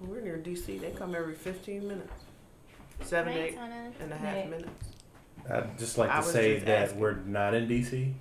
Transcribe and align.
We're 0.00 0.20
near 0.20 0.36
DC. 0.38 0.80
They 0.80 0.90
come 0.90 1.14
every 1.14 1.34
15 1.34 1.86
minutes. 1.88 2.12
Seven, 3.02 3.32
Right, 3.34 3.42
eight 3.50 3.54
Tana? 3.56 3.92
and 4.00 4.12
a 4.12 4.16
half 4.16 4.34
Right. 4.36 4.50
minutes. 4.50 4.88
I'd 5.50 5.78
just 5.78 5.98
like 5.98 6.10
I 6.10 6.14
to 6.14 6.18
was 6.20 6.32
say 6.32 6.54
just 6.54 6.66
that 6.66 6.82
asking. 6.84 7.00
we're 7.00 7.14
not 7.14 7.54
in 7.54 7.68
DC, 7.68 8.12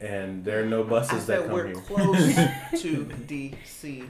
and 0.00 0.44
there 0.44 0.62
are 0.62 0.66
no 0.66 0.84
I 0.84 0.88
buses 0.88 1.26
that 1.26 1.40
said 1.40 1.42
come 1.46 1.52
we're 1.52 1.66
here. 1.68 1.74
close 1.76 2.34
to 2.82 3.04
DC. 3.26 4.06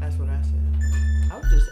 That's 0.00 0.16
what 0.16 0.28
I 0.28 0.40
said. 0.42 1.32
I 1.32 1.38
was 1.38 1.50
just 1.50 1.68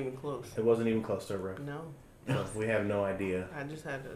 wasn't 0.00 0.06
even 0.06 0.18
close. 0.18 0.46
It 0.56 0.64
wasn't 0.64 0.88
even 0.88 1.02
close 1.02 1.26
to 1.26 1.34
a 1.34 1.38
riff. 1.38 1.58
No, 1.60 1.82
So 2.26 2.46
we 2.54 2.66
have 2.66 2.86
no 2.86 3.04
idea. 3.04 3.46
I 3.56 3.62
just 3.64 3.84
had 3.84 4.02
to. 4.04 4.10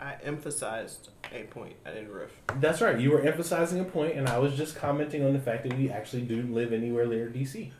I 0.00 0.16
emphasized 0.22 1.10
a 1.32 1.44
point. 1.44 1.74
I 1.86 1.90
didn't 1.90 2.10
riff. 2.12 2.30
That's 2.60 2.80
right. 2.80 2.98
You 2.98 3.10
were 3.10 3.20
emphasizing 3.20 3.80
a 3.80 3.84
point, 3.84 4.16
and 4.16 4.28
I 4.28 4.38
was 4.38 4.54
just 4.54 4.76
commenting 4.76 5.24
on 5.24 5.32
the 5.32 5.40
fact 5.40 5.64
that 5.68 5.76
we 5.76 5.90
actually 5.90 6.22
do 6.22 6.42
live 6.42 6.72
anywhere 6.72 7.06
near 7.06 7.28
DC. 7.28 7.70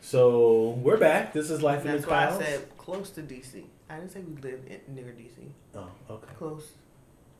So 0.00 0.78
we're 0.82 0.98
back. 0.98 1.32
This 1.32 1.50
is 1.50 1.62
life 1.62 1.84
in 1.84 1.92
That's 1.92 2.04
the 2.04 2.10
why 2.10 2.28
I 2.28 2.38
said 2.38 2.76
close 2.76 3.10
to 3.10 3.22
DC. 3.22 3.64
I 3.88 3.96
didn't 3.96 4.12
say 4.12 4.20
we 4.20 4.40
live 4.40 4.60
in, 4.66 4.94
near 4.94 5.06
DC. 5.06 5.48
Oh, 5.74 5.88
okay. 6.10 6.32
Close. 6.38 6.72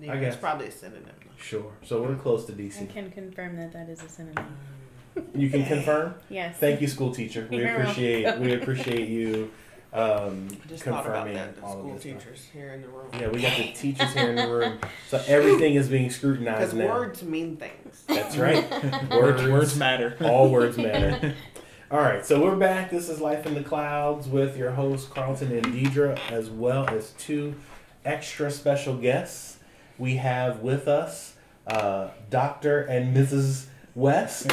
I 0.03 0.17
guess. 0.17 0.35
it's 0.35 0.41
probably 0.41 0.67
a 0.67 0.71
synonym. 0.73 1.15
Sure. 1.37 1.73
So 1.83 2.03
we're 2.03 2.17
close 2.17 2.45
to 2.47 2.53
DC. 2.53 2.83
I 2.83 2.87
can 2.87 3.11
confirm 3.11 3.57
that 3.57 3.73
that 3.73 3.89
is 3.89 4.03
a 4.03 4.09
synonym. 4.09 4.57
You 5.35 5.49
can 5.49 5.65
confirm. 5.75 6.15
Yes. 6.29 6.57
Thank 6.59 6.81
you, 6.81 6.89
school 6.89 7.15
teacher. 7.15 7.47
We 7.51 7.59
You're 7.59 7.77
appreciate 7.77 8.25
welcome. 8.25 8.43
we 8.43 8.55
appreciate 8.55 9.09
you 9.09 9.51
um, 9.95 10.49
I 10.65 10.69
just 10.69 10.83
thought 10.85 11.07
about 11.07 11.27
confirming 11.27 11.35
that. 11.35 11.57
The 11.57 11.63
all 11.63 11.73
school 11.73 11.95
of 11.95 12.03
this. 12.03 12.13
stuff. 12.13 12.23
teachers 12.25 12.47
here 12.53 12.69
in 12.75 12.83
the 12.83 12.89
room. 12.89 13.07
Yeah, 13.13 13.29
we 13.29 13.41
got 13.41 13.57
the 13.57 13.73
teachers 13.73 14.13
here 14.13 14.29
in 14.31 14.37
the 14.37 14.49
room, 14.49 14.79
so 15.09 15.23
everything 15.27 15.75
is 15.75 15.89
being 15.89 16.05
Because 16.05 16.17
scrutinized 16.17 16.75
now. 16.77 16.89
words 16.89 17.23
mean 17.23 17.57
things. 17.57 18.03
That's 18.09 18.37
right. 18.37 18.69
Words, 19.11 19.43
words, 19.43 19.43
words 19.45 19.77
matter. 19.77 20.17
all 20.21 20.51
words 20.51 20.77
matter. 20.77 21.35
All 21.91 22.01
right, 22.01 22.27
so 22.27 22.43
we're 22.43 22.57
back. 22.57 22.91
This 22.91 23.09
is 23.09 23.21
Life 23.21 23.47
in 23.47 23.55
the 23.55 23.63
Clouds 23.63 24.27
with 24.27 24.57
your 24.57 24.73
hosts 24.73 25.09
Carlton 25.09 25.53
and 25.53 25.67
Deidre, 25.67 26.19
as 26.31 26.51
well 26.51 26.89
as 26.89 27.11
two 27.13 27.55
extra 28.05 28.51
special 28.51 28.97
guests. 28.97 29.59
We 29.97 30.17
have 30.17 30.59
with 30.61 30.89
us 30.89 31.35
uh, 31.69 32.09
Doctor 32.31 32.81
and 32.81 33.17
Mrs. 33.17 33.67
West. 33.95 34.51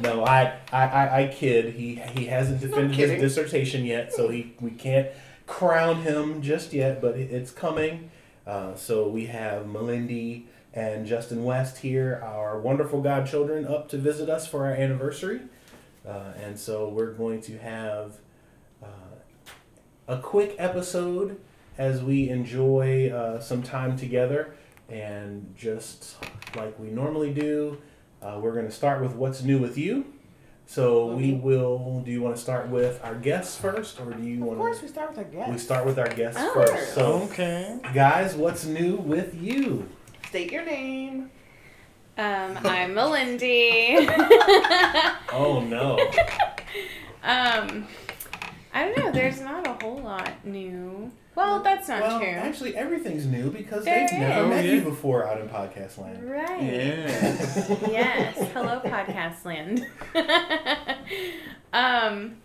No, 0.00 0.24
I, 0.24 0.58
I, 0.72 0.82
I, 0.86 1.22
I 1.22 1.28
kid. 1.28 1.74
He 1.74 1.96
he 2.16 2.26
hasn't 2.26 2.60
defended 2.60 2.96
his 2.96 3.20
dissertation 3.20 3.84
yet, 3.84 4.12
so 4.12 4.28
he 4.28 4.54
we 4.60 4.70
can't 4.70 5.08
crown 5.46 6.02
him 6.02 6.42
just 6.42 6.72
yet, 6.72 7.00
but 7.00 7.16
it's 7.16 7.50
coming. 7.50 8.10
Uh, 8.46 8.74
so 8.74 9.08
we 9.08 9.26
have 9.26 9.66
Melindy 9.66 10.44
and 10.72 11.06
Justin 11.06 11.44
West 11.44 11.78
here, 11.78 12.20
our 12.24 12.58
wonderful 12.58 13.00
godchildren, 13.00 13.66
up 13.66 13.88
to 13.90 13.96
visit 13.96 14.28
us 14.28 14.46
for 14.46 14.66
our 14.66 14.72
anniversary. 14.72 15.40
Uh, 16.06 16.32
and 16.42 16.58
so 16.58 16.88
we're 16.88 17.12
going 17.12 17.40
to 17.42 17.58
have 17.58 18.16
uh, 18.82 18.86
a 20.08 20.18
quick 20.18 20.54
episode 20.58 21.40
as 21.78 22.02
we 22.02 22.28
enjoy 22.28 23.10
uh, 23.10 23.40
some 23.40 23.62
time 23.62 23.96
together. 23.96 24.54
And 24.88 25.54
just 25.56 26.16
like 26.56 26.78
we 26.78 26.90
normally 26.90 27.32
do, 27.32 27.78
uh, 28.24 28.38
we're 28.40 28.52
going 28.54 28.66
to 28.66 28.72
start 28.72 29.02
with 29.02 29.12
what's 29.14 29.42
new 29.42 29.58
with 29.58 29.76
you. 29.78 30.06
So 30.66 31.08
we 31.08 31.32
Mhm. 31.32 31.42
will. 31.42 32.00
Do 32.04 32.10
you 32.10 32.22
want 32.22 32.36
to 32.36 32.40
start 32.42 32.68
with 32.70 32.98
our 33.04 33.14
guests 33.14 33.58
first, 33.58 34.00
or 34.00 34.12
do 34.14 34.22
you 34.26 34.40
want? 34.40 34.52
Of 34.52 34.58
want 34.60 34.70
course, 34.70 34.78
to? 34.78 34.84
we 34.86 34.88
start 34.90 35.10
with 35.10 35.18
our 35.18 35.24
guest. 35.24 35.50
We 35.52 35.58
start 35.58 35.84
with 35.86 35.98
our 35.98 36.08
guests 36.08 36.40
Oh. 36.42 36.54
first. 36.54 36.94
So, 36.94 37.04
Okay. 37.30 37.78
guys, 37.92 38.34
what's 38.34 38.64
new 38.64 38.96
with 38.96 39.34
you? 39.34 39.86
State 40.28 40.50
your 40.50 40.64
name. 40.64 41.30
Um, 42.16 42.56
I'm 42.64 42.94
Melindy. 42.94 44.08
Oh 45.32 45.60
no. 45.60 45.98
um, 47.24 47.86
I 48.72 48.84
don't 48.86 48.96
know. 48.98 49.10
There's 49.12 49.40
not 49.40 49.66
a 49.66 49.72
whole 49.84 49.98
lot 49.98 50.30
new. 50.46 51.10
Well, 51.34 51.62
that's 51.62 51.88
not 51.88 52.00
well, 52.02 52.18
true. 52.20 52.28
actually, 52.28 52.76
everything's 52.76 53.26
new 53.26 53.50
because 53.50 53.84
There 53.84 54.06
they've 54.08 54.18
never 54.20 54.44
is. 54.44 54.48
met 54.50 54.64
Oh, 54.64 54.68
you 54.68 54.80
before 54.82 55.26
out 55.26 55.40
in 55.40 55.48
podcast 55.48 55.98
land. 55.98 56.30
Right. 56.30 56.62
Yeah. 56.62 57.88
yes. 57.90 58.52
Hello, 58.52 58.80
podcast 58.84 59.44
land. 59.44 59.84
um, 61.72 62.36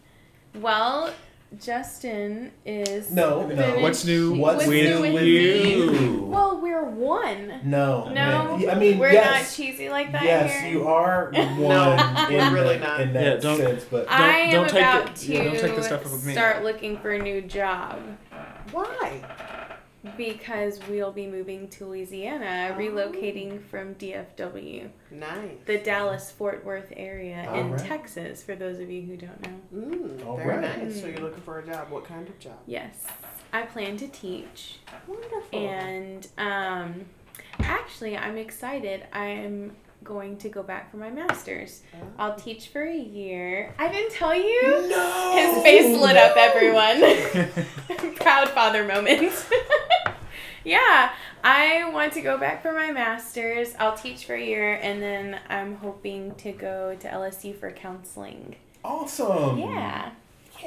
well, 0.55 1.13
Justin 1.59 2.51
is. 2.65 3.11
No, 3.11 3.45
no. 3.47 3.79
What's 3.79 4.05
new 4.05 4.35
What's 4.35 4.65
with, 4.65 5.01
new 5.03 5.13
with 5.13 5.23
you? 5.23 5.91
me? 5.91 6.17
Well, 6.21 6.59
we're 6.61 6.83
one. 6.85 7.59
No. 7.63 8.09
No, 8.09 8.57
man. 8.57 8.69
I 8.69 8.75
mean, 8.75 8.97
we're 8.97 9.11
yes, 9.11 9.51
not 9.51 9.55
cheesy 9.55 9.89
like 9.89 10.11
that 10.13 10.23
yes, 10.23 10.61
here. 10.61 10.71
you 10.71 10.87
are 10.87 11.31
one 11.33 12.31
we're 12.31 12.39
in, 12.39 12.53
really 12.53 12.77
the- 12.77 12.83
not. 12.83 13.01
in 13.01 13.13
that 13.13 13.23
Yeah, 13.23 13.35
don't- 13.37 13.57
sense, 13.57 13.83
but 13.85 14.09
I 14.09 14.37
am 14.39 14.51
don't 14.51 14.69
take 14.69 14.81
about 14.81 15.09
it- 15.09 15.15
to 15.17 15.31
yeah, 15.33 15.43
don't 15.43 15.59
take 15.59 15.75
the 15.75 15.83
stuff 15.83 16.05
up 16.05 16.11
with 16.11 16.25
me. 16.25 16.33
start 16.33 16.63
looking 16.63 16.97
for 16.99 17.11
a 17.11 17.19
new 17.21 17.41
job 17.41 17.99
Why? 18.71 19.21
because 20.15 20.79
we'll 20.89 21.11
be 21.11 21.27
moving 21.27 21.67
to 21.67 21.85
Louisiana, 21.85 22.73
Oh. 22.73 22.79
relocating 22.79 23.61
from 23.61 23.95
DFW, 23.95 24.89
Nice. 25.11 25.57
the 25.65 25.77
Dallas 25.77 26.31
Fort 26.31 26.63
Worth 26.63 26.93
area 26.95 27.41
in 27.53 27.65
Alright. 27.65 27.79
Texas. 27.85 28.41
For 28.41 28.55
those 28.55 28.79
of 28.79 28.89
you 28.89 29.01
who 29.01 29.17
don't 29.17 29.41
know, 29.41 29.59
Mm, 29.81 30.25
All 30.25 30.37
very 30.37 30.57
right. 30.57 30.83
nice. 30.85 31.01
So 31.01 31.07
you're 31.07 31.19
looking 31.19 31.41
for 31.41 31.59
a 31.59 31.65
job. 31.65 31.89
What 31.89 32.05
kind 32.05 32.25
of 32.29 32.39
job? 32.39 32.57
yes, 32.65 33.05
I 33.51 33.63
plan 33.63 33.97
to 33.97 34.07
teach, 34.07 34.79
Wonderful. 35.05 35.59
and 35.59 36.25
um, 36.37 37.05
actually, 37.59 38.15
I'm 38.17 38.37
excited. 38.37 39.05
I'm 39.11 39.75
going 40.09 40.35
to 40.37 40.49
go 40.49 40.63
back 40.63 40.89
for 40.91 40.97
my 40.97 41.11
master's. 41.11 41.83
Oh. 41.93 42.07
I'll 42.17 42.35
teach 42.35 42.69
for 42.69 42.81
a 42.83 42.97
year. 42.97 43.73
I 43.77 43.87
didn't 43.89 44.11
tell 44.11 44.35
you. 44.35 44.61
no. 44.89 45.35
His 45.37 45.63
face 45.63 45.97
lit 46.01 46.17
up, 46.17 46.35
everyone. 46.35 48.15
Proud 48.15 48.49
father 48.49 48.83
moment. 48.83 49.31
yeah, 50.65 51.11
I 51.43 51.89
want 51.93 52.13
to 52.13 52.21
go 52.21 52.37
back 52.39 52.61
for 52.63 52.73
my 52.73 52.91
master's. 52.91 53.75
I'll 53.79 53.95
teach 53.95 54.25
for 54.25 54.33
a 54.33 54.43
year, 54.43 54.73
and 54.81 54.99
then 55.01 55.39
I'm 55.47 55.75
hoping 55.75 56.33
to 56.35 56.51
go 56.51 56.95
to 56.99 57.07
LSU 57.07 57.55
for 57.55 57.71
counseling. 57.71 58.55
Awesome. 58.83 59.59
Yeah, 59.59 60.09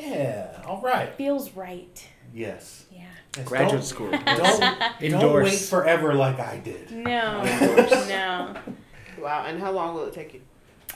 Yeah. 0.00 0.62
All 0.66 0.80
right. 0.80 1.12
feels 1.16 1.50
right. 1.56 2.06
Yes. 2.32 2.86
Yeah. 2.92 3.00
Yes, 3.36 3.48
Graduate 3.48 3.72
don't- 3.72 3.82
school. 3.82 4.10
Don't, 4.10 5.10
don't 5.20 5.42
wait 5.42 5.58
forever 5.58 6.14
like 6.14 6.38
I 6.38 6.58
did. 6.58 6.90
No, 6.90 7.42
no. 7.42 8.54
Wow. 9.22 9.44
And 9.46 9.60
how 9.60 9.70
long 9.70 9.94
will 9.94 10.06
it 10.06 10.12
take 10.14 10.34
you? 10.34 10.40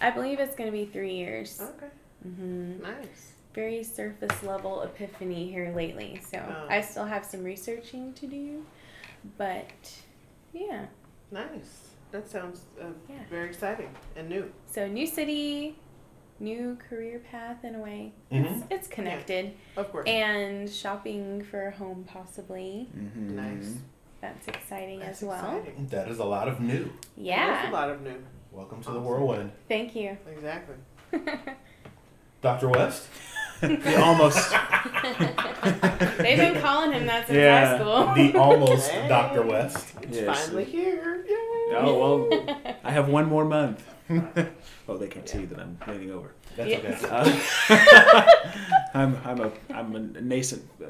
I 0.01 0.11
believe 0.11 0.41
it's 0.41 0.55
going 0.57 0.71
to 0.71 0.77
be 0.77 0.85
three 0.87 1.15
years. 1.15 1.61
Okay. 1.61 1.91
hmm 2.23 2.83
Nice. 2.83 3.33
Very 3.55 3.83
surface 3.83 4.43
level 4.43 4.83
epiphany 4.83 5.51
here 5.51 5.73
lately, 5.75 6.21
so 6.31 6.39
Oh. 6.47 6.67
I 6.69 6.83
still 6.83 7.07
have 7.07 7.25
some 7.25 7.43
researching 7.43 8.13
to 8.15 8.27
do, 8.27 8.67
but 9.39 9.73
yeah. 10.53 10.87
Nice. 11.31 11.91
That 12.13 12.29
sounds 12.29 12.63
uh, 12.81 12.85
Yeah. 13.09 13.17
very 13.31 13.49
exciting 13.49 13.89
and 14.17 14.29
new. 14.29 14.53
So 14.71 14.87
new 14.87 15.07
city, 15.07 15.79
new 16.39 16.77
career 16.89 17.21
path 17.31 17.65
in 17.65 17.75
a 17.77 17.79
way. 17.81 18.13
Mhm. 18.31 18.45
It's, 18.45 18.65
it's 18.71 18.89
connected. 18.89 19.53
Of 19.77 19.91
course. 19.91 20.07
And 20.07 20.69
shopping 20.71 21.43
for 21.43 21.69
a 21.69 21.71
home 21.71 22.05
possibly. 22.07 22.89
Mhm. 22.95 23.31
nice. 23.31 23.79
That's 24.21 24.49
exciting 24.49 25.01
That's 25.01 25.23
as 25.23 25.29
well. 25.29 25.57
exciting. 25.59 25.87
That 25.89 26.09
is 26.09 26.19
a 26.19 26.25
lot 26.25 26.49
of 26.49 26.61
new. 26.61 26.91
There's 27.17 27.69
a 27.69 27.73
lot 27.73 27.91
of 27.91 28.03
new. 28.03 28.17
Welcome 28.51 28.83
to 28.85 28.91
the 28.91 29.01
whirlwind. 29.01 29.53
Thank 29.69 29.95
you. 29.95 30.17
Exactly. 30.35 30.77
Dr. 32.43 32.69
West? 32.69 33.07
The 33.61 33.97
almost. 34.03 34.51
They've 36.19 36.39
been 36.39 36.61
calling 36.61 36.93
him 36.93 37.07
that 37.07 37.27
since 37.27 37.37
Yeah. 37.37 37.69
high 37.69 37.79
school. 37.79 38.15
The 38.15 38.39
almost 38.39 38.91
Hey. 38.91 39.09
Dr. 39.09 39.43
West. 39.43 39.95
It's 40.03 40.19
Yes. 40.19 40.45
finally 40.47 40.65
here. 40.65 41.25
Yay. 41.29 41.77
Oh 41.77 42.29
well, 42.29 42.75
I 42.85 42.91
have 42.93 43.09
one 43.09 43.27
more 43.27 43.45
month. 43.45 43.85
oh, 44.89 44.97
they 44.97 45.09
can't 45.09 45.29
see 45.29 45.47
that 45.47 45.59
I'm 45.59 45.79
leaning 45.89 46.11
over. 46.13 46.33
That's 46.57 46.71
Yeah. 46.71 46.79
okay. 46.79 47.41
Uh, 47.71 48.27
I'm 48.95 49.17
I'm 49.25 49.41
a 49.41 49.53
I'm 49.75 49.97
a 49.97 50.01
nascent 50.21 50.63
uh, 50.83 50.89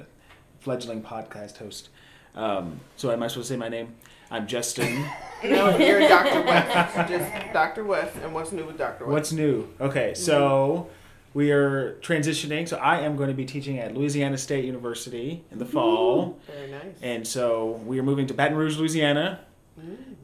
fledgling 0.58 1.02
podcast 1.02 1.56
host. 1.58 1.88
Um, 2.36 2.80
so 2.96 3.10
am 3.10 3.22
I 3.22 3.28
supposed 3.28 3.48
to 3.48 3.54
say 3.54 3.58
my 3.58 3.68
name? 3.68 3.94
I'm 4.30 4.46
Justin. 4.46 5.04
No, 5.44 5.76
you're 5.76 6.00
Dr. 6.00 6.42
West. 6.42 7.08
Just 7.10 7.52
Dr. 7.52 7.84
West. 7.84 8.16
And 8.24 8.32
what's 8.32 8.52
new 8.52 8.64
with 8.64 8.78
Dr. 8.78 9.04
West? 9.04 9.12
What's 9.12 9.32
new? 9.32 9.68
Okay, 9.78 10.14
so 10.14 10.88
we 11.34 11.52
are 11.52 11.98
transitioning. 12.00 12.66
So 12.66 12.78
I 12.78 13.00
am 13.00 13.16
going 13.16 13.28
to 13.28 13.34
be 13.34 13.44
teaching 13.44 13.78
at 13.78 13.94
Louisiana 13.94 14.38
State 14.38 14.64
University 14.64 15.44
in 15.52 15.58
the 15.58 15.66
fall. 15.66 16.38
Very 16.46 16.70
nice. 16.70 16.96
And 17.02 17.28
so 17.28 17.82
we 17.84 17.98
are 17.98 18.02
moving 18.02 18.26
to 18.28 18.34
Baton 18.34 18.56
Rouge, 18.56 18.78
Louisiana. 18.78 19.40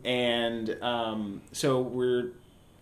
And 0.02 0.82
um, 0.82 1.42
so 1.52 1.82
we're 1.82 2.30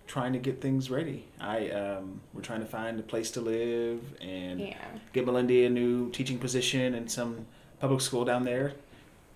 trying 0.06 0.32
to 0.32 0.38
get 0.38 0.60
things 0.60 0.88
ready. 0.88 1.24
I 1.40 1.68
um, 1.70 2.20
we're 2.32 2.42
trying 2.42 2.60
to 2.60 2.66
find 2.66 2.98
a 3.00 3.02
place 3.02 3.32
to 3.32 3.40
live 3.40 4.00
and 4.20 4.60
Yeah. 4.60 4.76
get 5.12 5.26
Melinda 5.26 5.66
a 5.66 5.68
new 5.68 6.10
teaching 6.12 6.38
position 6.38 6.94
in 6.94 7.08
some 7.08 7.44
public 7.80 8.00
school 8.00 8.24
down 8.24 8.44
there. 8.44 8.74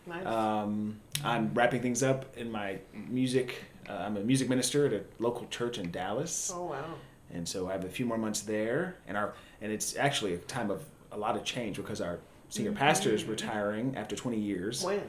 Nice. 0.07 0.27
Um, 0.27 1.01
I'm 1.25 1.53
wrapping 1.55 1.81
things 1.83 2.03
up 2.03 2.37
in 2.37 2.51
my 2.51 2.79
music. 2.93 3.65
Uh, 3.89 3.93
I'm 3.95 4.17
a 4.17 4.21
music 4.21 4.49
minister 4.49 4.87
at 4.87 4.93
a 4.93 5.03
local 5.19 5.47
church 5.49 5.79
in 5.79 5.91
Dallas, 5.91 6.51
oh, 6.55 6.65
wow. 6.65 6.85
and 7.33 7.47
so 7.49 7.69
I 7.69 7.73
have 7.73 7.85
a 7.85 7.89
few 7.89 8.07
more 8.07 8.19
months 8.19 8.41
there. 8.43 8.97
And 9.07 9.17
our 9.17 9.35
and 9.61 9.71
it's 9.73 9.97
actually 9.97 10.35
a 10.35 10.39
time 10.39 10.71
of 10.71 10.83
a 11.13 11.19
lot 11.19 11.37
of 11.37 11.45
change 11.45 11.77
because 11.77 12.01
our 12.01 12.19
senior 12.49 12.73
pastor 12.73 13.11
is 13.13 13.25
retiring 13.25 13.95
after 13.97 14.15
20 14.17 14.39
years 14.39 14.83
When? 14.85 15.03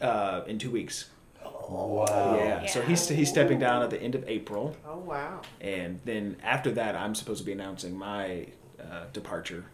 uh, 0.00 0.42
in 0.46 0.58
two 0.58 0.70
weeks. 0.70 1.10
Wow. 1.68 2.36
Yeah, 2.38 2.66
so 2.66 2.82
he's 2.82 3.08
he's 3.08 3.28
stepping 3.28 3.58
down 3.58 3.82
at 3.82 3.90
the 3.90 4.00
end 4.00 4.14
of 4.14 4.24
April, 4.28 4.76
Oh, 4.86 4.98
wow. 4.98 5.40
and 5.60 6.00
then 6.04 6.36
after 6.42 6.70
that, 6.72 6.94
I'm 6.96 7.14
supposed 7.14 7.38
to 7.40 7.46
be 7.46 7.52
announcing 7.52 7.96
my 7.96 8.46
uh, 8.80 9.04
departure. 9.12 9.64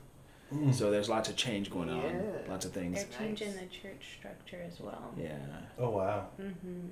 So 0.72 0.90
there's 0.90 1.08
lots 1.10 1.28
of 1.28 1.36
change 1.36 1.70
going 1.70 1.90
on, 1.90 2.00
Yeah. 2.02 2.20
lots 2.48 2.64
of 2.64 2.72
things. 2.72 3.04
They're 3.04 3.18
changing 3.18 3.48
Nice. 3.54 3.60
the 3.60 3.66
church 3.66 4.02
structure 4.18 4.62
as 4.66 4.80
well. 4.80 5.12
Yeah. 5.16 5.36
Oh 5.78 5.90
wow. 5.90 6.28
Mm-hmm. 6.40 6.88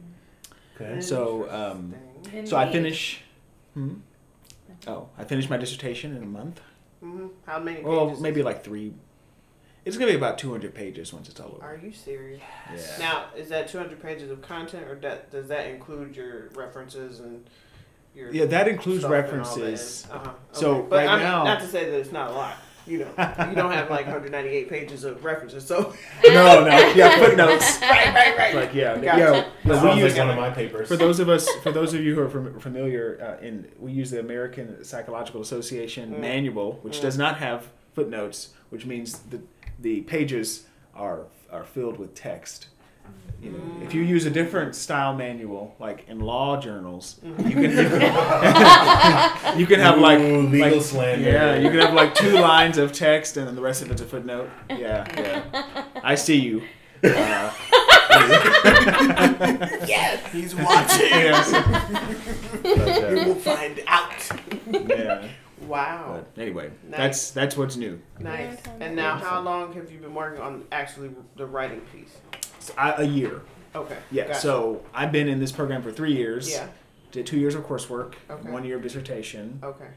Okay. 0.81 1.01
So, 1.01 1.49
um, 1.51 1.95
Interesting. 2.17 2.47
So 2.47 2.57
I 2.59 2.71
finish. 2.71 3.23
Hmm? 3.75 3.95
Oh, 4.87 5.09
I 5.17 5.25
finished 5.25 5.49
my 5.49 5.57
dissertation 5.57 6.15
in 6.17 6.23
a 6.23 6.27
month. 6.27 6.61
Mhm. 7.03 7.31
How 7.47 7.59
many 7.59 7.77
pages? 7.79 7.89
Well, 7.89 8.11
is 8.11 8.21
maybe 8.21 8.43
like 8.43 8.63
three. 8.63 8.93
It's 9.87 9.97
gonna 9.97 10.11
be 10.11 10.17
about 10.17 10.37
two 10.39 10.51
hundred 10.51 10.75
pages 10.75 11.13
once 11.15 11.29
it's 11.29 11.41
all 11.41 11.53
over. 11.57 11.65
Are 11.65 11.77
you 11.77 11.93
serious? 11.93 12.43
Yeah. 12.75 12.99
Now, 12.99 13.25
is 13.37 13.49
that 13.51 13.69
200 13.69 14.03
pages 14.03 14.31
of 14.31 14.43
content, 14.43 14.87
or 14.89 14.97
that, 14.97 15.31
does 15.31 15.47
that 15.49 15.69
include 15.69 16.17
your 16.17 16.49
references 16.51 17.21
and 17.21 17.49
your 18.15 18.33
Yeah, 18.33 18.47
that 18.47 18.67
includes 18.69 19.01
stuff 19.01 19.13
and 19.13 19.23
all 19.23 19.29
that? 19.29 19.33
references. 19.63 20.09
Uh-huh. 20.11 20.33
So, 20.53 20.83
but 20.83 20.97
right 20.97 21.09
I 21.09 21.15
mean, 21.17 21.25
now- 21.25 21.45
not 21.45 21.61
to 21.61 21.67
say 21.69 21.89
that 21.89 21.99
it's 22.01 22.11
not 22.13 22.31
a 22.33 22.35
lot. 22.35 22.57
You 22.87 22.99
know, 23.01 23.07
you 23.19 23.55
don't 23.57 23.73
have 23.73 23.91
like 23.91 24.07
198 24.07 24.69
pages 24.69 25.03
of 25.05 25.25
references. 25.25 25.67
So 25.67 25.95
no, 26.25 26.65
no, 26.65 26.93
yeah, 26.95 27.19
footnotes. 27.19 27.81
right, 27.83 28.15
right, 28.15 28.39
right. 28.39 28.55
Like 28.55 28.75
yeah, 28.75 28.95
Gotcha. 28.97 29.05
yeah. 29.19 29.31
that 29.31 29.49
we 29.65 29.75
sounds 29.75 30.01
use 30.01 30.13
like 30.13 30.21
one 30.21 30.31
of 30.31 30.37
my 30.37 30.51
papers. 30.51 30.87
for 30.89 30.97
those 30.97 31.19
of 31.19 31.29
us, 31.29 31.49
for 31.63 31.73
those 31.73 31.95
of 31.95 32.01
you 32.05 32.15
who 32.15 32.21
are 32.23 32.61
familiar, 32.61 33.39
uh, 33.41 33.45
in 33.45 33.69
we 33.79 33.93
use 33.93 34.11
the 34.11 34.21
American 34.21 34.85
Psychological 34.85 35.41
Association 35.41 36.13
Mm. 36.15 36.21
manual, 36.21 36.79
which 36.83 36.99
Mm. 36.99 37.03
does 37.03 37.19
not 37.19 37.39
have 37.39 37.69
footnotes, 37.95 38.51
which 38.71 38.87
means 38.87 39.19
the 39.31 39.41
the 39.81 40.03
pages 40.03 40.67
are 40.95 41.27
are 41.53 41.65
filled 41.65 41.99
with 41.99 42.15
text. 42.15 42.69
You 43.47 43.53
know, 43.53 43.83
if 43.83 43.95
you 43.95 44.03
use 44.03 44.27
a 44.27 44.31
different 44.31 44.75
style 44.75 45.15
manual, 45.15 45.75
like 45.79 46.09
in 46.09 46.19
law 46.21 46.61
journals, 46.61 47.21
you 47.23 47.33
can 47.35 47.63
you 47.63 47.71
can, 47.71 48.01
you 49.59 49.67
can 49.67 49.81
have 49.81 49.99
like 49.99 50.19
Ooh, 50.21 50.43
legal 50.49 50.73
like- 50.79 50.83
slander. 50.83 51.31
Yeah, 51.31 51.57
you 51.57 51.71
can 51.71 51.79
have 51.81 51.95
like 51.95 52.15
two 52.15 52.33
lines 52.33 52.79
of 52.79 52.93
text, 52.93 53.37
and 53.37 53.47
then 53.47 53.55
the 53.55 53.63
rest 53.63 53.83
of 53.83 53.91
it's 53.91 54.01
a 54.03 54.05
footnote. 54.05 54.51
Yeah, 54.71 55.05
yeah. 55.17 55.85
I 56.03 56.15
see 56.17 56.37
you. 56.41 56.63
Uh, 57.05 57.53
Yes, 59.87 60.33
he's 60.33 60.55
watching. 60.55 61.07
yes. 61.11 61.51
But, 62.63 63.13
you 63.13 63.23
uh, 63.23 63.25
will 63.27 63.35
find 63.37 63.83
out. 63.87 64.29
yeah. 64.89 65.29
Wow, 65.67 66.23
But 66.35 66.41
anyway, 66.43 66.71
Nice. 66.89 66.97
that's 66.99 67.31
that's 67.33 67.57
what's 67.57 67.77
new. 67.77 68.01
nice. 68.21 68.57
And 68.79 68.95
now, 68.95 69.17
how 69.17 69.41
long 69.41 69.73
have 69.73 69.91
you 69.91 69.99
been 69.99 70.15
working 70.15 70.41
on 70.41 70.65
actually 70.71 71.11
the 71.37 71.47
writing 71.47 71.81
piece? 71.93 72.17
So 72.67 72.75
I, 72.79 73.03
a 73.03 73.05
year. 73.05 73.43
Okay. 73.75 73.97
Yeah. 74.11 74.29
gotcha. 74.29 74.41
So 74.41 74.83
I've 74.95 75.13
been 75.13 75.29
in 75.29 75.39
this 75.39 75.53
program 75.53 75.83
for 75.83 75.93
three 75.93 76.15
years. 76.15 76.51
Yeah. 76.51 76.69
Did 77.13 77.27
two 77.27 77.39
years 77.39 77.55
of 77.55 77.65
coursework, 77.67 78.15
Okay. 78.29 78.51
one 78.51 78.65
year 78.65 78.77
of 78.77 78.83
dissertation, 78.83 79.61
Okay. 79.63 79.89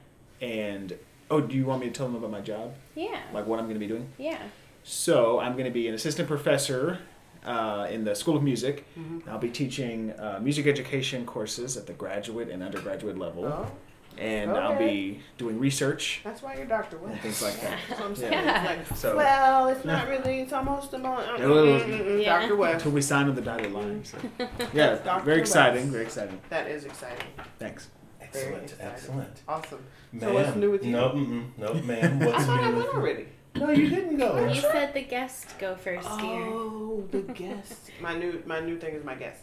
and 0.42 0.96
oh, 1.32 1.42
do 1.42 1.56
you 1.56 1.66
want 1.66 1.82
me 1.82 1.88
to 1.88 1.94
tell 1.94 2.06
them 2.06 2.16
about 2.16 2.32
my 2.32 2.42
job? 2.42 2.74
Yeah. 2.96 3.20
Like 3.34 3.46
what 3.48 3.60
I'm 3.60 3.66
going 3.66 3.76
to 3.76 3.80
be 3.80 3.88
doing? 3.88 4.08
Yeah. 4.18 4.40
So 4.84 5.40
I'm 5.40 5.54
going 5.54 5.66
to 5.66 5.72
be 5.72 5.88
an 5.88 5.94
assistant 5.96 6.28
professor 6.28 7.00
uh, 7.46 7.88
in 7.90 8.04
the 8.04 8.16
School 8.16 8.38
of 8.38 8.44
Music. 8.44 8.86
Mhm. 8.98 9.28
I'll 9.28 9.40
be 9.40 9.50
teaching 9.50 10.12
uh, 10.20 10.40
music 10.42 10.68
education 10.68 11.26
courses 11.26 11.76
at 11.78 11.88
the 11.88 11.94
graduate 11.94 12.50
and 12.50 12.62
undergraduate 12.64 13.18
level, 13.18 13.46
Oh, 13.46 13.72
and 14.18 14.52
I'll 14.52 14.78
be 14.78 15.22
doing 15.38 15.60
research 15.60 16.22
that's 16.24 16.42
why 16.42 16.56
you're 16.56 16.66
Doctor 16.66 16.98
and 16.98 17.10
West. 17.10 17.22
things 17.22 17.42
like 17.42 17.62
that. 17.62 17.80
That's 17.88 18.02
what 18.02 18.10
I'm 18.10 18.16
saying. 18.16 18.34
Yeah. 18.34 18.72
It's 18.74 18.90
like, 18.90 18.98
So- 18.98 19.16
well, 19.18 19.68
it's 19.70 19.86
not 19.86 20.08
really. 20.10 20.42
It's 20.42 20.54
almost 20.54 20.92
a 20.94 20.98
uh, 20.98 21.00
month. 21.00 21.28
Mm, 21.28 21.38
mm, 21.38 21.40
mm, 21.40 21.40
yeah, 21.40 21.48
well, 21.48 22.18
Yeah. 22.20 22.40
Doctor 22.40 22.56
West. 22.56 22.74
Until 22.76 22.92
we 22.92 23.02
sign 23.02 23.30
on 23.30 23.36
the 23.36 23.42
dotted 23.42 23.72
line. 23.72 24.04
So. 24.04 24.18
Yeah, 24.74 24.96
Dr. 24.96 25.24
very 25.24 25.40
exciting. 25.40 25.84
West. 25.84 25.92
Very 25.94 26.04
exciting. 26.06 26.42
That 26.50 26.68
is 26.68 26.86
exciting. 26.86 27.28
Thanks. 27.60 27.90
Very 28.34 28.56
Excellent. 28.56 28.76
Excellent. 28.80 29.42
Awesome. 29.48 29.84
Ma'am. 30.12 30.22
So 30.22 30.34
what's 30.34 30.56
new 30.56 30.72
with 30.72 30.86
you? 30.86 30.92
No, 30.92 31.10
mm-mm. 31.10 31.58
no, 31.58 31.74
ma'am. 31.76 32.22
I 32.22 32.26
What's 32.26 32.46
thought 32.46 32.60
I 32.64 32.70
went 32.72 32.84
you? 32.86 32.92
already. 33.00 33.26
No, 33.56 33.70
you 33.72 33.90
didn't 33.90 34.18
go. 34.18 34.48
You 34.48 34.62
said 34.62 34.94
the 34.94 35.02
guest 35.02 35.58
go 35.58 35.76
first, 35.76 36.08
dear. 36.20 36.44
Oh, 36.44 37.04
the 37.12 37.22
guest. 37.22 37.90
my 38.00 38.16
new 38.18 38.42
my 38.46 38.60
new 38.60 38.78
thing 38.78 38.94
is 38.94 39.04
my 39.04 39.16
guest. 39.16 39.42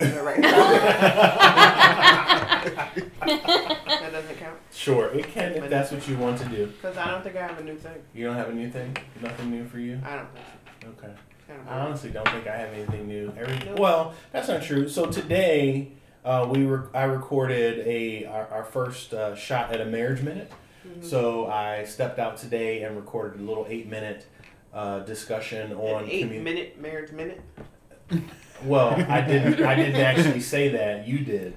Is 0.00 0.12
that 0.12 0.24
right? 0.24 0.40
that 3.20 4.12
doesn't 4.12 4.36
count 4.38 4.56
Sure, 4.72 5.08
it 5.08 5.26
can 5.28 5.52
if 5.54 5.68
that's 5.70 5.90
what 5.90 6.06
you 6.08 6.16
want 6.16 6.38
to 6.38 6.44
do. 6.46 6.66
because 6.66 6.96
I 6.96 7.10
don't 7.10 7.22
think 7.22 7.36
I 7.36 7.46
have 7.46 7.58
a 7.58 7.64
new 7.64 7.76
thing. 7.76 7.96
You 8.14 8.26
don't 8.26 8.36
have 8.36 8.48
a 8.48 8.54
new 8.54 8.70
thing? 8.70 8.96
Nothing 9.20 9.50
new 9.50 9.66
for 9.66 9.78
you? 9.78 10.00
I 10.04 10.16
don't 10.16 10.28
think 10.32 10.44
so. 10.82 10.88
Okay. 10.88 11.12
Kind 11.48 11.60
of 11.60 11.68
I 11.68 11.80
honestly 11.80 12.10
don't 12.10 12.28
think 12.28 12.46
I 12.46 12.56
have 12.56 12.72
anything 12.72 13.08
new. 13.08 13.32
Every, 13.36 13.58
No. 13.70 13.74
well, 13.80 14.14
that's 14.32 14.48
not 14.48 14.62
true. 14.62 14.88
So 14.88 15.06
today, 15.06 15.92
uh, 16.24 16.46
we 16.50 16.64
were 16.64 16.88
I 16.94 17.04
recorded 17.04 17.86
a 17.86 18.24
our, 18.26 18.46
our 18.48 18.64
first 18.64 19.12
uh, 19.14 19.34
shot 19.34 19.72
at 19.72 19.80
a 19.80 19.84
marriage 19.86 20.22
minute. 20.22 20.52
Mhm. 20.86 21.04
So 21.04 21.46
I 21.48 21.84
stepped 21.84 22.18
out 22.18 22.36
today 22.36 22.82
and 22.82 22.96
recorded 22.96 23.40
a 23.40 23.42
little 23.44 23.66
eight 23.68 23.88
minute 23.88 24.26
uh, 24.72 25.00
discussion 25.00 25.72
on 25.72 26.04
An 26.04 26.10
eight 26.10 26.26
commu- 26.30 26.42
minute 26.42 26.80
marriage 26.80 27.12
minute. 27.12 27.40
Well, 28.64 28.90
I 29.08 29.20
didn't 29.26 29.62
I 29.64 29.74
didn't 29.74 30.00
actually 30.00 30.40
say 30.40 30.68
that. 30.70 31.06
You 31.06 31.20
did. 31.20 31.54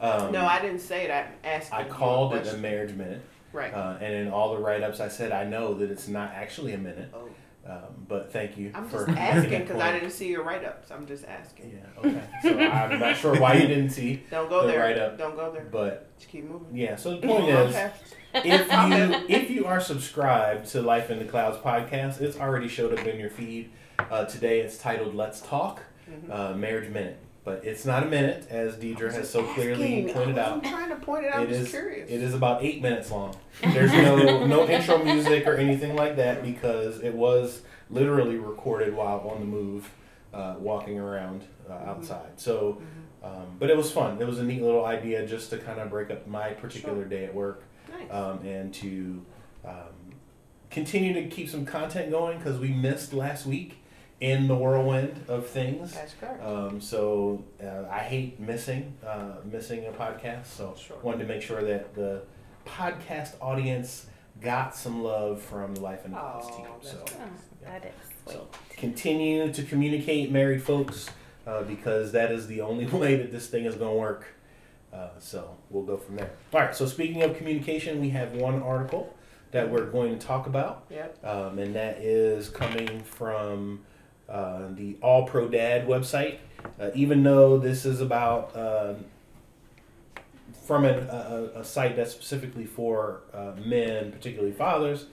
Um, 0.00 0.32
no, 0.32 0.44
I 0.44 0.60
didn't 0.60 0.80
say 0.80 1.04
it. 1.06 1.10
I 1.10 1.26
asked. 1.46 1.72
I 1.72 1.84
you. 1.84 1.90
called 1.92 2.32
it 2.34 2.38
That's- 2.38 2.54
a 2.54 2.58
marriage 2.58 2.94
minute, 2.94 3.22
Right. 3.52 3.72
uh, 3.72 3.96
and 4.00 4.12
in 4.14 4.28
all 4.30 4.54
the 4.54 4.60
write 4.60 4.82
ups, 4.82 5.00
I 5.00 5.08
said 5.08 5.32
I 5.32 5.44
know 5.44 5.74
that 5.74 5.90
it's 5.90 6.08
not 6.08 6.32
actually 6.32 6.72
a 6.74 6.78
minute. 6.78 7.10
oh, 7.14 7.28
Um, 7.66 8.04
but 8.06 8.30
thank 8.30 8.58
you 8.58 8.70
I'm 8.74 8.86
for 8.88 9.06
just 9.06 9.16
asking 9.18 9.60
because 9.62 9.80
I 9.80 9.92
didn't 9.92 10.10
see 10.10 10.28
your 10.28 10.42
write 10.42 10.64
ups. 10.64 10.90
I'm 10.90 11.06
just 11.06 11.24
asking. 11.24 11.78
Yeah. 11.80 12.00
Okay. 12.10 12.22
So 12.42 12.58
I'm 12.58 12.98
not 13.00 13.16
sure 13.16 13.40
why 13.40 13.54
you 13.54 13.66
didn't 13.66 13.90
see, 13.90 14.22
Don't 14.30 14.50
go 14.50 14.62
The 14.66 14.72
there. 14.72 14.80
write-up. 14.80 15.16
Don't 15.16 15.36
go 15.36 15.50
there. 15.50 15.66
but 15.72 16.14
Just 16.18 16.30
keep 16.30 16.44
moving. 16.44 16.76
yeah. 16.76 16.96
So 16.96 17.16
the 17.16 17.26
point 17.26 17.48
is. 17.48 17.74
Okay. 17.74 17.90
if 18.34 18.70
you 18.70 19.34
if 19.34 19.50
you 19.50 19.64
are 19.66 19.80
subscribed 19.80 20.68
to 20.72 20.82
Life 20.82 21.08
in 21.10 21.18
the 21.18 21.24
Clouds 21.24 21.56
podcast, 21.58 22.20
it's 22.20 22.36
already 22.36 22.68
showed 22.68 22.92
up 22.98 23.06
in 23.06 23.18
your 23.18 23.30
feed. 23.30 23.70
Uh, 24.10 24.24
today 24.26 24.60
it's 24.60 24.76
titled 24.76 25.14
"Let's 25.14 25.40
Talk," 25.40 25.82
Mhm. 26.10 26.30
uh, 26.30 26.54
marriage 26.54 26.90
minute, 26.90 27.18
but 27.44 27.64
it's 27.64 27.84
not 27.84 28.02
a 28.02 28.06
minute, 28.06 28.46
as 28.50 28.76
Deidre 28.76 29.12
has 29.12 29.28
so 29.30 29.42
clearly 29.54 30.00
Asking. 30.06 30.14
pointed 30.14 30.38
I 30.38 30.50
wasn't 30.54 30.66
out. 30.66 30.70
trying 30.72 30.88
to 30.90 30.96
point 30.96 31.24
it 31.26 31.32
out. 31.34 31.40
I'm 31.40 31.48
just 31.48 31.60
is 31.62 31.70
curious. 31.70 32.10
it 32.10 32.20
is 32.22 32.34
about 32.34 32.62
eight 32.62 32.82
minutes 32.82 33.10
long. 33.10 33.36
There's 33.62 33.92
no 33.92 34.46
no 34.46 34.68
intro 34.68 35.02
music 35.02 35.46
or 35.46 35.54
anything 35.56 35.94
like 35.96 36.16
that 36.16 36.42
because 36.42 37.00
it 37.00 37.14
was 37.14 37.62
literally 37.90 38.36
recorded 38.36 38.94
while 38.94 39.20
on 39.32 39.40
the 39.40 39.46
move, 39.46 39.90
uh, 40.32 40.54
walking 40.58 40.98
around 40.98 41.44
uh, 41.68 41.72
outside. 41.72 42.32
So. 42.36 42.80
Mhm. 42.82 43.00
Um, 43.26 43.56
but 43.58 43.70
it 43.70 43.76
was 43.78 43.90
fun. 43.90 44.20
It 44.20 44.26
was 44.26 44.38
a 44.38 44.44
neat 44.44 44.60
little 44.60 44.84
idea 44.84 45.26
just 45.26 45.48
to 45.48 45.56
kind 45.56 45.80
of 45.80 45.88
break 45.88 46.10
up 46.10 46.26
my 46.26 46.50
particular 46.50 46.96
Sure. 46.96 47.04
day 47.06 47.24
at 47.24 47.34
work 47.34 47.62
Nice. 47.90 48.12
um, 48.12 48.40
and 48.46 48.74
to 48.74 49.24
um, 49.64 49.72
continue 50.70 51.14
to 51.14 51.24
keep 51.28 51.48
some 51.48 51.64
content 51.64 52.10
going 52.10 52.36
because 52.36 52.58
we 52.58 52.68
missed 52.68 53.14
last 53.14 53.46
week 53.46 53.78
in 54.20 54.46
the 54.48 54.54
whirlwind 54.54 55.24
of 55.28 55.46
things. 55.46 55.92
That's 55.92 56.14
correct. 56.14 56.42
Um, 56.44 56.80
so 56.80 57.44
uh, 57.62 57.84
I 57.90 57.98
hate 58.00 58.38
missing 58.40 58.94
uh, 59.06 59.36
missing 59.44 59.86
a 59.86 59.90
podcast. 59.92 60.46
So 60.46 60.74
Sure. 60.78 60.96
wanted 61.02 61.18
to 61.18 61.26
make 61.26 61.42
sure 61.42 61.62
that 61.62 61.94
the 61.94 62.22
podcast 62.66 63.34
audience 63.40 64.06
got 64.40 64.74
some 64.74 65.02
love 65.02 65.40
from 65.42 65.74
the 65.74 65.80
Life 65.80 66.04
and 66.04 66.14
Oh, 66.14 66.40
team. 66.56 66.66
that's 66.72 66.90
So 66.92 67.04
Oh, 67.06 67.20
that 67.64 67.84
is 67.84 67.92
sweet. 68.24 68.34
so 68.34 68.48
continue 68.70 69.52
to 69.52 69.62
communicate, 69.62 70.30
married 70.30 70.62
folks, 70.62 71.08
uh, 71.46 71.62
because 71.62 72.12
that 72.12 72.32
is 72.32 72.46
the 72.46 72.60
only 72.60 72.86
way 73.02 73.16
that 73.16 73.30
this 73.32 73.48
thing 73.48 73.64
is 73.64 73.74
going 73.76 73.92
to 73.94 73.98
work. 74.00 74.26
Uh, 74.92 75.08
so 75.18 75.56
we'll 75.70 75.82
go 75.82 75.96
from 75.96 76.16
there. 76.16 76.30
All 76.52 76.60
right. 76.60 76.74
So 76.74 76.86
speaking 76.86 77.22
of 77.22 77.36
communication, 77.36 78.00
we 78.00 78.10
have 78.10 78.32
one 78.34 78.62
article 78.62 79.12
that 79.50 79.68
we're 79.70 79.86
going 79.86 80.16
to 80.18 80.24
talk 80.26 80.46
about, 80.46 80.84
Yep. 80.90 81.24
um, 81.24 81.58
and 81.58 81.74
that 81.74 81.98
is 81.98 82.48
coming 82.48 83.00
from 83.02 83.84
uh, 84.34 84.68
the 84.74 84.96
All 85.00 85.26
Pro 85.26 85.48
Dad 85.48 85.86
website. 85.86 86.38
uh, 86.80 86.90
even 86.94 87.22
though 87.22 87.56
this 87.58 87.84
is 87.86 88.00
about 88.00 88.54
uh, 88.56 88.94
from 90.66 90.84
an, 90.84 90.98
a, 91.08 91.50
a 91.56 91.60
a 91.60 91.64
site 91.64 91.94
that's 91.96 92.10
specifically 92.12 92.64
for 92.66 93.20
uh, 93.32 93.52
men, 93.64 94.10
particularly 94.12 94.52
fathers, 94.52 95.06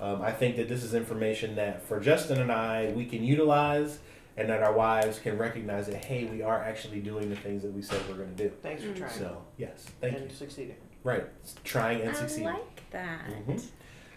um, 0.00 0.22
I 0.22 0.32
think 0.32 0.56
that 0.56 0.68
this 0.68 0.82
is 0.82 0.94
information 0.94 1.54
that 1.56 1.86
for 1.86 2.00
Justin 2.00 2.40
and 2.40 2.50
I 2.50 2.92
we 2.96 3.04
can 3.04 3.22
utilize, 3.22 3.98
and 4.36 4.48
that 4.48 4.62
our 4.62 4.72
wives 4.72 5.18
can 5.18 5.38
recognize 5.38 5.86
that 5.86 6.04
hey, 6.04 6.24
we 6.24 6.42
are 6.42 6.60
actually 6.62 7.00
doing 7.00 7.28
the 7.30 7.36
things 7.36 7.62
that 7.62 7.72
we 7.72 7.82
said 7.82 8.00
we're 8.08 8.16
going 8.16 8.34
to 8.34 8.42
do. 8.48 8.52
Thanks 8.62 8.82
for 8.82 8.88
Mm. 8.90 8.96
trying. 8.98 9.10
So 9.18 9.42
yes, 9.58 9.86
thank 10.00 10.16
and 10.16 10.30
you. 10.30 10.36
succeeding. 10.36 10.76
Right, 11.04 11.24
trying 11.64 12.00
and 12.00 12.10
I 12.10 12.14
succeeding. 12.14 12.48
I 12.48 12.52
like 12.52 12.90
that. 12.90 13.20
Mhm. 13.46 13.62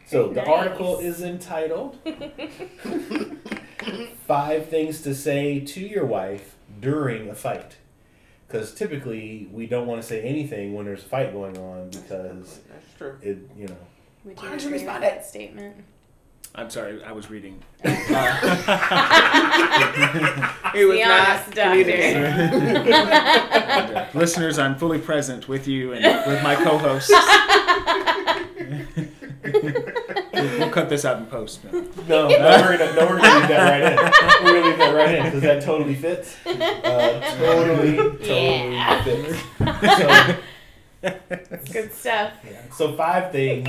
So 0.07 0.29
the 0.29 0.35
Nice. 0.41 0.47
article 0.47 0.99
is 0.99 1.21
entitled 1.21 1.97
Five 4.25 4.69
Things 4.69 5.01
to 5.01 5.13
Say 5.13 5.59
to 5.59 5.81
Your 5.81 6.05
Wife 6.05 6.55
During 6.79 7.29
a 7.29 7.35
Fight. 7.35 7.75
Because 8.47 8.73
typically 8.73 9.49
we 9.51 9.67
don't 9.67 9.85
want 9.85 10.01
to 10.01 10.07
say 10.07 10.21
anything 10.21 10.73
when 10.73 10.85
there's 10.85 11.03
a 11.03 11.07
fight 11.07 11.33
going 11.33 11.57
on 11.57 11.89
because 11.89 12.59
That's 12.69 12.93
true. 12.97 13.17
it, 13.21 13.37
you 13.57 13.67
know. 13.67 13.75
Would 14.23 14.37
Why 14.37 14.43
you 14.43 14.49
don't 14.49 14.61
you 14.61 14.67
agree 14.67 14.79
respond 14.79 15.03
with 15.03 15.11
that 15.13 15.25
statement? 15.25 15.75
I'm 16.55 16.69
sorry, 16.69 17.03
I 17.03 17.11
was 17.11 17.29
reading. 17.29 17.61
It 20.75 20.85
was 20.85 20.97
Be 20.97 21.03
not 21.03 21.29
honest, 21.29 21.51
communicating. 21.51 22.21
doctor. 22.23 23.95
Uh, 23.95 24.07
Listeners, 24.17 24.57
I'm 24.59 24.75
fully 24.77 24.99
present 24.99 25.47
with 25.49 25.67
you 25.67 25.93
and 25.93 26.31
with 26.31 26.41
my 26.43 26.55
co-hosts. 26.55 27.11
we'll, 30.77 30.83
we'll 30.83 30.83
cut 30.83 30.89
this 30.89 31.05
out 31.05 31.17
in 31.19 31.25
post. 31.27 31.63
No. 31.71 31.71
No, 32.07 32.27
no, 32.29 32.61
we're 32.61 32.77
gonna, 32.77 32.93
no, 32.95 33.05
we're 33.07 33.19
gonna 33.19 33.39
leave 33.39 33.47
that 33.49 33.69
right 33.69 33.91
in. 33.91 34.45
We're 34.45 34.53
gonna 34.53 34.67
leave 34.67 34.77
that 34.77 34.95
right 34.95 35.15
in 35.15 35.23
because 35.25 35.41
that 35.41 35.61
totally 35.63 35.95
fits. 35.95 36.35
Uh, 36.45 37.19
totally, 37.37 37.95
totally 37.97 38.73
Yeah. 38.73 39.03
fits. 39.03 39.39
So, 41.03 41.11
It's 41.51 41.71
good 41.71 41.93
stuff. 41.93 42.33
Yeah. 42.49 42.61
So 42.73 42.95
five 42.95 43.31
things 43.31 43.67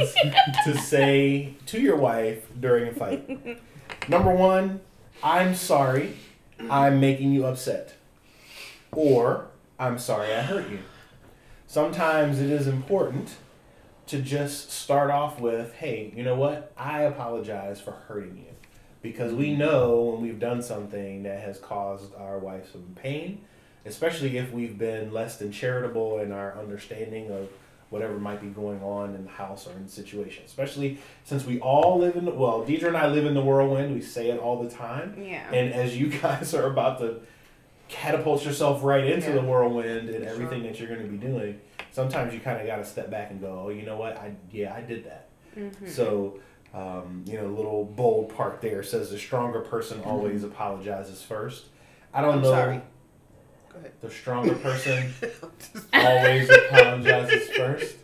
to 0.64 0.76
say 0.78 1.54
to 1.66 1.80
your 1.80 1.96
wife 1.96 2.46
during 2.58 2.88
a 2.88 2.94
fight. 2.94 3.28
Number 4.08 4.34
one, 4.34 4.80
I'm 5.22 5.54
sorry. 5.54 6.14
I'm 6.70 7.00
making 7.00 7.32
you 7.32 7.44
upset. 7.44 7.94
Or 8.92 9.48
I'm 9.78 9.98
sorry 9.98 10.32
I 10.32 10.40
hurt 10.42 10.70
you. 10.70 10.78
Sometimes 11.66 12.40
it 12.40 12.50
is 12.50 12.66
important 12.66 13.36
to 14.08 14.20
just 14.20 14.70
start 14.70 15.10
off 15.10 15.38
with, 15.40 15.74
hey, 15.74 16.12
you 16.16 16.22
know 16.22 16.34
what? 16.34 16.72
I 16.76 17.02
apologize 17.02 17.80
for 17.80 17.92
hurting 17.92 18.38
you. 18.38 18.54
Because 19.02 19.32
we 19.32 19.50
mm-hmm. 19.50 19.60
know 19.60 20.02
when 20.02 20.22
we've 20.22 20.40
done 20.40 20.62
something 20.62 21.22
that 21.22 21.40
has 21.40 21.58
caused 21.58 22.14
our 22.16 22.38
wife 22.38 22.72
some 22.72 22.96
pain, 22.96 23.42
especially 23.84 24.36
if 24.36 24.50
we've 24.50 24.76
been 24.76 25.12
less 25.12 25.36
than 25.36 25.52
charitable 25.52 26.18
in 26.18 26.32
our 26.32 26.58
understanding 26.58 27.30
of 27.30 27.48
whatever 27.90 28.18
might 28.18 28.40
be 28.40 28.48
going 28.48 28.82
on 28.82 29.14
in 29.14 29.24
the 29.24 29.30
house 29.30 29.66
or 29.66 29.72
in 29.72 29.84
the 29.84 29.90
situation. 29.90 30.42
Especially 30.44 30.98
since 31.24 31.44
we 31.44 31.60
all 31.60 31.98
live 31.98 32.16
in 32.16 32.24
the 32.24 32.30
well, 32.30 32.64
Deidre 32.64 32.88
and 32.88 32.96
I 32.96 33.06
live 33.06 33.24
in 33.24 33.34
the 33.34 33.40
whirlwind. 33.40 33.94
We 33.94 34.02
say 34.02 34.30
it 34.30 34.38
all 34.38 34.62
the 34.62 34.70
time. 34.70 35.16
Yeah. 35.22 35.50
And 35.52 35.72
as 35.72 35.96
you 35.96 36.08
guys 36.20 36.54
are 36.54 36.66
about 36.66 36.98
to 36.98 37.20
catapult 37.88 38.44
yourself 38.44 38.82
right 38.84 39.04
into 39.04 39.28
Yeah. 39.28 39.34
the 39.36 39.42
whirlwind 39.42 40.08
and 40.10 40.22
Sure. 40.24 40.28
everything 40.32 40.62
that 40.64 40.78
you're 40.78 40.88
going 40.88 41.02
to 41.02 41.06
be 41.08 41.16
doing, 41.16 41.60
sometimes 41.90 42.34
you 42.34 42.40
kind 42.40 42.60
of 42.60 42.66
got 42.66 42.76
to 42.76 42.84
step 42.84 43.10
back 43.10 43.30
and 43.30 43.40
go, 43.40 43.64
oh, 43.66 43.68
you 43.70 43.82
know 43.82 43.96
what? 43.96 44.16
I 44.18 44.32
yeah, 44.50 44.74
I 44.74 44.82
did 44.82 45.04
that. 45.04 45.28
Mhm. 45.56 45.88
So, 45.88 46.38
um, 46.74 47.24
you 47.26 47.38
know, 47.40 47.46
little 47.46 47.84
bold 47.84 48.34
part 48.34 48.60
there 48.60 48.82
says 48.82 49.10
the 49.10 49.18
stronger 49.18 49.60
person 49.60 49.98
Mm-hmm. 50.00 50.08
always 50.10 50.44
apologizes 50.44 51.22
first. 51.22 51.66
I 52.12 52.20
don't 52.20 52.34
I'm 52.36 52.42
know. 52.42 52.50
sorry. 52.50 52.80
Go 53.72 53.78
ahead. 53.78 53.92
The 54.00 54.10
stronger 54.10 54.54
person 54.54 55.12
always 55.94 56.50
apologizes 56.70 57.48
first. 57.50 57.96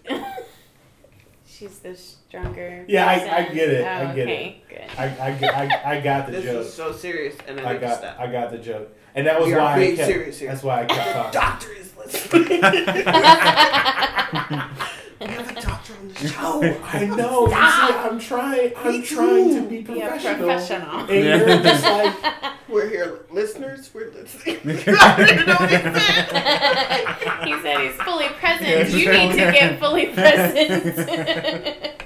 She's 1.47 1.79
the 1.79 1.95
stronger. 1.95 2.85
Yeah, 2.89 3.07
I- 3.07 3.37
I 3.37 3.43
get 3.55 3.69
it. 3.69 3.85
Oh, 3.87 3.89
I 3.89 4.15
get 4.15 4.23
okay, 4.27 4.63
Good. 4.69 4.81
I, 4.99 5.05
I, 5.05 5.49
I, 5.49 5.97
I 5.97 6.01
got 6.01 6.27
the 6.27 6.33
This 6.33 6.45
joke. 6.45 6.57
This 6.59 6.67
is 6.69 6.75
so 6.75 6.93
serious, 6.93 7.37
and 7.47 7.61
I, 7.61 7.71
I 7.71 7.77
got 7.79 7.99
stop. 7.99 8.19
I 8.19 8.27
got 8.27 8.51
the 8.51 8.59
joke, 8.59 8.89
and 9.15 9.27
that 9.27 9.39
was 9.39 9.47
we 9.49 9.55
are 9.55 9.59
why 9.61 9.75
I 9.75 9.79
being 9.79 9.97
kept. 9.97 10.09
serious 10.09 10.39
here. 10.39 10.51
That's 10.51 10.63
why 10.63 10.83
I 10.83 10.85
kept 10.87 11.07
the 11.07 11.13
talking. 11.15 11.33
doctor 11.41 11.73
is 11.73 11.97
listening. 11.97 12.49
we 15.21 15.27
have 15.29 15.51
a 15.57 15.61
doctor 15.61 15.95
on 16.01 16.09
the 16.09 16.29
show. 16.29 16.61
I 16.85 17.07
know. 17.07 17.47
You 17.47 17.53
see, 17.53 17.57
I'm 17.57 18.19
trying. 18.19 18.73
I'm 18.77 18.93
Me 19.01 19.07
trying 19.07 19.49
to 19.51 19.61
too. 19.61 19.67
be 19.69 19.83
Be 19.83 20.01
a 20.01 20.09
professional. 20.09 20.47
professional. 20.49 21.01
And 21.11 21.25
you're 21.25 21.63
just 21.63 21.85
like, 21.85 22.15
We're 22.69 22.89
here, 22.89 23.21
listeners. 23.31 23.91
We're 23.95 24.11
listening. 24.11 24.59
I 24.89 25.25
don't 25.27 25.47
know 25.47 25.55
what 25.55 25.71
he 25.71 25.77
said. 25.77 27.47
he 27.47 27.53
said 27.63 27.81
he's 27.91 28.03
fully 28.03 28.29
present. 28.29 28.69
Yes. 28.69 28.93
you 28.93 29.13
need 29.13 29.31
to 29.33 29.37
get 29.53 29.79
fully 29.79 30.07
present. 30.07 32.03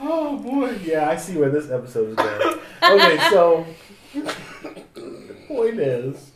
oh 0.00 0.38
boy, 0.38 0.78
yeah, 0.84 1.08
I 1.10 1.16
see 1.16 1.36
where 1.36 1.50
this 1.50 1.70
episode 1.70 2.10
is 2.10 2.14
going. 2.16 2.58
Okay, 2.82 3.18
so 3.30 3.66
point 5.58 5.80
is, 5.80 6.30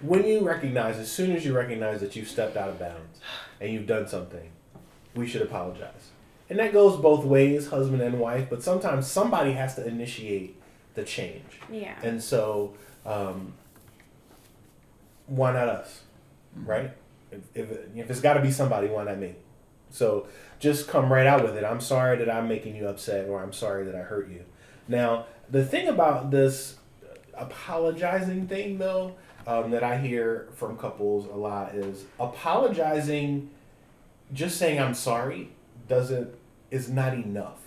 when 0.00 0.26
you 0.26 0.40
recognize, 0.40 0.98
as 0.98 1.10
soon 1.10 1.32
as 1.32 1.44
you 1.44 1.54
recognize 1.54 2.00
that 2.00 2.14
you've 2.16 2.28
stepped 2.28 2.56
out 2.56 2.68
of 2.68 2.78
bounds 2.78 3.20
and 3.60 3.72
you've 3.72 3.86
done 3.86 4.06
something, 4.06 4.50
we 5.14 5.26
should 5.26 5.42
apologize. 5.42 6.10
And 6.50 6.58
that 6.58 6.72
goes 6.72 7.00
both 7.00 7.24
ways, 7.24 7.68
husband 7.68 8.02
and 8.02 8.18
wife, 8.18 8.48
but 8.50 8.62
sometimes 8.62 9.06
somebody 9.06 9.52
has 9.52 9.74
to 9.76 9.86
initiate 9.86 10.60
the 10.94 11.04
change. 11.04 11.60
yeah. 11.70 11.96
And 12.02 12.22
so, 12.22 12.74
um, 13.06 13.54
why 15.26 15.52
not 15.52 15.68
us, 15.68 16.02
right? 16.54 16.92
If, 17.30 17.40
if, 17.54 17.70
if 17.96 18.10
it's 18.10 18.20
got 18.20 18.34
to 18.34 18.42
be 18.42 18.50
somebody, 18.50 18.88
why 18.88 19.04
not 19.04 19.18
me? 19.18 19.36
So 19.90 20.26
just 20.58 20.88
come 20.88 21.10
right 21.10 21.26
out 21.26 21.42
with 21.42 21.56
it. 21.56 21.64
I'm 21.64 21.80
sorry 21.80 22.18
that 22.18 22.28
I'm 22.28 22.48
making 22.48 22.76
you 22.76 22.86
upset, 22.88 23.28
or 23.28 23.42
I'm 23.42 23.52
sorry 23.54 23.84
that 23.84 23.94
I 23.94 24.00
hurt 24.00 24.28
you. 24.28 24.44
Now, 24.88 25.26
the 25.50 25.64
thing 25.64 25.88
about 25.88 26.30
this 26.30 26.76
apologizing 27.34 28.46
thing, 28.48 28.78
though, 28.78 29.14
um, 29.46 29.70
that 29.70 29.82
I 29.82 29.98
hear 29.98 30.48
from 30.54 30.76
couples 30.76 31.26
a 31.26 31.36
lot 31.36 31.74
is 31.74 32.04
apologizing, 32.20 33.50
just 34.32 34.58
saying 34.58 34.80
I'm 34.80 34.94
sorry, 34.94 35.50
doesn't 35.88 36.34
is 36.70 36.88
not 36.88 37.12
enough 37.12 37.58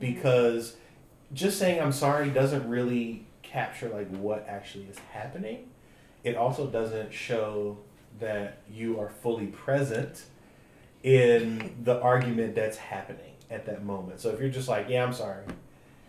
because 0.00 0.76
just 1.34 1.58
saying 1.58 1.80
I'm 1.80 1.92
sorry 1.92 2.30
doesn't 2.30 2.68
really 2.68 3.26
capture 3.42 3.88
like 3.88 4.08
what 4.16 4.46
actually 4.48 4.84
is 4.84 4.98
happening. 5.12 5.68
It 6.24 6.36
also 6.36 6.66
doesn't 6.66 7.12
show 7.12 7.78
that 8.20 8.58
you 8.70 9.00
are 9.00 9.08
fully 9.08 9.46
present 9.46 10.24
in 11.02 11.74
the 11.82 12.00
argument 12.00 12.54
that's 12.54 12.76
happening 12.76 13.32
at 13.50 13.66
that 13.66 13.84
moment. 13.84 14.20
So 14.20 14.30
if 14.30 14.40
you're 14.40 14.50
just 14.50 14.68
like, 14.68 14.88
"Yeah, 14.88 15.04
I'm 15.04 15.12
sorry," 15.12 15.44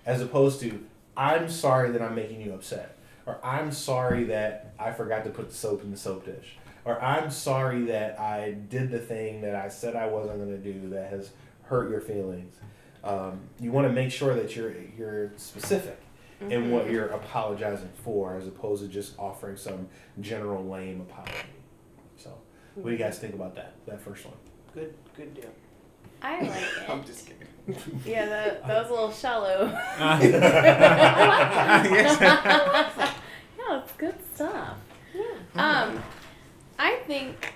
as 0.05 0.21
opposed 0.21 0.59
to 0.61 0.85
"I'm 1.15 1.49
sorry 1.49 1.91
that 1.91 2.01
I'm 2.01 2.15
making 2.15 2.41
you 2.41 2.53
upset," 2.53 2.97
or 3.25 3.39
"I'm 3.43 3.71
sorry 3.71 4.25
that 4.25 4.73
I 4.79 4.91
forgot 4.91 5.23
to 5.25 5.29
put 5.29 5.49
the 5.49 5.55
soap 5.55 5.83
in 5.83 5.91
the 5.91 5.97
soap 5.97 6.25
dish," 6.25 6.57
or 6.85 7.01
"I'm 7.01 7.29
sorry 7.31 7.85
that 7.85 8.19
I 8.19 8.51
did 8.51 8.91
the 8.91 8.99
thing 8.99 9.41
that 9.41 9.55
I 9.55 9.69
said 9.69 9.95
I 9.95 10.07
wasn't 10.07 10.37
going 10.37 10.49
to 10.49 10.57
do 10.57 10.89
that 10.89 11.09
has 11.09 11.31
hurt 11.63 11.89
your 11.89 12.01
feelings." 12.01 12.55
Um, 13.03 13.41
you 13.59 13.71
want 13.71 13.87
to 13.87 13.93
make 13.93 14.11
sure 14.11 14.33
that 14.35 14.55
you're 14.55 14.73
you're 14.97 15.31
specific 15.37 15.99
in 16.49 16.71
what 16.71 16.89
you're 16.89 17.07
apologizing 17.07 17.89
for, 18.03 18.35
as 18.35 18.47
opposed 18.47 18.83
to 18.83 18.89
just 18.89 19.17
offering 19.17 19.55
some 19.55 19.87
general 20.19 20.65
lame 20.65 21.01
apology. 21.01 21.33
So, 22.17 22.31
what 22.75 22.85
do 22.85 22.91
you 22.91 22.97
guys 22.97 23.17
think 23.17 23.33
about 23.33 23.55
that? 23.55 23.73
That 23.85 24.01
first 24.01 24.25
one. 24.25 24.35
Good, 24.73 24.93
good 25.15 25.33
deal. 25.33 25.51
I 26.23 26.41
like 26.41 26.51
it. 26.61 26.89
I'm 26.89 27.03
just 27.03 27.27
kidding. 27.27 27.39
Yeah, 28.05 28.25
that, 28.25 28.67
that 28.67 28.81
was 28.81 28.89
a 28.89 28.93
little 28.93 29.11
shallow. 29.11 29.65
Yes. 31.93 32.19
no, 33.57 33.79
it's 33.79 33.93
good 33.93 34.15
stuff. 34.33 34.77
Yeah. 35.15 35.23
Um, 35.55 36.03
I 36.79 36.95
think 37.07 37.53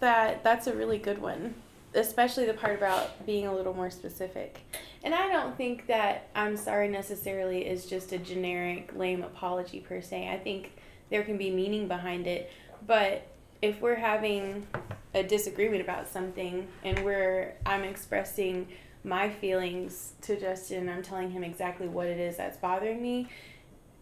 that 0.00 0.42
that's 0.42 0.66
a 0.66 0.74
really 0.74 0.98
good 0.98 1.20
one, 1.20 1.54
especially 1.94 2.46
the 2.46 2.54
part 2.54 2.76
about 2.76 3.24
being 3.26 3.46
a 3.46 3.54
little 3.54 3.74
more 3.74 3.90
specific. 3.90 4.58
And 5.02 5.14
I 5.14 5.28
don't 5.28 5.56
think 5.56 5.86
that 5.86 6.28
I'm 6.34 6.56
sorry 6.56 6.88
necessarily 6.88 7.66
is 7.66 7.86
just 7.86 8.12
a 8.12 8.18
generic 8.18 8.92
lame 8.96 9.22
apology 9.22 9.80
per 9.80 10.00
se. 10.00 10.28
I 10.30 10.38
think 10.38 10.72
there 11.10 11.22
can 11.22 11.36
be 11.36 11.50
meaning 11.50 11.86
behind 11.88 12.26
it, 12.26 12.50
but 12.86 13.26
if 13.64 13.80
we're 13.80 13.94
having 13.94 14.66
a 15.14 15.22
disagreement 15.22 15.80
about 15.80 16.06
something 16.06 16.68
and 16.82 17.02
we're 17.02 17.54
I'm 17.64 17.82
expressing 17.82 18.68
my 19.02 19.30
feelings 19.30 20.12
to 20.22 20.38
Justin, 20.38 20.90
I'm 20.90 21.02
telling 21.02 21.30
him 21.30 21.42
exactly 21.42 21.88
what 21.88 22.06
it 22.06 22.20
is 22.20 22.36
that's 22.36 22.58
bothering 22.58 23.00
me. 23.00 23.30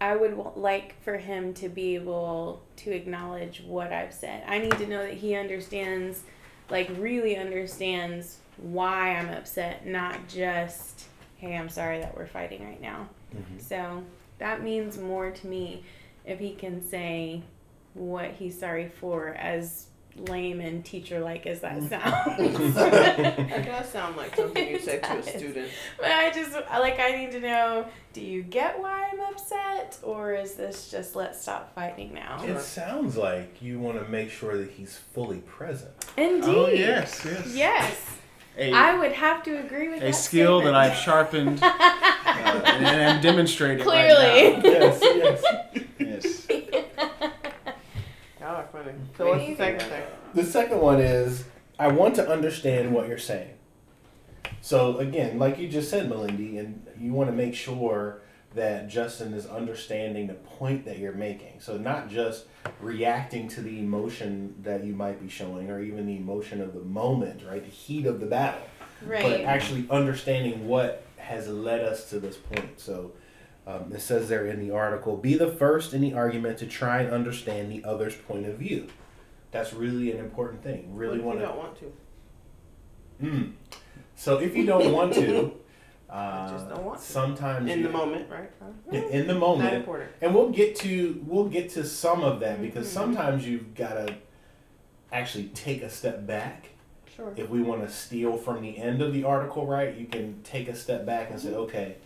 I 0.01 0.17
would 0.17 0.37
like 0.57 1.01
for 1.05 1.17
him 1.17 1.55
to 1.55 1.69
be 1.69 1.95
able 1.95 2.61
to 2.79 2.91
acknowledge 2.91 3.63
what 3.65 3.93
I've 3.93 4.13
said. 4.13 4.43
I 4.49 4.59
need 4.59 4.77
to 4.79 4.87
know 4.89 5.03
that 5.03 5.15
he 5.15 5.37
understands, 5.37 6.25
like, 6.69 6.91
really 6.99 7.37
understands 7.37 8.39
why 8.57 9.15
I'm 9.15 9.29
upset, 9.29 9.87
not 9.87 10.27
just, 10.27 11.05
hey, 11.37 11.57
I'm 11.57 11.69
sorry 11.69 12.01
that 12.01 12.17
we're 12.17 12.27
fighting 12.27 12.65
right 12.65 12.81
now. 12.81 13.09
Mm-hmm. 13.33 13.59
So 13.61 14.03
that 14.39 14.65
means 14.65 14.99
more 14.99 15.31
to 15.31 15.47
me. 15.47 15.85
if 16.25 16.39
he 16.39 16.55
can 16.55 16.87
say 16.87 17.43
what 17.95 18.31
he's 18.33 18.59
sorry 18.59 18.89
for 18.89 19.29
as 19.35 19.87
lame 20.17 20.61
and 20.61 20.85
teacher 20.85 21.21
like 21.21 21.47
as 21.47 21.61
that 21.61 21.83
sounds. 21.85 22.75
That 22.75 23.65
does 23.65 23.89
sound 23.89 24.17
like 24.17 24.37
something 24.37 24.69
you 24.69 24.79
say 24.79 24.99
to 24.99 25.19
a 25.19 25.23
student. 25.39 25.71
But 25.99 26.11
I 26.11 26.31
just 26.31 26.53
like 26.53 26.99
I 27.01 27.17
need 27.17 27.33
to 27.33 27.41
know, 27.41 27.87
do 28.13 28.21
you 28.21 28.43
get 28.43 28.79
why 28.79 29.09
I'm 29.13 29.21
upset 29.21 29.99
or 30.03 30.35
is 30.35 30.55
this 30.55 30.91
just 30.91 31.17
let's 31.17 31.41
stop 31.41 31.75
fighting 31.75 32.13
now? 32.13 32.43
It 32.45 32.61
sounds 32.61 33.17
like 33.17 33.63
you 33.63 33.79
want 33.79 34.03
to 34.03 34.11
make 34.11 34.31
sure 34.31 34.59
that 34.59 34.71
he's 34.71 34.97
fully 34.97 35.39
present. 35.41 35.93
Indeed. 36.17 36.45
Oh 36.55 36.69
yes, 36.69 37.23
yes. 37.25 37.55
Yes. 37.55 38.07
A, 38.59 38.71
I 38.71 38.99
would 38.99 39.13
have 39.13 39.43
to 39.45 39.59
agree 39.65 39.89
with 39.89 40.01
that. 40.01 40.09
a 40.09 40.11
that 40.11 40.17
skill 40.17 40.61
that. 40.61 40.75
I've 40.75 40.95
sharpened 40.97 41.59
uh, 41.63 41.73
and, 42.27 42.85
and 42.85 42.87
am 42.87 43.23
demonstrating 43.23 43.83
Clearly. 43.83 44.53
right 44.55 44.63
Yes, 44.63 45.01
yes. 45.03 45.43
Yes. 45.43 45.62
Y'all 48.85 48.93
funny. 48.93 49.05
So 49.17 49.29
what's 49.29 49.47
the 49.47 49.57
second 49.57 49.81
thing? 49.81 50.03
The 50.35 50.45
second 50.45 50.81
one 50.81 51.01
is 51.01 51.45
I 51.79 51.89
want 51.89 52.15
to 52.17 52.29
understand 52.29 52.93
what 52.93 53.09
you're 53.09 53.19
saying. 53.19 53.55
So 54.61 54.99
again, 54.99 55.39
like 55.39 55.59
you 55.59 55.69
just 55.69 55.91
said, 55.91 56.09
Melindy, 56.09 56.59
and 56.59 56.87
you 56.99 57.13
want 57.13 57.31
to 57.31 57.37
make 57.37 57.55
sure 57.55 58.23
that 58.55 58.89
Justin 58.89 59.33
is 59.33 59.47
understanding 59.47 60.27
the 60.27 60.35
point 60.35 60.85
that 60.85 60.99
you're 60.99 61.13
making. 61.13 61.61
So 61.61 61.79
not 61.79 62.11
just 62.11 62.45
reacting 62.81 63.49
to 63.49 63.63
the 63.63 63.79
emotion 63.81 64.55
that 64.63 64.85
you 64.85 64.95
might 64.95 65.21
be 65.21 65.29
showing 65.29 65.71
or 65.71 65.81
even 65.81 66.07
the 66.07 66.17
emotion 66.17 66.61
of 66.61 66.75
the 66.75 66.81
moment, 66.81 67.43
right? 67.49 67.65
The 67.65 67.71
heat 67.71 68.07
of 68.07 68.21
the 68.21 68.27
battle. 68.27 68.63
But 69.07 69.41
actually 69.41 69.89
understanding 69.91 70.69
what 70.69 71.05
has 71.17 71.49
led 71.49 71.81
us 71.81 72.11
to 72.11 72.21
this 72.21 72.37
point. 72.37 72.79
So 72.79 73.13
um, 73.67 73.93
it 73.93 74.01
says 74.01 74.29
there 74.29 74.47
in 74.47 74.59
the 74.61 74.75
article 74.75 75.17
be 75.17 75.35
the 75.35 75.49
first 75.51 75.93
in 75.95 76.01
the 76.01 76.15
argument 76.15 76.59
to 76.59 76.67
try 76.67 77.01
and 77.03 77.13
understand 77.13 77.71
the 77.71 77.85
other's 77.85 78.15
point 78.17 78.47
of 78.47 78.57
view. 78.59 78.89
That's 79.53 79.73
really 79.73 80.11
an 80.11 80.19
important 80.19 80.63
thing. 80.63 80.95
Really 80.95 81.21
want 81.21 81.39
to. 81.41 81.47
don't 81.47 81.57
want 81.59 81.79
to? 81.79 81.93
Mm. 83.23 83.53
So 84.17 84.39
if 84.39 84.57
you 84.57 84.67
don't 84.67 84.93
want 84.93 85.13
to, 85.15 85.53
uh, 86.11 86.51
just 86.51 86.69
don't 86.69 86.85
want 86.85 86.99
to. 86.99 87.05
sometimes 87.05 87.71
In 87.71 87.79
you- 87.81 87.85
the 87.87 87.93
moment, 87.93 88.29
right? 88.31 88.51
in- 88.91 89.05
in 89.05 89.27
the 89.27 89.35
Not 89.35 89.41
moment, 89.41 89.75
important. 89.75 90.11
and 90.21 90.35
we'll 90.35 90.51
get 90.51 90.75
to 90.77 91.23
we'll 91.27 91.49
get 91.49 91.71
to 91.71 91.85
some 91.85 92.23
of 92.23 92.41
that 92.41 92.61
because 92.61 92.87
Mhm. 92.89 92.91
sometimes 92.93 93.47
you've 93.49 93.75
got 93.75 93.95
to 93.95 94.15
actually 95.13 95.45
take 95.55 95.83
a 95.83 95.91
step 95.91 96.27
back 96.27 96.71
Sure. 97.15 97.33
if 97.37 97.49
we 97.51 97.63
want 97.63 97.83
to 97.83 97.91
steal 97.91 98.37
from 98.39 98.63
the 98.63 98.79
end 98.79 99.03
of 99.03 99.13
the 99.13 99.25
article, 99.25 99.67
right, 99.67 99.95
you 99.95 100.07
can 100.07 100.41
take 100.43 100.69
a 100.69 100.75
step 100.75 101.05
back 101.05 101.31
and 101.31 101.39
say, 101.39 101.55
okay, 101.55 101.97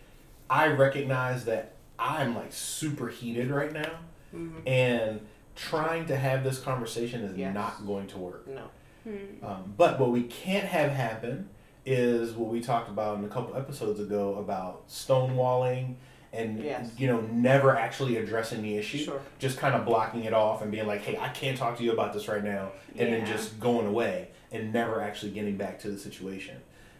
I 0.48 0.68
recognize 0.68 1.44
that 1.46 1.72
I'm 1.98 2.34
like 2.34 2.52
super 2.52 3.08
heated 3.08 3.50
right 3.50 3.72
now, 3.72 3.90
hmm 4.32 4.58
and 4.66 5.20
trying 5.54 6.04
to 6.06 6.16
have 6.16 6.44
this 6.44 6.58
conversation 6.58 7.22
is 7.22 7.36
Yes. 7.36 7.54
not 7.54 7.86
going 7.86 8.06
to 8.08 8.18
work. 8.18 8.46
No. 8.46 8.64
Hmm. 9.04 9.44
Um, 9.44 9.74
but 9.76 9.98
what 9.98 10.10
we 10.10 10.24
can't 10.24 10.66
have 10.66 10.90
happen 10.90 11.48
is 11.86 12.32
what 12.34 12.50
we 12.50 12.60
talked 12.60 12.90
about 12.90 13.16
in 13.18 13.24
a 13.24 13.28
couple 13.28 13.56
episodes 13.56 13.98
ago 14.00 14.34
about 14.34 14.86
stonewalling 14.88 15.94
and 16.32 16.62
Yes. 16.62 16.90
you 16.98 17.06
know 17.06 17.20
never 17.32 17.74
actually 17.76 18.16
addressing 18.16 18.60
the 18.60 18.76
issue 18.76 18.98
Sure. 18.98 19.20
just 19.38 19.56
kind 19.58 19.74
of 19.74 19.84
blocking 19.86 20.24
it 20.24 20.32
off 20.34 20.60
and 20.62 20.70
being 20.72 20.86
like 20.88 21.02
hey 21.02 21.16
i 21.16 21.28
can't 21.28 21.56
talk 21.56 21.78
to 21.78 21.84
you 21.84 21.92
about 21.92 22.12
this 22.12 22.26
right 22.26 22.42
now 22.42 22.72
and 22.96 23.12
then 23.12 23.24
just 23.24 23.60
going 23.60 23.86
away 23.86 24.28
and 24.50 24.72
never 24.72 25.00
actually 25.00 25.30
getting 25.30 25.56
back 25.56 25.78
to 25.80 25.88
the 25.90 25.98
situation 25.98 26.56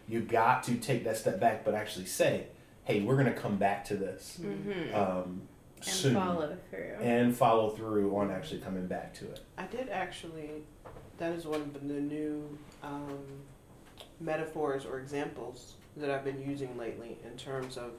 You've 0.07 0.29
got 0.29 0.63
to 0.63 0.75
take 0.75 1.03
that 1.03 1.17
step 1.17 1.37
back 1.41 1.65
but 1.65 1.73
actually 1.75 2.05
say 2.05 2.45
hey 2.87 3.01
we're 3.01 3.15
going 3.21 3.25
to 3.33 3.33
come 3.39 3.57
back 3.57 3.83
to 3.85 3.95
this 3.97 4.39
Mhm. 4.41 4.93
um, 4.95 5.41
And 5.77 5.85
soon 5.85 6.13
follow 6.15 6.57
through. 6.69 6.95
and 7.01 7.35
follow 7.35 7.69
through 7.71 8.15
on 8.15 8.31
actually 8.31 8.61
coming 8.61 8.87
back 8.87 9.13
to 9.15 9.25
it 9.29 9.41
I 9.57 9.65
did 9.67 9.89
actually. 9.89 10.63
That 11.17 11.33
is 11.33 11.45
one 11.45 11.61
of 11.61 11.73
the 11.73 11.99
new 11.99 12.57
um, 12.83 13.19
metaphors 14.19 14.85
or 14.85 14.99
examples 14.99 15.73
that 15.97 16.09
I've 16.11 16.23
been 16.23 16.41
using 16.41 16.77
lately 16.77 17.17
in 17.25 17.35
terms 17.37 17.75
of 17.77 17.91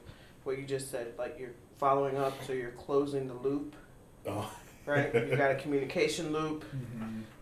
what 0.45 0.57
you 0.57 0.63
just 0.65 0.89
said. 0.89 1.13
Like 1.17 1.37
you're 1.39 1.51
following 1.77 2.17
up, 2.17 2.33
so 2.47 2.53
you're 2.53 2.71
closing 2.71 3.27
the 3.27 3.33
loop, 3.35 3.75
oh 4.27 4.49
right? 4.85 5.13
you 5.13 5.35
got 5.35 5.51
a 5.51 5.55
communication 5.63 6.31
loop. 6.33 6.63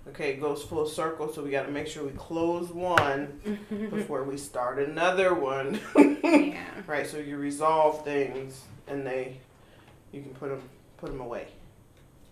Okay, 0.10 0.32
it 0.32 0.41
goes 0.41 0.63
full 0.63 0.88
circle, 0.88 1.32
so 1.32 1.43
we 1.43 1.52
got 1.52 1.65
to 1.65 1.72
make 1.72 1.88
sure 1.88 2.04
we 2.04 2.12
close 2.12 2.70
one 2.70 3.39
before 3.89 4.24
we 4.24 4.38
start 4.38 4.80
another 4.80 5.34
one. 5.34 5.80
yeah. 6.24 6.63
right. 6.88 7.06
So 7.06 7.17
you 7.17 7.38
resolve 7.38 8.04
things, 8.04 8.62
and 8.88 9.06
they, 9.06 9.38
you 10.12 10.22
can 10.22 10.32
put 10.34 10.50
them 10.50 10.62
put 10.98 11.12
them 11.12 11.22
away, 11.22 11.48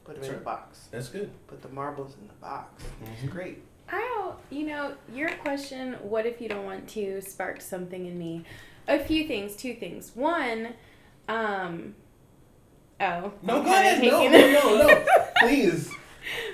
put 0.03 0.15
them 0.15 0.23
in 0.23 0.29
Sure. 0.31 0.39
a 0.39 0.43
box. 0.43 0.87
that's 0.89 1.09
good 1.09 1.29
Put 1.47 1.61
the 1.61 1.69
marbles 1.69 2.15
in 2.19 2.27
the 2.27 2.33
box. 2.35 2.83
Mhm. 3.03 3.29
Great. 3.29 3.61
I, 3.87 4.31
you 4.49 4.65
know, 4.65 4.95
your 5.13 5.29
question, 5.37 5.93
what 6.01 6.25
if 6.25 6.41
you 6.41 6.49
don't 6.49 6.65
want 6.65 6.87
to, 6.89 7.21
sparked 7.21 7.61
something 7.61 8.05
in 8.07 8.17
me. 8.17 8.43
A 8.87 8.97
few 8.99 9.27
things, 9.27 9.55
two 9.55 9.75
things. 9.75 10.11
One, 10.15 10.69
um, 11.27 11.93
oh. 12.99 13.31
no 13.43 13.61
go 13.63 13.71
ahead 13.73 14.01
no 14.01 14.27
no 14.27 14.51
no 14.51 14.87
no 14.87 15.05
please 15.39 15.91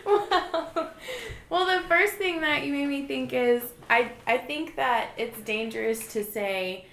well, 0.05 0.91
well, 1.49 1.65
the 1.81 1.87
first 1.87 2.13
thing 2.13 2.41
that 2.41 2.63
you 2.63 2.73
made 2.73 2.87
me 2.87 3.05
think 3.05 3.33
is 3.33 3.61
I 3.89 4.11
I 4.27 4.37
think 4.37 4.75
that 4.75 5.09
it's 5.17 5.39
dangerous 5.41 6.13
to 6.13 6.23
say 6.23 6.85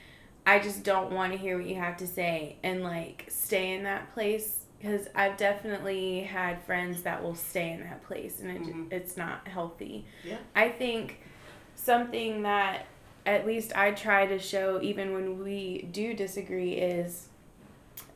I 0.47 0.59
just 0.59 0.83
don't 0.83 1.13
want 1.13 1.33
to 1.33 1.39
hear 1.39 1.59
what 1.59 1.67
you 1.67 1.77
have 1.77 1.97
to 1.99 2.07
say 2.07 2.57
and 2.63 2.83
like 2.83 3.27
stay 3.29 3.73
in 3.75 3.85
that 3.85 4.13
place 4.15 4.61
because 4.79 5.09
I've 5.15 5.37
definitely 5.37 6.21
had 6.21 6.63
friends 6.63 7.03
that 7.03 7.23
will 7.23 7.35
stay 7.35 7.73
in 7.73 7.81
that 7.81 8.03
place 8.05 8.41
and 8.41 8.51
it, 8.51 8.63
Mhm. 8.63 8.93
it's 8.93 9.17
not 9.17 9.47
healthy. 9.49 10.05
Yeah. 10.25 10.37
I 10.55 10.69
think 10.69 11.21
something 11.75 12.43
that 12.43 12.87
at 13.27 13.45
least 13.47 13.77
I 13.77 13.91
try 13.91 14.27
to 14.27 14.39
show 14.39 14.81
even 14.81 15.13
when 15.13 15.43
we 15.45 15.83
do 15.93 16.15
disagree 16.15 16.73
is 16.75 17.29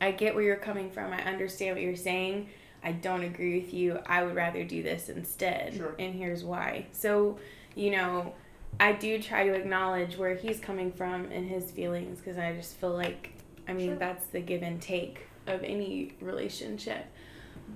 I 0.01 0.11
get 0.11 0.33
where 0.33 0.43
you're 0.43 0.55
coming 0.55 0.89
from. 0.89 1.11
I 1.13 1.21
understand 1.23 1.75
what 1.75 1.83
you're 1.83 1.95
saying. 1.95 2.49
I 2.83 2.91
don't 2.91 3.23
agree 3.23 3.59
with 3.59 3.73
you. 3.73 3.99
I 4.05 4.23
would 4.23 4.35
rather 4.35 4.63
do 4.63 4.83
this 4.83 5.09
instead. 5.09 5.75
Sure. 5.75 5.95
And 5.97 6.13
here's 6.13 6.43
why. 6.43 6.87
So, 6.91 7.37
you 7.75 7.91
know, 7.91 8.33
I 8.79 8.93
do 8.93 9.21
try 9.21 9.45
to 9.45 9.53
acknowledge 9.53 10.17
where 10.17 10.35
he's 10.35 10.59
coming 10.59 10.91
from 10.91 11.25
and 11.31 11.49
his 11.49 11.71
feelings 11.71 12.19
because 12.19 12.37
I 12.37 12.53
just 12.53 12.75
feel 12.77 12.93
like, 12.93 13.33
I 13.67 13.73
mean, 13.73 13.89
Sure. 13.91 13.95
that's 13.97 14.25
the 14.27 14.41
give 14.41 14.63
and 14.63 14.81
take 14.81 15.27
of 15.47 15.63
any 15.63 16.13
relationship. 16.21 17.05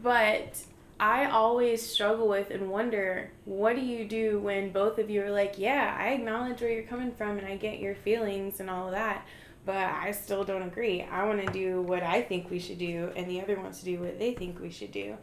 But 0.01 0.59
I 0.99 1.25
always 1.29 1.87
struggle 1.87 2.27
with 2.27 2.49
and 2.49 2.69
wonder 2.69 3.31
what 3.45 3.75
do 3.75 3.81
you 3.81 4.05
do 4.05 4.39
when 4.39 4.71
both 4.71 4.97
of 4.97 5.09
you 5.09 5.21
are 5.23 5.29
like, 5.31 5.59
yeah, 5.59 5.95
I 5.99 6.09
acknowledge 6.09 6.59
where 6.61 6.71
you're 6.71 6.83
coming 6.83 7.11
from 7.11 7.37
and 7.37 7.47
I 7.47 7.55
get 7.55 7.79
your 7.79 7.95
feelings 7.95 8.59
and 8.59 8.69
all 8.69 8.87
of 8.87 8.93
that, 8.93 9.25
but 9.67 9.75
I 9.75 10.11
still 10.11 10.45
don't 10.45 10.61
agree. 10.61 11.01
I 11.11 11.25
want 11.25 11.45
to 11.45 11.51
do 11.51 11.81
what 11.81 12.01
I 12.01 12.21
think 12.21 12.49
we 12.49 12.57
should 12.57 12.77
do, 12.79 13.11
and 13.17 13.29
the 13.29 13.41
other 13.41 13.59
wants 13.59 13.79
to 13.79 13.85
do 13.85 13.99
what 13.99 14.17
they 14.17 14.33
think 14.33 14.59
we 14.61 14.71
should 14.71 14.93
do, 14.93 15.17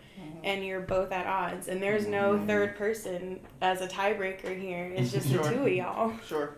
and 0.45 0.63
you're 0.65 0.83
both 0.83 1.11
at 1.13 1.27
odds. 1.27 1.67
And 1.69 1.83
there's 1.83 2.07
no 2.07 2.35
Mhm. 2.39 2.47
third 2.47 2.77
person 2.77 3.41
as 3.63 3.81
a 3.81 3.89
tiebreaker 3.89 4.55
here. 4.61 4.93
It's 4.95 5.11
just 5.11 5.29
Sure. 5.33 5.43
the 5.43 5.49
two 5.51 5.63
of 5.67 5.73
y'all. 5.73 6.13
Sure. 6.27 6.55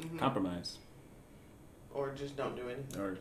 Mhm. 0.00 0.18
Compromise. 0.18 0.78
Or 1.94 2.10
just 2.16 2.36
don't 2.36 2.56
do 2.56 2.68
anything. 2.68 3.00
Or, 3.00 3.16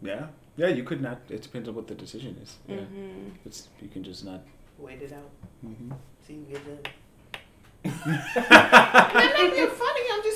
yeah. 0.00 0.28
Yeah, 0.56 0.68
you 0.68 0.82
could 0.84 1.02
not. 1.02 1.18
It 1.28 1.42
depends 1.42 1.68
on 1.68 1.74
what 1.74 1.86
the 1.88 1.94
decision 1.94 2.38
is. 2.42 2.56
Yeah. 2.66 2.76
hmm 2.78 3.28
It's, 3.44 3.68
you 3.82 3.88
can 3.88 4.02
just 4.02 4.24
not. 4.24 4.40
Wait 4.78 5.02
it 5.02 5.12
out. 5.12 5.30
hmm 5.60 5.92
See 6.26 6.32
you 6.34 6.46
get 6.50 6.64
done. 6.64 6.92
I'm 7.84 7.92
not 9.14 9.52
being 9.54 9.68
funny. 9.68 10.00
I'm 10.12 10.22
just 10.22 10.35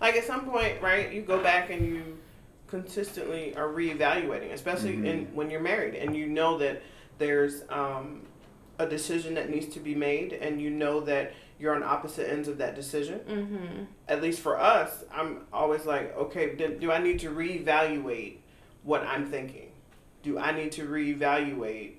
Like 0.00 0.16
at 0.16 0.24
some 0.24 0.46
point, 0.46 0.80
right? 0.80 1.12
You 1.12 1.22
go 1.22 1.42
back 1.42 1.70
and 1.70 1.86
you 1.86 2.18
consistently 2.66 3.54
are 3.56 3.68
reevaluating, 3.68 4.52
especially 4.52 4.94
in 5.06 5.26
when 5.34 5.50
you're 5.50 5.60
married 5.60 5.94
and 5.94 6.16
you 6.16 6.26
know 6.26 6.56
that 6.58 6.82
there's 7.18 7.62
um, 7.68 8.22
a 8.78 8.86
decision 8.86 9.34
that 9.34 9.50
needs 9.50 9.66
to 9.74 9.80
be 9.80 9.94
made, 9.94 10.32
and 10.32 10.60
you 10.60 10.70
know 10.70 11.00
that 11.02 11.32
you're 11.58 11.74
on 11.74 11.82
opposite 11.82 12.30
ends 12.30 12.48
of 12.48 12.56
that 12.58 12.74
decision. 12.74 13.18
hmm 13.20 13.84
At 14.08 14.22
least 14.22 14.40
for 14.40 14.58
us, 14.58 15.04
I'm 15.12 15.42
always 15.52 15.84
like, 15.84 16.16
okay, 16.16 16.54
do, 16.54 16.76
do 16.80 16.90
I 16.90 16.98
need 16.98 17.20
to 17.20 17.30
reevaluate 17.30 18.36
what 18.82 19.02
I'm 19.02 19.26
thinking? 19.26 19.68
Do 20.22 20.38
I 20.38 20.52
need 20.52 20.72
to 20.72 20.86
reevaluate 20.86 21.96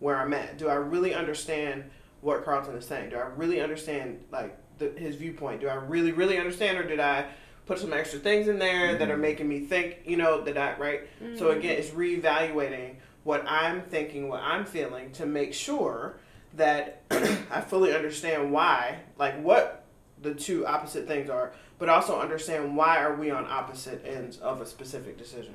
where 0.00 0.16
I'm 0.16 0.34
at? 0.34 0.58
Do 0.58 0.68
I 0.68 0.74
really 0.74 1.14
understand 1.14 1.84
what 2.20 2.44
Carlton 2.44 2.74
is 2.74 2.84
saying? 2.86 3.10
Do 3.10 3.16
I 3.16 3.26
really 3.36 3.60
understand 3.60 4.24
like 4.32 4.58
the, 4.78 4.90
his 4.90 5.14
viewpoint? 5.14 5.60
Do 5.60 5.68
I 5.68 5.74
really, 5.74 6.10
really 6.10 6.38
understand, 6.38 6.78
or 6.78 6.82
did 6.82 6.98
I 6.98 7.26
put 7.66 7.78
some 7.78 7.92
extra 7.92 8.18
things 8.18 8.48
in 8.48 8.58
there 8.58 8.96
that 8.96 9.10
are 9.10 9.16
making 9.16 9.48
me 9.48 9.60
think, 9.60 10.00
you 10.04 10.16
know, 10.16 10.42
that 10.42 10.58
I 10.58 10.78
right? 10.78 11.00
So 11.38 11.50
again, 11.50 11.78
it's 11.78 11.90
reevaluating 11.90 12.96
what 13.24 13.44
I'm 13.48 13.82
thinking, 13.82 14.28
what 14.28 14.40
I'm 14.40 14.64
feeling, 14.64 15.12
to 15.12 15.26
make 15.26 15.54
sure 15.54 16.16
that 16.56 17.02
I 17.10 17.60
fully 17.60 17.94
understand 17.94 18.52
why, 18.52 18.98
like 19.18 19.42
what 19.42 19.84
the 20.20 20.34
two 20.34 20.66
opposite 20.66 21.06
things 21.06 21.30
are, 21.30 21.52
but 21.78 21.88
also 21.88 22.20
understand 22.20 22.76
why 22.76 22.98
are 22.98 23.16
we 23.16 23.30
on 23.30 23.46
opposite 23.46 24.04
ends 24.06 24.38
of 24.38 24.60
a 24.60 24.66
specific 24.66 25.18
decision. 25.18 25.54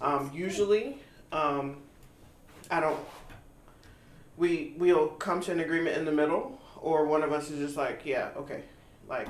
Um, 0.00 0.30
usually, 0.34 0.98
um, 1.32 1.78
I 2.70 2.80
don't 2.80 2.98
we 4.38 4.74
we'll 4.78 5.08
come 5.08 5.40
to 5.42 5.52
an 5.52 5.60
agreement 5.60 5.96
in 5.96 6.04
the 6.04 6.12
middle, 6.12 6.60
or 6.80 7.04
one 7.04 7.22
of 7.22 7.32
us 7.32 7.50
is 7.50 7.58
just 7.58 7.76
like, 7.76 8.02
yeah, 8.04 8.30
okay, 8.36 8.62
like 9.08 9.28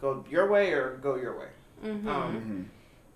go 0.00 0.24
your 0.30 0.48
way 0.50 0.72
or 0.72 0.96
go 1.02 1.16
your 1.16 1.38
way. 1.38 1.48
Mhm. 1.84 2.06
Um, 2.06 2.36
Mhm. 2.36 2.64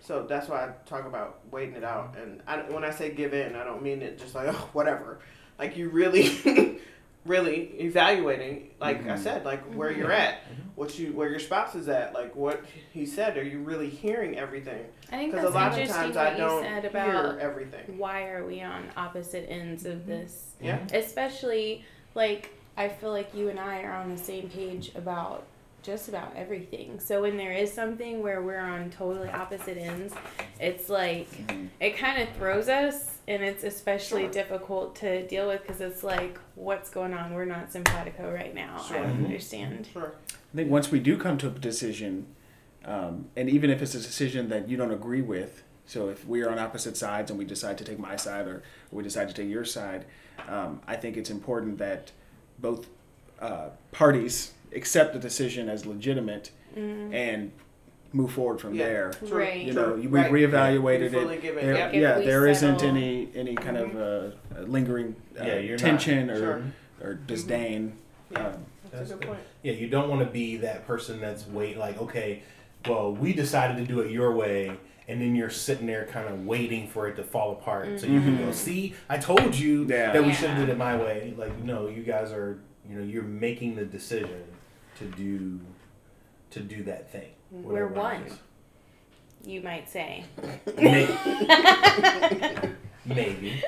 so 0.05 0.25
that's 0.29 0.49
why 0.49 0.65
I 0.65 0.71
talk 0.87 1.07
about 1.07 1.41
waiting 1.51 1.75
it 1.77 1.85
out. 1.85 2.17
And 2.21 2.43
I, 2.47 2.59
when 2.71 2.85
I 2.85 2.91
say 2.91 3.11
give 3.13 3.35
in, 3.35 3.55
I 3.57 3.65
don't 3.65 3.83
mean 3.83 4.03
it 4.03 4.19
just 4.19 4.35
like 4.35 4.49
oh 4.49 4.69
whatever. 4.73 5.19
Like 5.59 5.77
you 5.77 5.89
really, 5.91 6.81
really 7.27 7.75
evaluating. 7.81 8.71
Like 8.81 9.07
I 9.07 9.15
Mhm. 9.15 9.19
said, 9.19 9.45
like 9.45 9.63
where 9.75 9.91
you're 9.93 10.13
at, 10.13 10.41
what 10.75 10.99
you 10.99 11.13
where 11.13 11.29
your 11.31 11.39
spouse 11.39 11.75
is 11.75 11.89
at, 11.89 12.13
like 12.13 12.35
what 12.37 12.65
he 12.93 13.07
said. 13.07 13.37
Are 13.39 13.43
you 13.45 13.61
really 13.61 13.89
hearing 13.89 14.37
everything? 14.37 14.85
I 15.13 15.17
think 15.19 15.33
Because 15.33 15.45
that's 15.53 15.55
a 15.55 15.59
lot 15.59 15.73
of 15.73 15.79
interesting 15.79 16.03
times 16.13 16.17
what 16.17 16.27
I 16.27 16.37
don't 16.37 16.63
you 16.65 16.69
said 16.69 16.83
hear 16.83 16.91
about 16.91 17.39
everything. 17.39 17.99
why 17.99 18.29
are 18.29 18.45
we 18.45 18.61
on 18.63 18.91
opposite 18.97 19.49
ends 19.49 19.87
of 19.87 20.07
this 20.07 20.55
Yeah. 20.61 20.79
especially 20.93 21.85
like 22.15 22.51
i 22.77 22.89
feel 22.89 23.11
like 23.11 23.33
you 23.35 23.49
and 23.51 23.61
i 23.61 23.83
are 23.83 23.93
on 23.93 24.09
the 24.11 24.21
same 24.21 24.49
page 24.49 24.91
about 24.97 25.45
just 25.85 26.09
about 26.09 26.33
everything 26.35 26.99
so 26.99 27.23
when 27.23 27.37
there 27.37 27.53
is 27.53 27.73
something 27.73 28.23
where 28.23 28.43
we're 28.43 28.59
on 28.59 28.89
totally 28.91 29.29
opposite 29.29 29.77
ends 29.77 30.15
it's 30.59 30.89
like 30.89 31.29
Mhm. 31.47 31.69
it 31.79 31.97
kind 31.97 32.21
of 32.23 32.29
throws 32.37 32.69
us 32.69 33.19
and 33.29 33.43
it's 33.43 33.63
especially 33.65 34.23
Sure. 34.23 34.31
difficult 34.33 34.97
to 34.97 35.27
deal 35.29 35.47
with 35.49 35.61
because 35.63 35.81
it's 35.83 36.03
like 36.03 36.39
what's 36.55 36.89
going 36.91 37.13
on 37.13 37.35
we're 37.35 37.45
not 37.45 37.71
simpatico 37.71 38.33
right 38.33 38.55
now 38.55 38.79
Sure. 38.83 38.97
i 38.97 39.03
don't 39.03 39.19
Mhm. 39.21 39.25
understand 39.27 39.87
Sure. 39.93 40.15
I 40.33 40.57
think 40.57 40.71
once 40.71 40.91
we 40.91 41.01
do 41.01 41.19
come 41.19 41.37
to 41.39 41.49
a 41.49 41.51
decision, 41.51 42.27
um, 42.85 43.29
and 43.37 43.51
even 43.51 43.71
if 43.71 43.83
it's 43.83 43.95
a 43.95 43.99
decision 43.99 44.49
that 44.51 44.69
you 44.69 44.77
don't 44.77 44.93
agree 44.93 45.21
with, 45.21 45.65
so 45.85 46.09
if 46.11 46.25
we 46.27 46.43
are 46.45 46.49
on 46.51 46.61
opposite 46.61 46.97
sides 46.97 47.29
and 47.29 47.37
we 47.39 47.45
decide 47.45 47.77
to 47.79 47.85
take 47.85 47.99
my 47.99 48.15
side 48.15 48.47
or 48.47 48.63
we 48.93 49.03
decide 49.03 49.27
to 49.29 49.35
take 49.35 49.49
your 49.51 49.65
side, 49.65 50.05
um, 50.49 50.81
I 50.87 50.95
think 50.95 51.17
it's 51.17 51.29
important 51.31 51.79
that 51.79 52.13
both 52.61 52.87
uh, 53.41 53.69
parties 53.93 54.53
accept 54.75 55.13
the 55.13 55.19
decision 55.19 55.69
as 55.69 55.87
legitimate 55.87 56.51
mm, 56.77 57.13
and 57.15 57.53
move 58.13 58.33
forward 58.33 58.61
from 58.61 58.75
Yeah. 58.75 58.85
there. 58.87 59.11
True. 59.27 59.39
Right. 59.39 59.61
You 59.63 59.73
know, 59.73 59.97
you- 59.97 60.09
Right. 60.09 60.31
we 60.31 60.43
reevaluated 60.43 61.13
You 61.13 61.21
fully 61.21 61.35
it. 61.37 61.43
give. 61.43 61.55
There, 61.57 61.75
Yep. 61.75 61.95
If 61.95 62.01
yeah, 62.01 62.19
we 62.19 62.25
there 62.27 62.47
isn't 62.47 62.83
any 62.83 63.29
any 63.35 63.55
kind 63.57 63.77
of 63.77 63.97
uh, 63.97 64.61
lingering 64.63 65.17
uh, 65.41 65.45
Yeah, 65.45 65.59
you're 65.59 65.73
not- 65.73 65.79
tension 65.81 66.31
or 66.31 66.37
Sure. 66.37 66.63
or 67.03 67.15
disdain. 67.15 67.95
Yeah. 68.31 68.49
Um, 68.49 68.53
That's, 68.93 69.11
a 69.11 69.15
good 69.15 69.27
point. 69.27 69.41
Yeah, 69.65 69.73
you 69.73 69.89
don't 69.89 70.09
want 70.09 70.21
to 70.21 70.27
be 70.31 70.57
that 70.59 70.87
person 70.87 71.21
that's 71.21 71.47
wait 71.49 71.77
like, 71.77 72.01
okay, 72.01 72.43
well, 72.89 73.13
we 73.13 73.33
decided 73.33 73.77
to 73.79 73.85
do 73.93 73.99
it 74.01 74.11
your 74.13 74.33
way, 74.33 74.71
and 75.09 75.21
then 75.21 75.35
you're 75.35 75.51
sitting 75.51 75.87
there 75.89 76.07
kind 76.07 76.29
of 76.29 76.47
waiting 76.47 76.87
for 76.87 77.09
it 77.09 77.17
to 77.17 77.25
fall 77.25 77.51
apart, 77.53 77.99
so 77.99 78.07
you 78.07 78.21
can 78.21 78.37
go, 78.39 78.45
Mhm. 78.45 78.55
see, 78.55 78.95
I 79.09 79.19
told 79.19 79.57
you 79.57 79.85
Yeah. 79.89 80.13
that 80.13 80.23
we 80.25 80.33
should 80.33 80.51
have 80.51 80.59
Yeah. 80.61 80.67
did 80.67 80.73
it 80.75 80.79
my 80.79 80.97
way. 80.97 81.35
Like, 81.37 81.59
no, 81.65 81.89
you 81.89 82.03
guys 82.05 82.31
are, 82.31 82.59
you 82.89 82.97
know, 82.97 83.03
you're 83.05 83.23
making 83.23 83.77
the 83.77 83.85
decision 83.85 84.45
to 84.99 85.05
do, 85.07 85.61
to 86.51 86.61
do 86.61 86.83
that 86.85 87.11
thing. 87.11 87.31
We're 87.51 87.87
it 87.87 87.93
one. 87.97 88.25
you 89.45 89.61
might 89.61 89.89
say 89.91 90.25
Maybe, 90.77 91.13
maybe, 93.07 93.63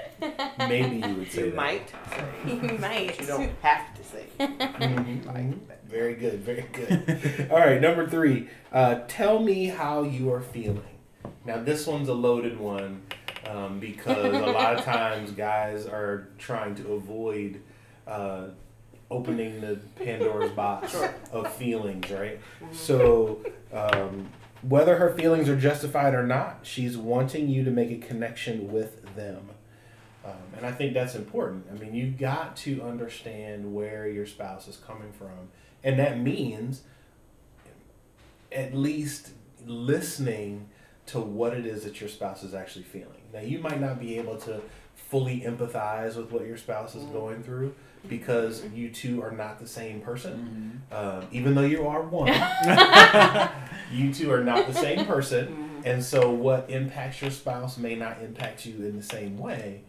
maybe 0.59 0.97
you 1.07 1.15
would 1.17 1.31
say 1.31 1.41
You 1.45 1.51
that. 1.51 1.55
might 1.57 1.89
say, 2.11 2.25
you 2.47 2.57
but 2.63 2.81
might 2.81 3.21
you 3.21 3.27
don't 3.27 3.51
have 3.63 3.95
to 3.95 4.05
say. 4.05 4.27
Mhm, 4.39 5.23
mhm. 5.25 5.59
Very 5.89 6.15
good, 6.15 6.41
very 6.41 6.65
good. 6.73 7.49
All 7.51 7.59
right, 7.59 7.81
number 7.81 8.09
three. 8.09 8.49
Uh, 8.73 9.01
tell 9.07 9.39
me 9.39 9.67
how 9.67 10.03
you 10.03 10.33
are 10.33 10.41
feeling. 10.41 10.83
Now, 11.45 11.63
this 11.63 11.87
one's 11.87 12.09
a 12.09 12.13
loaded 12.15 12.59
one 12.59 13.03
um, 13.49 13.79
because 13.79 14.25
a 14.35 14.47
lot 14.51 14.75
of 14.79 14.85
times 14.85 15.31
guys 15.31 15.87
are 15.87 16.29
trying 16.39 16.75
to 16.77 16.95
avoid 16.95 17.61
uh, 18.07 18.49
opening 19.11 19.61
the 19.61 19.77
Pandora's 19.97 20.51
box 20.53 20.93
Sure. 20.93 21.15
of 21.33 21.53
feelings, 21.53 22.11
right? 22.11 22.41
So, 22.73 23.45
um, 23.73 24.29
whether 24.63 24.97
her 24.97 25.13
feelings 25.15 25.49
are 25.49 25.57
justified 25.57 26.15
or 26.15 26.27
not, 26.27 26.61
she's 26.63 26.97
wanting 26.97 27.49
you 27.49 27.63
to 27.65 27.71
make 27.71 27.91
a 27.91 28.05
connection 28.05 28.73
with 28.73 29.15
them. 29.15 29.51
Um, 30.25 30.33
and 30.57 30.67
I 30.67 30.73
think 30.73 30.93
that's 30.95 31.15
important. 31.15 31.67
I 31.71 31.79
mean, 31.79 31.95
you've 31.95 32.19
got 32.19 32.57
to 32.59 32.83
understand 32.83 33.73
where 33.75 34.09
your 34.09 34.27
spouse 34.27 34.67
is 34.67 34.77
coming 34.77 35.13
from. 35.13 35.51
And 35.85 35.99
that 36.01 36.19
means 36.19 36.83
at 38.51 38.75
least 38.75 39.31
listening 39.65 40.69
to 41.07 41.21
what 41.21 41.55
it 41.55 41.65
is 41.67 41.85
that 41.85 42.01
your 42.01 42.09
spouse 42.11 42.43
is 42.43 42.55
actually 42.55 42.85
feeling. 42.85 43.21
Now, 43.33 43.41
you 43.41 43.59
might 43.61 43.81
not 43.81 44.01
be 44.01 44.19
able 44.19 44.37
to 44.39 44.61
fully 44.97 45.43
empathize 45.43 46.17
with 46.17 46.33
what 46.33 46.45
your 46.47 46.57
spouse 46.57 46.97
is 46.97 47.05
Mhm. 47.05 47.13
going 47.13 47.43
through 47.45 47.75
because 48.09 48.65
you 48.75 48.89
two 48.91 49.23
are 49.23 49.31
not 49.31 49.59
the 49.59 49.67
same 49.67 50.01
person. 50.01 50.83
mhm. 50.93 50.97
Um, 50.97 51.27
even 51.33 51.55
though 51.55 51.63
you 51.63 51.87
are 51.87 52.03
one, 52.03 52.29
you 53.93 54.13
two 54.13 54.31
are 54.33 54.43
not 54.45 54.67
the 54.67 54.73
same 54.75 55.05
person. 55.07 55.49
Mhm. 55.49 55.87
And 55.87 56.05
so, 56.05 56.31
what 56.31 56.69
impacts 56.69 57.23
your 57.23 57.31
spouse 57.31 57.79
may 57.79 57.95
not 57.95 58.21
impact 58.21 58.67
you 58.67 58.75
in 58.85 58.97
the 58.97 59.03
same 59.03 59.39
way, 59.39 59.83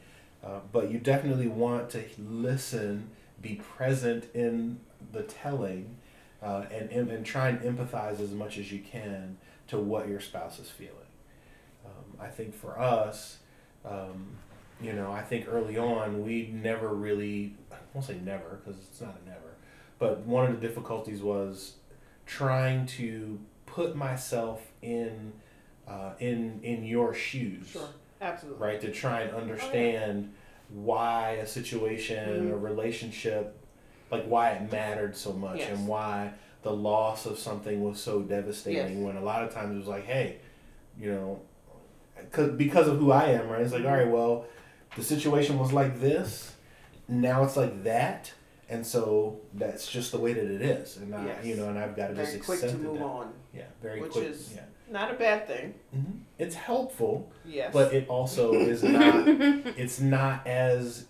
uh, 0.44 0.60
but 0.72 0.92
you 0.92 1.00
definitely 1.00 1.48
want 1.48 1.90
to 1.92 2.04
listen, 2.20 3.10
be 3.42 3.56
present 3.56 4.26
in 4.34 4.80
the 5.12 5.24
telling, 5.24 5.96
uh, 6.42 6.66
and, 6.72 6.90
and, 6.92 7.10
and 7.10 7.26
try 7.26 7.50
and 7.50 7.60
empathize 7.62 8.20
as 8.20 8.32
much 8.32 8.58
as 8.58 8.72
you 8.72 8.80
can 8.80 9.38
to 9.68 9.78
what 9.80 10.08
your 10.08 10.20
spouse 10.20 10.60
is 10.60 10.70
feeling. 10.70 10.94
Um, 11.86 12.18
I 12.22 12.28
think 12.28 12.54
for 12.54 12.80
us, 12.80 13.38
um, 13.84 14.28
you 14.80 14.94
know, 14.94 15.12
I 15.12 15.24
think 15.24 15.48
early 15.50 15.78
on 15.78 16.24
we 16.24 16.48
never 16.54 16.90
really, 16.90 17.56
I 17.67 17.67
won't 17.94 18.06
say 18.06 18.18
never 18.24 18.60
because 18.64 18.80
it's 18.82 19.02
not 19.02 19.16
a 19.26 19.30
never, 19.30 19.56
but 20.00 20.20
one 20.20 20.46
of 20.52 20.60
the 20.60 20.68
difficulties 20.68 21.22
was 21.22 21.74
trying 22.26 22.86
to 22.86 23.40
put 23.66 23.96
myself 23.96 24.62
in 24.82 25.34
uh, 25.88 26.12
in 26.20 26.60
in 26.64 26.84
your 26.84 27.14
shoes, 27.14 27.68
Sure. 27.70 27.88
Absolutely. 28.22 28.62
right? 28.68 28.82
To 28.82 28.92
try 28.92 29.22
and 29.22 29.34
understand 29.36 30.34
why 30.70 31.32
a 31.42 31.48
situation, 31.48 32.52
a 32.52 32.56
Mhm. 32.56 32.62
relationship, 32.62 33.58
like 34.12 34.26
why 34.26 34.52
it 34.52 34.70
mattered 34.70 35.16
so 35.16 35.32
much, 35.32 35.60
Yes. 35.60 35.70
and 35.72 35.88
why 35.88 36.34
the 36.64 36.74
loss 36.74 37.26
of 37.26 37.40
something 37.40 37.82
was 37.82 38.02
so 38.02 38.22
devastating. 38.22 38.98
Yes. 38.98 39.06
When 39.06 39.16
a 39.16 39.22
lot 39.24 39.44
of 39.44 39.54
times 39.54 39.76
it 39.76 39.80
was 39.80 39.88
like, 39.88 40.04
hey, 40.06 40.40
you 41.00 41.10
know, 41.14 41.40
cause, 42.34 42.52
because 42.52 42.90
of 42.90 42.98
who 43.00 43.12
I 43.14 43.26
am, 43.28 43.48
right? 43.48 43.62
It's 43.62 43.72
like, 43.72 43.86
all 43.86 43.92
right, 43.92 44.10
well, 44.10 44.46
the 44.98 45.04
situation 45.04 45.58
was 45.58 45.72
like 45.72 46.02
this, 46.02 46.54
now 47.08 47.44
it's 47.44 47.58
like 47.58 47.84
that. 47.84 48.34
And 48.70 48.86
so 48.86 49.40
that's 49.54 49.90
just 49.90 50.12
the 50.12 50.18
way 50.18 50.34
that 50.34 50.44
it 50.44 50.62
is, 50.62 50.98
and 50.98 51.16
I, 51.16 51.26
Yes. 51.28 51.46
you 51.46 51.56
know, 51.56 51.70
and 51.70 51.80
I've 51.80 51.96
got 51.96 52.08
to 52.10 52.16
just 52.16 52.32
Very 52.34 52.44
quick 52.44 52.60
to 52.60 52.68
it 52.68 52.80
move 52.82 52.98
that- 53.00 53.06
on. 53.06 53.34
Yeah, 53.54 53.64
very 53.82 54.02
Which 54.02 54.12
quick. 54.12 54.26
is- 54.26 54.52
yeah, 54.54 54.64
Not 54.92 55.10
a 55.10 55.14
bad 55.14 55.48
thing. 55.48 55.74
hmm 55.94 56.18
it's 56.38 56.56
helpful, 56.56 57.32
Yes. 57.46 57.72
but 57.72 57.94
it 57.94 58.10
also 58.10 58.54
is 58.54 58.84
not. 58.98 59.26
It's 59.26 60.02
not 60.02 60.46
as, 60.46 61.06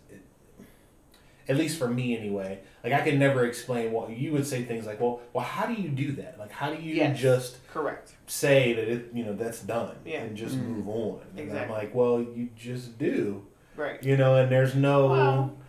at 1.49 1.55
least 1.57 1.79
for 1.79 1.87
me 1.87 2.15
anyway. 2.15 2.59
Like 2.83 2.93
I 2.93 3.01
can 3.01 3.17
never 3.17 3.45
explain 3.45 3.91
what 3.91 4.09
you 4.11 4.33
would 4.33 4.45
say 4.45 4.63
things 4.63 4.85
like, 4.85 4.99
well, 4.99 5.21
well, 5.33 5.43
how 5.43 5.65
do 5.65 5.73
you 5.73 5.89
do 5.89 6.11
that? 6.13 6.37
Like, 6.37 6.51
how 6.51 6.71
do 6.71 6.79
you 6.81 6.93
Yes. 6.95 7.17
just 7.19 7.67
correct. 7.73 8.13
say 8.27 8.73
that 8.73 8.87
it, 8.87 9.09
you 9.13 9.23
know, 9.25 9.33
that's 9.33 9.61
done 9.61 9.95
Yeah. 10.05 10.21
and 10.21 10.37
just 10.37 10.55
Mm. 10.57 10.67
move 10.67 10.87
on? 10.89 11.21
And 11.31 11.39
Exactly. 11.39 11.63
I'm 11.75 11.81
like, 11.81 11.95
well, 11.95 12.21
you 12.21 12.49
just 12.55 12.99
do, 12.99 13.45
Right. 13.75 14.01
you 14.03 14.15
know, 14.15 14.35
and 14.35 14.51
there's 14.51 14.75
no. 14.75 15.07
Well- 15.07 15.53
Yeah, 15.57 15.63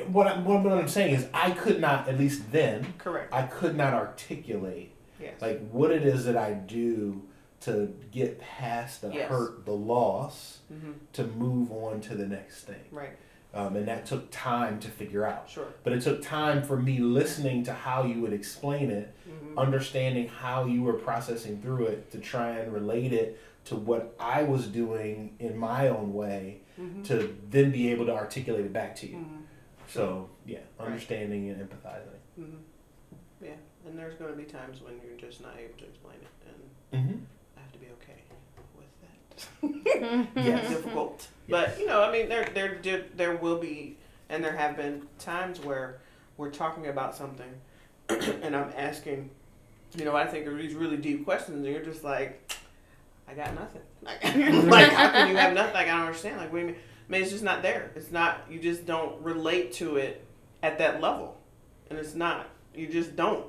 what, 0.00 0.26
I'm, 0.26 0.44
what 0.44 0.72
I'm 0.72 0.88
saying 0.88 1.14
is, 1.14 1.26
I 1.34 1.50
could 1.50 1.80
not, 1.80 2.08
at 2.08 2.18
least 2.18 2.50
then, 2.52 2.94
Correct. 2.98 3.32
I 3.32 3.42
could 3.42 3.76
not 3.76 3.92
articulate 3.94 4.90
Yes. 5.20 5.40
like 5.40 5.60
what 5.70 5.92
it 5.92 6.02
is 6.02 6.24
that 6.24 6.36
I 6.36 6.52
do 6.52 7.22
to 7.60 7.94
get 8.10 8.40
past 8.40 9.02
the 9.02 9.10
Yes. 9.12 9.28
hurt, 9.30 9.64
the 9.64 9.72
loss, 9.72 10.58
hmm 10.68 10.92
to 11.12 11.24
move 11.24 11.70
on 11.70 12.00
to 12.00 12.14
the 12.14 12.26
next 12.26 12.62
thing. 12.64 12.84
Right. 12.90 13.10
Um, 13.54 13.76
and 13.76 13.86
that 13.86 14.06
took 14.06 14.30
time 14.30 14.80
to 14.80 14.88
figure 14.88 15.26
out. 15.26 15.48
Sure. 15.50 15.66
But 15.84 15.92
it 15.92 16.00
took 16.02 16.22
time 16.22 16.62
for 16.62 16.76
me 16.76 16.98
listening 16.98 17.62
to 17.64 17.72
how 17.74 18.02
you 18.04 18.20
would 18.22 18.32
explain 18.32 18.90
it, 18.90 19.14
hmm 19.24 19.58
understanding 19.58 20.26
how 20.28 20.64
you 20.64 20.82
were 20.82 20.94
processing 20.94 21.60
through 21.60 21.84
it 21.86 22.10
to 22.12 22.18
try 22.18 22.50
and 22.58 22.72
relate 22.72 23.12
it 23.12 23.38
to 23.66 23.76
what 23.76 24.16
I 24.18 24.42
was 24.42 24.66
doing 24.66 25.36
in 25.38 25.56
my 25.56 25.88
own 25.88 26.12
way 26.14 26.62
hmm 26.76 27.02
to 27.04 27.36
then 27.50 27.70
be 27.70 27.90
able 27.92 28.06
to 28.06 28.12
articulate 28.14 28.64
it 28.64 28.72
back 28.72 28.96
to 28.96 29.06
you. 29.06 29.24
So, 29.92 30.28
yeah, 30.46 30.58
Right. 30.78 30.86
understanding 30.88 31.50
and 31.50 31.60
empathizing. 31.68 32.18
hmm 32.36 32.56
Yeah. 33.42 33.50
And 33.86 33.98
there's 33.98 34.14
going 34.14 34.30
to 34.30 34.36
be 34.36 34.44
times 34.44 34.80
when 34.80 34.94
you're 35.06 35.18
just 35.18 35.40
not 35.42 35.54
able 35.58 35.76
to 35.78 35.84
explain 35.84 36.16
it, 36.22 36.48
and 36.48 37.04
Mm-hmm. 37.08 37.18
I 37.56 37.60
have 37.60 37.72
to 37.72 37.78
be 37.78 37.86
okay 38.02 38.22
with 38.76 38.92
that. 39.02 40.44
yeah, 40.44 40.56
It's 40.60 40.68
difficult. 40.70 41.26
But 41.48 41.78
you 41.78 41.86
know, 41.86 42.02
I 42.02 42.12
mean, 42.12 42.28
there 42.28 42.48
there 42.54 42.74
did 42.76 43.16
there 43.16 43.36
will 43.36 43.58
be, 43.58 43.96
and 44.28 44.42
there 44.44 44.56
have 44.56 44.76
been 44.76 45.02
times 45.18 45.58
where 45.60 46.00
we're 46.36 46.50
talking 46.50 46.86
about 46.88 47.14
something, 47.16 47.52
and 48.08 48.54
I'm 48.56 48.72
asking, 48.76 49.30
you 49.96 50.04
know, 50.04 50.14
I 50.14 50.26
think 50.26 50.46
are 50.46 50.56
these 50.56 50.74
really 50.74 50.96
deep 50.98 51.24
questions, 51.24 51.56
and 51.64 51.66
you're 51.74 51.82
just 51.84 52.04
like, 52.04 52.52
I 53.28 53.34
got 53.34 53.54
nothing. 53.54 53.82
Like, 54.02 54.22
like 54.70 54.92
how 54.92 55.10
can 55.10 55.28
you 55.30 55.36
have 55.36 55.54
nothing? 55.54 55.74
Like 55.74 55.88
I 55.88 55.92
don't 55.96 56.06
understand. 56.06 56.36
Like 56.38 56.52
what 56.52 56.58
do 56.60 56.66
you 56.66 56.72
mean? 56.72 56.80
Mean, 57.12 57.22
it's 57.22 57.30
just 57.30 57.44
not 57.44 57.62
there. 57.62 57.90
It's 57.94 58.10
not. 58.10 58.40
You 58.50 58.58
just 58.58 58.86
don't 58.86 59.20
relate 59.22 59.72
to 59.74 59.96
it 59.96 60.24
at 60.62 60.78
that 60.78 61.00
level, 61.00 61.38
and 61.90 61.98
it's 61.98 62.14
not. 62.14 62.48
You 62.74 62.86
just 62.88 63.14
don't. 63.16 63.46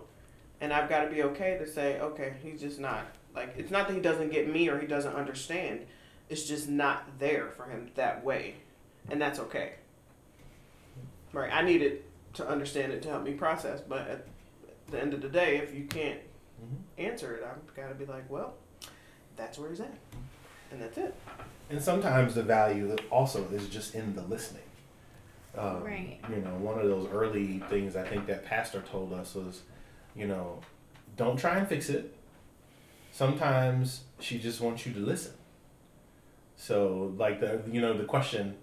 And 0.62 0.72
I've 0.74 0.90
got 0.90 1.04
to 1.06 1.10
be 1.10 1.24
okay 1.24 1.58
to 1.58 1.66
say, 1.68 2.00
okay, 2.00 2.34
he's 2.44 2.60
just 2.62 2.80
not 2.80 3.06
like. 3.34 3.54
It's 3.58 3.72
not 3.72 3.88
that 3.88 3.94
he 3.94 4.02
doesn't 4.02 4.32
get 4.32 4.50
me 4.52 4.70
or 4.70 4.78
he 4.80 4.86
doesn't 4.88 5.16
understand. 5.16 5.86
It's 6.30 6.44
just 6.44 6.70
not 6.70 7.20
there 7.20 7.50
for 7.52 7.66
him 7.66 7.90
that 7.96 8.24
way, 8.24 8.56
and 9.10 9.22
that's 9.22 9.40
okay. 9.40 9.74
Right. 11.32 11.52
I 11.52 11.62
needed 11.64 12.04
to 12.34 12.48
understand 12.48 12.92
it 12.92 13.02
to 13.04 13.10
help 13.10 13.24
me 13.24 13.34
process, 13.34 13.82
but 13.82 14.08
at 14.08 14.28
the 14.92 15.00
end 15.00 15.14
of 15.14 15.22
the 15.22 15.30
day, 15.30 15.58
if 15.58 15.74
you 15.74 15.86
can't 15.86 16.20
Mhm. 16.62 17.04
answer 17.06 17.36
it, 17.36 17.44
I've 17.44 17.76
got 17.76 17.90
to 17.90 17.96
be 17.96 18.06
like, 18.06 18.30
well, 18.30 18.56
that's 19.36 19.58
where 19.58 19.70
he's 19.70 19.80
at, 19.80 19.94
and 20.72 20.82
that's 20.82 20.98
it. 20.98 21.14
And 21.74 21.82
sometimes 21.82 22.36
the 22.36 22.44
value 22.44 22.96
also 23.10 23.48
is 23.52 23.68
just 23.68 23.96
in 23.96 24.14
the 24.14 24.22
listening. 24.22 24.62
Um, 25.58 25.84
Right. 25.84 26.20
You 26.30 26.36
know, 26.36 26.52
one 26.60 26.78
of 26.78 26.88
those 26.88 27.10
early 27.10 27.64
things 27.68 27.96
I 27.96 28.08
think 28.08 28.28
that 28.28 28.46
pastor 28.46 28.82
told 28.82 29.12
us 29.12 29.34
was, 29.34 29.64
you 30.16 30.28
know, 30.28 30.62
don't 31.18 31.36
try 31.36 31.58
and 31.58 31.68
fix 31.68 31.90
it. 31.90 32.16
Sometimes 33.12 34.02
she 34.20 34.38
just 34.38 34.62
wants 34.62 34.86
you 34.86 34.94
to 34.94 35.00
listen. 35.00 35.34
So, 36.58 37.12
like 37.18 37.40
the 37.40 37.62
you 37.68 37.82
know 37.82 37.98
the 37.98 38.06
question, 38.06 38.56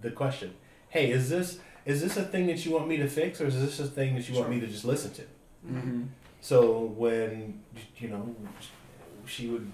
the 0.00 0.10
question, 0.10 0.54
hey, 0.88 1.12
is 1.12 1.30
this 1.30 1.60
is 1.84 2.02
this 2.02 2.16
a 2.16 2.24
thing 2.24 2.48
that 2.48 2.66
you 2.66 2.72
want 2.72 2.88
me 2.88 2.96
to 2.96 3.08
fix, 3.08 3.40
or 3.40 3.46
is 3.46 3.60
this 3.60 3.78
a 3.78 3.86
thing 3.86 4.16
that 4.16 4.28
you 4.28 4.34
want 4.34 4.50
me 4.50 4.58
to 4.58 4.66
just 4.66 4.84
listen 4.84 5.12
to? 5.12 5.22
Mm-hmm. 5.68 6.02
So 6.40 6.80
when 6.96 7.62
you 7.98 8.08
know 8.08 8.34
she 9.24 9.46
would 9.46 9.70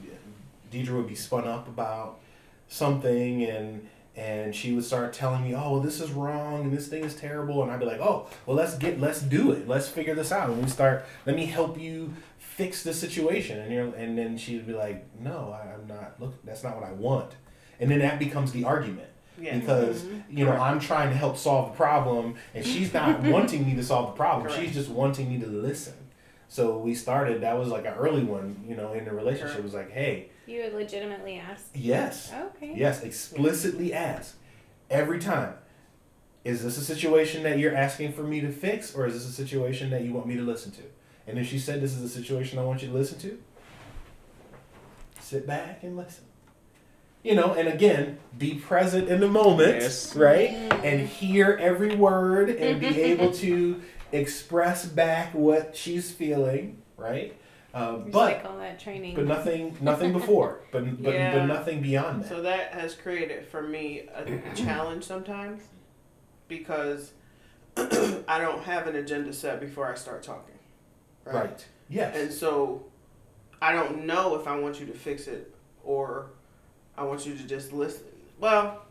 Deidre 0.71 0.97
would 0.97 1.09
be 1.09 1.15
spun 1.15 1.47
up 1.47 1.69
about 1.69 2.21
something 2.73 3.45
and 3.45 3.89
and 4.15 4.55
she 4.55 4.75
would 4.75 4.85
start 4.85 5.15
telling 5.15 5.43
me, 5.43 5.55
"Oh, 5.55 5.73
well, 5.73 5.81
this 5.81 6.01
is 6.01 6.11
wrong 6.11 6.65
and 6.65 6.73
this 6.73 6.89
thing 6.89 7.05
is 7.05 7.15
terrible," 7.15 7.63
and 7.63 7.71
I'd 7.71 7.81
be 7.81 7.87
like, 7.87 8.01
"Oh, 8.01 8.27
well, 8.45 8.57
let's 8.57 8.77
get 8.77 9.01
let's 9.01 9.23
do 9.23 9.53
it. 9.53 9.69
Let's 9.69 9.89
figure 9.89 10.15
this 10.15 10.33
out." 10.33 10.51
And 10.51 10.63
we 10.63 10.69
start. 10.69 11.05
Let 11.25 11.37
me 11.37 11.47
help 11.47 11.79
you 11.79 12.13
fix 12.39 12.83
the 12.83 12.93
situation. 12.93 13.59
And 13.59 13.73
you're 13.73 13.95
and 13.95 14.19
then 14.19 14.37
she'd 14.37 14.67
be 14.67 14.75
like, 14.75 15.07
"No, 15.19 15.57
I, 15.59 15.73
I'm 15.73 15.87
not. 15.87 16.21
Look, 16.21 16.45
that's 16.45 16.63
not 16.63 16.77
what 16.77 16.85
I 16.85 16.93
want." 16.93 17.33
And 17.81 17.91
then 17.91 18.01
that 18.01 18.19
becomes 18.19 18.53
the 18.53 18.65
argument 18.65 19.09
Yeah. 19.41 19.59
because 19.59 20.03
mm-hmm. 20.03 20.39
you 20.39 20.45
know 20.45 20.53
Correct. 20.53 20.63
I'm 20.63 20.81
trying 20.81 21.09
to 21.09 21.17
help 21.17 21.39
solve 21.39 21.73
the 21.73 21.77
problem, 21.77 22.35
and 22.55 22.65
she's 22.67 22.93
not 22.93 23.21
wanting 23.23 23.67
me 23.67 23.75
to 23.77 23.83
solve 23.83 24.13
the 24.13 24.17
problem. 24.17 24.47
Correct. 24.47 24.63
She's 24.63 24.75
just 24.75 24.91
wanting 24.91 25.31
me 25.31 25.39
to 25.41 25.47
listen. 25.47 25.95
So 26.49 26.77
we 26.77 26.95
started. 26.95 27.41
That 27.43 27.59
was 27.59 27.69
like 27.69 27.87
an 27.87 27.95
early 27.95 28.25
one, 28.25 28.63
you 28.69 28.77
know, 28.77 28.93
in 28.93 29.07
the 29.07 29.13
relationship. 29.13 29.53
Correct. 29.53 29.61
It 29.61 29.65
was 29.65 29.75
like, 29.75 29.91
hey, 29.91 30.29
You 30.47 30.63
would 30.63 30.73
legitimately 30.75 31.37
ask. 31.37 31.67
yes, 31.75 32.33
Okay. 32.57 32.73
yes, 32.77 33.03
explicitly 33.03 33.93
ask 33.95 34.37
every 34.91 35.19
time. 35.19 35.55
Is 36.45 36.65
this 36.65 36.77
a 36.77 36.85
situation 36.85 37.45
that 37.45 37.59
you're 37.61 37.75
asking 37.75 38.13
for 38.15 38.25
me 38.25 38.41
to 38.41 38.51
fix, 38.51 38.95
or 38.97 39.07
is 39.07 39.15
this 39.15 39.27
a 39.29 39.33
situation 39.33 39.91
that 39.91 40.03
you 40.03 40.13
want 40.13 40.27
me 40.27 40.35
to 40.37 40.43
listen 40.43 40.73
to? 40.73 40.83
And 41.29 41.39
if 41.39 41.47
she 41.47 41.59
said 41.61 41.81
this 41.81 41.95
is 41.95 42.03
a 42.03 42.09
situation 42.09 42.59
I 42.59 42.65
want 42.65 42.83
you 42.83 42.89
to 42.89 42.95
listen 42.95 43.19
to, 43.21 43.39
sit 45.21 45.47
back 45.47 45.83
and 45.83 45.97
listen. 45.97 46.25
You 47.23 47.37
know, 47.37 47.55
and 47.55 47.69
again, 47.69 48.19
be 48.37 48.57
present 48.57 49.09
in 49.09 49.21
the 49.21 49.29
moment, 49.29 49.77
Yes. 49.77 50.17
right? 50.17 50.51
Mm. 50.51 50.85
And 50.85 51.09
hear 51.09 51.57
every 51.61 51.95
word 51.95 52.51
and 52.51 52.81
be 52.81 53.01
able 53.03 53.31
to 53.35 53.81
express 54.11 54.85
back 54.85 55.33
what 55.33 55.77
she's 55.77 56.11
feeling, 56.11 56.83
right? 56.97 57.37
Um, 57.75 58.01
Just 58.03 58.13
but 58.13 58.35
like 58.37 58.45
all 58.45 58.59
that 58.59 58.79
training. 58.79 59.15
but 59.15 59.25
nothing 59.27 59.77
nothing 59.81 60.13
before, 60.13 60.61
but 60.73 61.03
but, 61.03 61.15
Yeah. 61.15 61.33
but 61.39 61.47
nothing 61.47 61.81
beyond 61.81 62.23
that. 62.25 62.29
So 62.29 62.43
that 62.43 62.73
has 62.75 62.95
created 62.95 63.47
for 63.47 63.63
me 63.63 64.09
a 64.15 64.25
challenge 64.55 65.05
sometimes 65.05 65.63
because 66.49 67.13
I 67.77 68.39
don't 68.39 68.63
have 68.65 68.87
an 68.87 68.97
agenda 68.97 69.33
set 69.33 69.61
before 69.61 69.91
I 69.91 69.95
start 69.95 70.23
talking. 70.23 70.55
right. 71.25 71.65
Yes. 71.89 72.17
And 72.17 72.33
so 72.33 72.85
I 73.61 73.73
don't 73.73 74.07
know 74.07 74.35
if 74.37 74.47
I 74.47 74.57
want 74.59 74.81
you 74.81 74.87
to 74.87 74.93
fix 74.95 75.27
it 75.27 75.55
or 75.85 76.31
I 76.97 77.05
want 77.05 77.27
you 77.27 77.35
to 77.37 77.45
just 77.45 77.73
listen. 77.73 78.05
Well, 78.39 78.83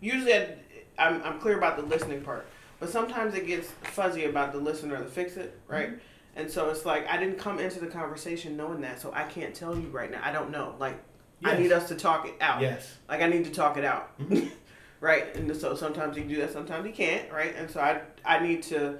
usually 0.00 0.34
I, 0.34 0.54
I'm, 0.98 1.22
I'm 1.22 1.38
clear 1.38 1.56
about 1.58 1.76
the 1.76 1.82
listening 1.82 2.22
part, 2.22 2.46
but 2.78 2.88
sometimes 2.90 3.34
it 3.34 3.46
gets 3.46 3.68
fuzzy 3.82 4.24
about 4.24 4.52
the 4.52 4.58
listen 4.58 4.90
or 4.90 4.98
the 4.98 5.08
fix 5.10 5.36
it, 5.36 5.58
right? 5.68 5.90
And 6.36 6.50
so 6.50 6.70
it's 6.70 6.84
like 6.86 7.08
I 7.08 7.16
didn't 7.16 7.38
come 7.38 7.58
into 7.58 7.80
the 7.80 7.86
conversation 7.86 8.56
knowing 8.56 8.80
that, 8.82 9.00
so 9.00 9.12
I 9.14 9.24
can't 9.24 9.54
tell 9.54 9.76
you 9.76 9.88
right 9.88 10.10
now. 10.10 10.20
I 10.22 10.32
don't 10.32 10.50
know. 10.50 10.74
Like 10.78 10.98
I 11.44 11.56
need 11.56 11.72
us 11.72 11.88
to 11.88 11.94
talk 11.96 12.26
it 12.26 12.34
out. 12.40 12.60
Yes. 12.60 12.96
Like 13.08 13.22
I 13.22 13.26
need 13.28 13.44
to 13.46 13.50
talk 13.50 13.76
it 13.76 13.84
out. 13.84 14.18
Mhm. 14.18 14.50
right? 15.00 15.34
And 15.34 15.54
so 15.56 15.74
sometimes 15.74 16.16
you 16.16 16.22
can 16.22 16.30
do 16.30 16.38
that, 16.40 16.52
sometimes 16.52 16.86
you 16.86 16.92
can't, 16.92 17.30
right? 17.32 17.54
And 17.56 17.70
so 17.70 17.80
I 17.80 18.02
I 18.24 18.40
need 18.40 18.62
to 18.64 18.98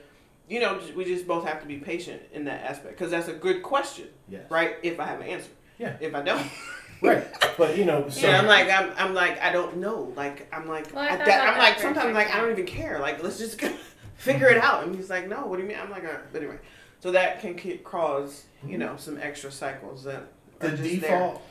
you 0.48 0.58
know, 0.58 0.80
we 0.96 1.04
just 1.04 1.28
both 1.28 1.46
have 1.46 1.60
to 1.60 1.66
be 1.66 1.76
patient 1.76 2.20
in 2.32 2.44
that 2.46 2.64
aspect 2.64 2.98
because 2.98 3.12
that's 3.12 3.28
a 3.28 3.32
good 3.32 3.62
question, 3.62 4.08
Yes. 4.28 4.50
right? 4.50 4.74
If 4.82 4.98
I 4.98 5.06
have 5.06 5.20
an 5.20 5.28
answer. 5.28 5.50
Yeah. 5.78 5.96
If 6.00 6.12
I 6.14 6.22
don't, 6.22 6.44
Right. 7.02 7.24
But 7.56 7.78
you 7.78 7.84
know, 7.84 8.08
so 8.10 8.26
yeah, 8.26 8.38
I'm 8.40 8.46
like 8.46 8.68
I'm, 8.68 8.92
I'm 8.98 9.14
like 9.14 9.40
I 9.40 9.52
don't 9.52 9.76
know. 9.78 10.12
Like 10.16 10.52
I'm 10.52 10.66
like 10.68 10.92
Well, 10.94 11.02
I 11.04 11.08
I, 11.08 11.16
thought 11.16 11.26
that, 11.26 11.40
about 11.42 11.52
I'm 11.54 11.58
like 11.58 11.74
that 11.76 11.80
for 11.80 11.86
a 11.90 11.94
sometimes 11.94 12.14
like 12.14 12.34
I 12.34 12.40
don't 12.40 12.50
even 12.50 12.66
care. 12.66 12.98
Like 12.98 13.22
let's 13.22 13.38
just 13.38 13.60
figure 14.16 14.48
it 14.48 14.58
out. 14.58 14.84
And 14.84 14.94
he's 14.94 15.08
like, 15.08 15.28
no, 15.28 15.46
what 15.46 15.56
do 15.56 15.62
you 15.62 15.68
mean? 15.68 15.78
I'm 15.80 15.90
like, 15.90 16.04
uh, 16.04 16.18
but 16.32 16.42
anyway, 16.42 16.58
so 17.00 17.10
that 17.12 17.40
can 17.40 17.54
ke- 17.54 17.82
cause 17.82 18.44
you 18.66 18.78
know 18.78 18.94
some 18.96 19.18
extra 19.20 19.50
cycles 19.50 20.04
that 20.04 20.24
the 20.58 20.68
are 20.68 20.70
just 20.76 20.82
there. 20.82 21.00
default, 21.00 21.42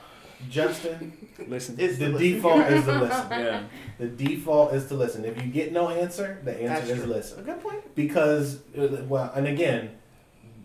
Justin, 0.49 1.27
Listen. 1.47 1.79
Is 1.79 1.99
the 1.99 2.09
listen. 2.09 2.33
default 2.33 2.61
is 2.71 2.85
to 2.85 2.99
listen. 2.99 3.27
yeah. 3.31 3.63
The 3.97 4.07
default 4.07 4.73
is 4.73 4.85
to 4.87 4.93
listen. 4.95 5.25
If 5.25 5.37
you 5.43 5.49
get 5.49 5.71
no 5.73 5.89
answer, 5.89 6.39
the 6.43 6.51
That's 6.51 6.81
answer 6.81 6.93
is 6.93 6.99
true. 7.03 7.07
listen. 7.13 7.39
A 7.39 7.43
good 7.43 7.61
point. 7.61 7.95
Because 7.95 8.59
uh, 8.77 9.03
well, 9.07 9.31
and 9.35 9.47
again, 9.47 9.91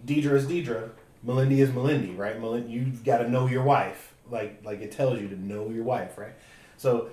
Deidre 0.07 0.33
is 0.35 0.47
Deidre, 0.47 0.91
Melindy 1.27 1.59
is 1.59 1.71
Melindy, 1.71 2.17
right? 2.17 2.41
Melindy, 2.41 2.71
you've 2.71 3.03
got 3.05 3.19
to 3.19 3.29
know 3.29 3.47
your 3.49 3.63
wife, 3.63 4.15
like 4.31 4.61
like 4.65 4.81
it 4.81 4.93
tells 4.93 5.21
you 5.21 5.29
to 5.29 5.37
know 5.41 5.71
your 5.71 5.85
wife, 5.85 6.19
right? 6.19 6.35
So 6.77 7.09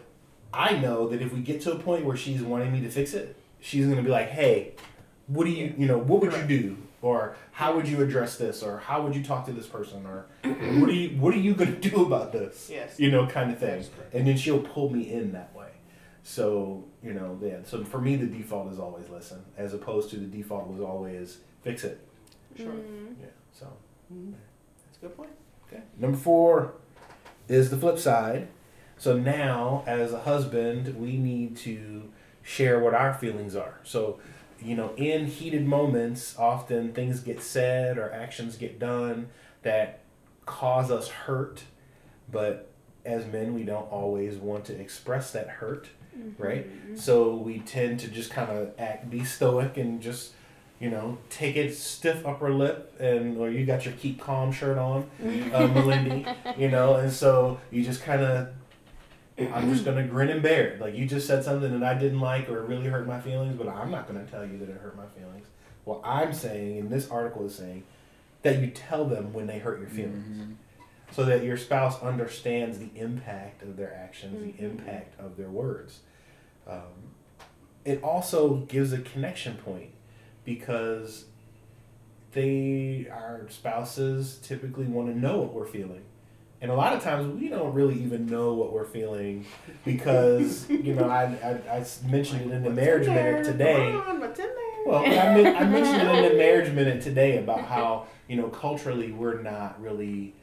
I 0.54 0.78
know 0.78 1.08
that 1.08 1.22
if 1.22 1.34
we 1.34 1.40
get 1.40 1.62
to 1.62 1.72
a 1.72 1.80
point 1.80 2.04
where 2.06 2.18
she's 2.18 2.42
wanting 2.42 2.74
me 2.74 2.82
to 2.82 2.90
fix 2.90 3.14
it, 3.14 3.38
she's 3.62 3.88
gonna 3.88 4.04
be 4.04 4.10
like, 4.10 4.30
"Hey, 4.30 4.74
what 5.28 5.46
do 5.46 5.52
you, 5.52 5.74
you 5.78 5.86
know, 5.88 5.98
what 5.98 6.20
would 6.22 6.34
you 6.34 6.44
do, 6.44 6.78
or 7.02 7.36
how 7.52 7.76
would 7.76 7.88
you 7.88 8.02
address 8.02 8.38
this, 8.38 8.62
or 8.64 8.78
how 8.80 9.02
would 9.02 9.16
you 9.16 9.24
talk 9.24 9.46
to 9.48 9.52
this 9.52 9.66
person, 9.68 10.06
or 10.06 10.26
what 10.44 10.90
are 10.90 10.94
you, 10.94 11.10
what 11.20 11.34
are 11.34 11.38
you 11.40 11.54
gonna 11.56 11.72
do 11.92 12.06
about 12.06 12.32
this?" 12.32 12.70
Yes. 12.72 13.00
You 13.00 13.12
know, 13.12 13.26
kind 13.28 13.52
of 13.52 13.60
thing. 13.60 13.84
And 14.14 14.28
then 14.28 14.38
she'll 14.38 14.60
pull 14.62 14.90
me 14.90 15.12
in 15.12 15.32
that 15.34 15.56
way. 15.56 15.70
So 16.24 16.84
you 17.04 17.14
know, 17.14 17.40
yeah. 17.42 17.58
So 17.64 17.84
for 17.84 18.00
me, 18.00 18.16
the 18.16 18.28
default 18.28 18.72
is 18.72 18.80
always 18.80 19.10
listen, 19.10 19.44
as 19.58 19.74
opposed 19.74 20.10
to 20.12 20.18
the 20.18 20.26
default 20.28 20.68
was 20.68 20.80
always 20.82 21.38
fix 21.64 21.84
it. 21.84 22.00
Sure. 22.56 22.68
Mm. 22.68 23.16
Yeah. 23.20 23.28
So 23.54 23.68
Mhm. 24.14 24.34
That's 24.86 24.98
a 24.98 25.02
good 25.08 25.16
point. 25.18 25.30
okay. 25.68 25.82
Number 25.98 26.18
four 26.18 26.74
is 27.48 27.70
the 27.70 27.78
flip 27.78 27.98
side. 27.98 28.48
So 28.98 29.18
now, 29.18 29.84
as 29.88 30.14
a 30.14 30.20
husband, 30.20 30.96
we 31.00 31.18
need 31.18 31.56
to 31.58 32.12
share 32.44 32.80
what 32.80 32.94
our 32.94 33.14
feelings 33.16 33.56
are. 33.56 33.80
So, 33.84 34.20
you 34.64 34.76
know, 34.76 34.94
in 34.96 35.26
heated 35.26 35.66
moments, 35.66 36.38
often 36.38 36.94
things 36.94 37.20
get 37.20 37.42
said 37.42 37.98
or 37.98 38.12
actions 38.12 38.58
get 38.58 38.80
done 38.80 39.30
that 39.64 40.00
cause 40.46 40.92
us 40.92 41.08
hurt, 41.08 41.64
but 42.32 42.70
as 43.06 43.26
men, 43.26 43.54
we 43.54 43.64
don't 43.64 43.90
always 43.92 44.36
want 44.38 44.66
to 44.66 44.80
express 44.80 45.32
that 45.32 45.48
hurt, 45.48 45.90
mm-hmm. 46.18 46.42
right? 46.42 46.70
Mm-hmm. 46.70 46.96
So 46.96 47.36
we 47.36 47.60
tend 47.60 48.00
to 48.02 48.08
just 48.08 48.32
kind 48.32 48.52
of 48.52 48.72
act, 48.78 49.10
be 49.10 49.24
stoic, 49.24 49.78
and 49.78 50.02
just, 50.02 50.34
you 50.80 50.90
know, 50.90 51.18
take 51.30 51.56
a 51.56 51.72
stiff 51.72 52.26
upper 52.26 52.54
lip, 52.54 52.94
and 53.00 53.38
or 53.38 53.50
you 53.50 53.66
got 53.66 53.86
your 53.86 53.96
keep 53.96 54.20
calm 54.20 54.52
shirt 54.52 54.78
on, 54.78 55.10
mm-hmm. 55.22 55.56
uh, 55.56 55.68
Melindy, 55.68 56.60
you 56.60 56.70
know, 56.70 56.96
and 56.96 57.12
so 57.12 57.60
you 57.72 57.84
just 57.84 58.04
kind 58.04 58.22
of. 58.22 58.50
I'm 59.40 59.72
just 59.74 59.86
gonna 59.86 60.06
grin 60.08 60.30
and 60.30 60.42
bear 60.44 60.68
it. 60.68 60.82
Like 60.82 60.96
you 60.96 61.06
just 61.08 61.26
said 61.28 61.44
something 61.44 61.80
that 61.80 61.84
I 61.84 61.98
didn't 61.98 62.20
like 62.20 62.50
or 62.50 62.60
it 62.60 62.68
really 62.68 62.88
hurt 62.88 63.08
my 63.08 63.20
feelings, 63.20 63.56
but 63.56 63.68
I'm 63.68 63.90
not 63.90 64.08
gonna 64.08 64.26
tell 64.26 64.46
you 64.46 64.58
that 64.60 64.70
it 64.70 64.78
hurt 64.78 64.96
my 64.98 65.06
feelings. 65.20 65.48
What 65.84 66.02
I'm 66.04 66.34
saying, 66.34 66.78
and 66.80 66.90
this 66.90 67.10
article 67.10 67.46
is 67.46 67.56
saying, 67.56 67.84
that 68.44 68.60
you 68.60 68.68
tell 68.68 69.06
them 69.06 69.34
when 69.34 69.48
they 69.48 69.60
hurt 69.60 69.80
your 69.80 69.90
feelings 69.90 70.28
Mhm. 70.28 70.56
so 71.12 71.24
that 71.26 71.44
your 71.44 71.58
spouse 71.58 72.02
understands 72.02 72.80
the 72.80 72.90
impact 72.96 73.62
of 73.64 73.78
their 73.78 73.94
actions, 73.94 74.36
Mhm. 74.38 74.58
the 74.58 74.64
impact 74.66 75.20
of 75.20 75.38
their 75.38 75.50
words. 75.50 76.00
Um, 76.68 77.14
it 77.86 78.04
also 78.04 78.58
gives 78.68 78.94
a 78.94 79.00
connection 79.00 79.56
point 79.58 79.92
because 80.44 81.26
they, 82.34 83.08
our 83.12 83.48
spouses, 83.50 84.38
typically 84.44 84.86
want 84.86 85.08
to 85.10 85.18
know 85.18 85.40
what 85.40 85.54
we're 85.54 85.66
feeling. 85.66 86.04
And 86.62 86.70
a 86.70 86.76
lot 86.76 86.94
of 86.94 87.02
times 87.04 87.40
we 87.40 87.50
don't 87.50 87.74
really 87.74 87.96
even 88.04 88.28
know 88.28 88.54
what 88.54 88.72
we're 88.72 88.86
feeling 88.86 89.46
because, 89.84 90.70
you 90.70 90.94
know, 90.94 91.10
I, 91.10 91.24
I, 91.44 91.78
I 91.78 91.86
mentioned 92.08 92.42
it 92.42 92.54
in 92.54 92.62
the 92.64 92.70
What's 92.70 92.76
marriage 92.76 93.08
in 93.08 93.14
minute 93.16 93.44
today. 93.46 93.92
Come 93.92 94.02
on, 94.08 94.20
what's 94.20 94.40
in 94.40 94.46
there? 94.46 94.86
Well, 94.86 95.04
I, 95.04 95.60
I 95.60 95.64
mentioned 95.66 96.08
it 96.08 96.24
in 96.24 96.32
the 96.32 96.38
marriage 96.38 96.72
minute 96.76 97.02
today 97.02 97.38
about 97.40 97.62
how 97.62 98.06
you 98.28 98.36
know 98.38 98.48
culturally 98.50 99.12
we're 99.12 99.42
not 99.42 99.82
really 99.82 100.36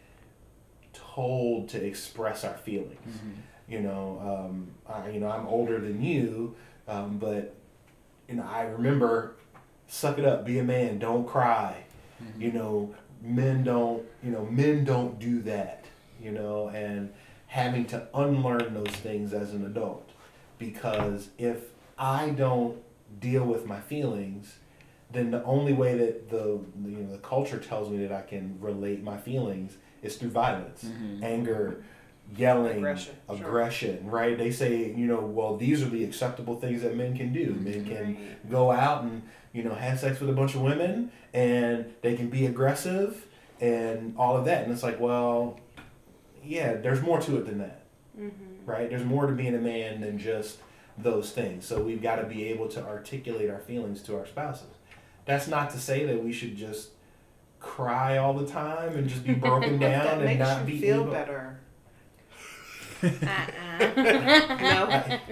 told 0.92 1.68
to 1.70 1.84
express 1.84 2.44
our 2.44 2.56
feelings, 2.56 2.98
Mhm. 3.06 3.32
You 3.68 3.80
know, 3.80 4.46
um, 4.48 4.68
I, 4.88 5.10
you 5.10 5.20
know, 5.20 5.28
I'm 5.28 5.46
older 5.46 5.78
than 5.78 6.00
you, 6.02 6.56
um, 6.88 7.18
but 7.18 7.54
you 8.28 8.36
know, 8.36 8.44
I 8.50 8.62
remember, 8.62 9.34
suck 9.88 10.18
it 10.18 10.24
up, 10.24 10.46
be 10.46 10.58
a 10.58 10.64
man, 10.64 10.98
don't 10.98 11.26
cry. 11.26 11.84
You 12.38 12.50
know, 12.52 12.94
men 13.22 13.62
don't. 13.62 14.02
You 14.24 14.30
know, 14.32 14.44
men 14.46 14.84
don't 14.84 15.18
do 15.20 15.40
that. 15.42 15.77
You 16.20 16.32
know, 16.32 16.68
and 16.68 17.12
having 17.46 17.84
to 17.86 18.06
unlearn 18.14 18.74
those 18.74 18.94
things 18.96 19.32
as 19.32 19.54
an 19.54 19.64
adult, 19.64 20.08
because 20.58 21.28
if 21.38 21.58
I 21.98 22.30
don't 22.30 22.76
deal 23.20 23.44
with 23.44 23.66
my 23.66 23.80
feelings, 23.80 24.56
then 25.10 25.30
the 25.30 25.42
only 25.44 25.72
way 25.72 25.96
that 25.96 26.28
the, 26.28 26.60
the 26.82 26.90
you 26.90 26.98
know 26.98 27.12
the 27.12 27.18
culture 27.18 27.58
tells 27.58 27.88
me 27.90 28.04
that 28.06 28.12
I 28.12 28.22
can 28.22 28.58
relate 28.60 29.02
my 29.02 29.16
feelings 29.16 29.76
is 30.02 30.16
through 30.16 30.30
violence, 30.30 30.84
Mhm. 30.84 31.22
anger, 31.22 31.82
yelling, 32.36 32.76
Aggression, 32.78 33.14
sure. 33.26 33.36
aggression, 33.36 34.10
right? 34.10 34.36
They 34.36 34.50
say, 34.50 34.92
you 34.92 35.06
know, 35.06 35.20
well, 35.20 35.56
these 35.56 35.82
are 35.82 35.88
the 35.88 36.04
acceptable 36.04 36.56
things 36.60 36.82
that 36.82 36.94
men 36.96 37.16
can 37.16 37.32
do. 37.32 37.54
Men 37.58 37.84
can 37.86 38.16
go 38.50 38.70
out 38.70 39.04
and 39.04 39.22
you 39.52 39.62
know 39.62 39.74
have 39.74 39.98
sex 39.98 40.20
with 40.20 40.28
a 40.28 40.34
bunch 40.34 40.54
of 40.54 40.60
women, 40.60 41.10
and 41.32 41.86
they 42.02 42.14
can 42.16 42.28
be 42.28 42.44
aggressive 42.46 43.24
and 43.60 44.14
all 44.18 44.36
of 44.36 44.44
that. 44.44 44.62
And 44.64 44.72
it's 44.72 44.82
like, 44.84 45.00
well, 45.00 45.58
yeah, 46.48 46.74
there's 46.74 47.00
more 47.02 47.20
to 47.20 47.36
it 47.36 47.46
than 47.46 47.58
that 47.58 47.82
Mm-hmm. 48.18 48.68
right? 48.68 48.90
There's 48.90 49.04
more 49.04 49.28
to 49.28 49.32
being 49.32 49.54
a 49.54 49.58
man 49.60 50.00
than 50.00 50.18
just 50.18 50.58
those 50.96 51.30
things. 51.30 51.64
So 51.64 51.80
we've 51.80 52.02
got 52.02 52.16
to 52.16 52.24
be 52.24 52.46
able 52.46 52.66
to 52.70 52.84
articulate 52.84 53.48
our 53.48 53.60
feelings 53.60 54.02
to 54.02 54.16
our 54.18 54.26
spouses. 54.26 54.66
That's 55.24 55.46
not 55.46 55.70
to 55.70 55.78
say 55.78 56.04
that 56.06 56.24
we 56.24 56.32
should 56.32 56.56
just 56.56 56.88
cry 57.60 58.16
all 58.18 58.34
the 58.34 58.46
time 58.46 58.96
and 58.96 59.08
just 59.08 59.24
be 59.24 59.34
broken 59.34 59.78
that 59.82 60.02
down 60.04 60.14
and 60.16 60.24
makes 60.24 60.40
not 60.40 60.62
you 60.62 60.66
be 60.74 60.80
feel 60.80 61.02
able. 61.02 61.12
better. 61.12 61.60
Uh-uh. 63.04 65.18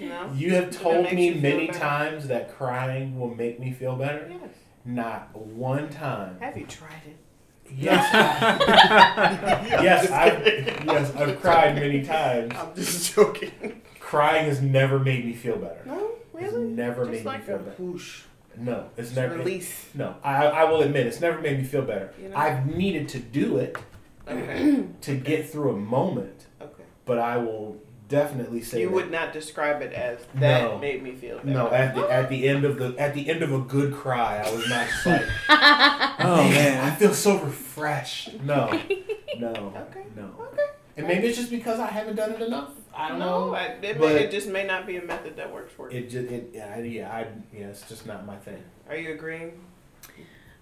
No. 0.00 0.32
You 0.34 0.54
have 0.54 0.70
told 0.72 1.12
me 1.12 1.28
you 1.28 1.34
many 1.40 1.68
better. 1.68 1.78
times 1.78 2.26
that 2.28 2.52
crying 2.56 3.18
will 3.20 3.32
make 3.34 3.60
me 3.60 3.70
feel 3.72 3.94
better. 3.94 4.26
Yes. 4.28 4.50
Not 4.84 5.34
one 5.36 5.90
time. 5.90 6.38
Have 6.40 6.56
you 6.58 6.66
tried 6.66 7.02
it? 7.06 7.16
Yes, 7.76 8.14
I, 8.14 9.82
yes, 9.82 10.10
I've, 10.10 10.46
yes, 10.86 11.14
I've 11.16 11.40
cried 11.40 11.74
many 11.76 12.04
times. 12.04 12.52
I'm 12.56 12.74
just 12.74 13.14
joking. 13.14 13.80
Crying 14.00 14.46
has 14.46 14.60
never 14.60 14.98
made 14.98 15.24
me 15.24 15.32
feel 15.32 15.56
better. 15.56 15.82
No, 15.86 16.10
It's 16.34 16.52
really. 16.52 16.66
never 16.68 17.04
Just 17.04 17.12
made 17.18 17.24
like 17.24 17.40
me 17.40 17.46
feel 17.46 17.56
a 17.56 17.58
better. 17.60 17.82
whoosh. 17.82 18.22
No, 18.58 18.88
it's 18.98 19.08
Just 19.08 19.16
never. 19.16 19.36
release. 19.38 19.86
No, 19.94 20.14
I, 20.22 20.46
I 20.46 20.64
will 20.64 20.82
admit 20.82 21.06
it's 21.06 21.20
never 21.20 21.40
made 21.40 21.58
me 21.58 21.64
feel 21.64 21.82
better. 21.82 22.12
You 22.20 22.28
know? 22.28 22.36
I've 22.36 22.66
needed 22.66 23.08
to 23.10 23.18
do 23.18 23.56
it 23.56 23.76
Okay. 24.28 24.84
to 25.00 25.14
get 25.16 25.48
through 25.50 25.70
a 25.70 25.76
moment, 25.76 26.46
Okay. 26.60 26.82
but 27.06 27.18
I 27.18 27.38
will 27.38 27.81
definitely 28.12 28.62
say 28.62 28.80
You 28.82 28.88
that- 28.88 28.94
would 28.94 29.10
not 29.10 29.32
describe 29.32 29.80
it 29.82 29.92
as 29.92 30.18
that 30.34 30.62
No. 30.62 30.78
made 30.78 31.02
me 31.02 31.12
feel 31.12 31.38
better. 31.38 31.48
no 31.50 31.70
at 31.72 31.94
the 31.94 32.06
oh. 32.06 32.10
at 32.10 32.28
the 32.28 32.46
end 32.46 32.64
of 32.64 32.76
the 32.78 32.94
at 32.98 33.14
the 33.14 33.28
end 33.28 33.42
of 33.42 33.52
a 33.52 33.58
good 33.58 33.92
cry, 33.94 34.44
I 34.46 34.50
was 34.54 34.68
not 34.68 34.86
just 34.92 35.06
like, 35.06 35.22
Oh 35.48 36.46
man, 36.50 36.84
I 36.84 36.94
feel 36.94 37.14
so 37.14 37.38
refreshed. 37.38 38.40
No, 38.42 38.66
no, 39.38 39.48
Okay. 39.88 40.04
no. 40.14 40.30
Okay. 40.52 40.68
And 40.96 41.08
maybe 41.08 41.26
it's 41.28 41.38
just 41.38 41.50
because 41.50 41.80
I 41.80 41.86
haven't 41.86 42.16
done 42.16 42.32
it 42.32 42.42
enough. 42.42 42.70
I 42.94 43.08
don't 43.08 43.18
no, 43.18 43.46
know. 43.46 43.54
I, 43.54 43.62
it, 43.82 43.98
may, 43.98 44.24
it 44.24 44.30
just 44.30 44.48
may 44.48 44.64
not 44.66 44.86
be 44.86 44.96
a 44.98 45.02
method 45.02 45.36
that 45.38 45.50
works 45.50 45.72
for 45.72 45.90
you. 45.90 45.98
It 46.00 46.10
just 46.10 46.30
it 46.30 46.50
yeah 46.52 46.74
I, 46.76 46.80
yeah 46.82 47.10
I 47.10 47.26
yeah 47.56 47.68
it's 47.68 47.88
just 47.88 48.04
not 48.06 48.26
my 48.26 48.36
thing. 48.36 48.62
Are 48.88 48.96
you 48.96 49.12
agreeing? 49.14 49.58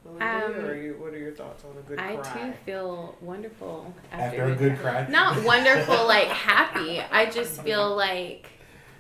Melinda, 0.05 0.25
Um, 0.25 0.55
or 0.55 0.71
are 0.71 0.77
you, 0.77 0.95
what 0.95 1.13
are 1.15 1.19
your 1.19 1.33
thoughts 1.33 1.65
on 1.65 1.77
a 1.79 1.83
good 1.83 1.99
I 1.99 2.17
cry? 2.17 2.33
too 2.33 2.53
feel 2.65 3.17
wonderful 3.21 3.95
after, 4.13 4.25
After 4.43 4.45
a 4.53 4.57
good 4.57 4.79
cry. 4.79 5.07
Not 5.09 5.43
wonderful, 5.45 6.07
like 6.07 6.29
happy. 6.29 7.01
I 7.01 7.27
just 7.27 7.63
feel 7.63 7.95
like 7.97 8.49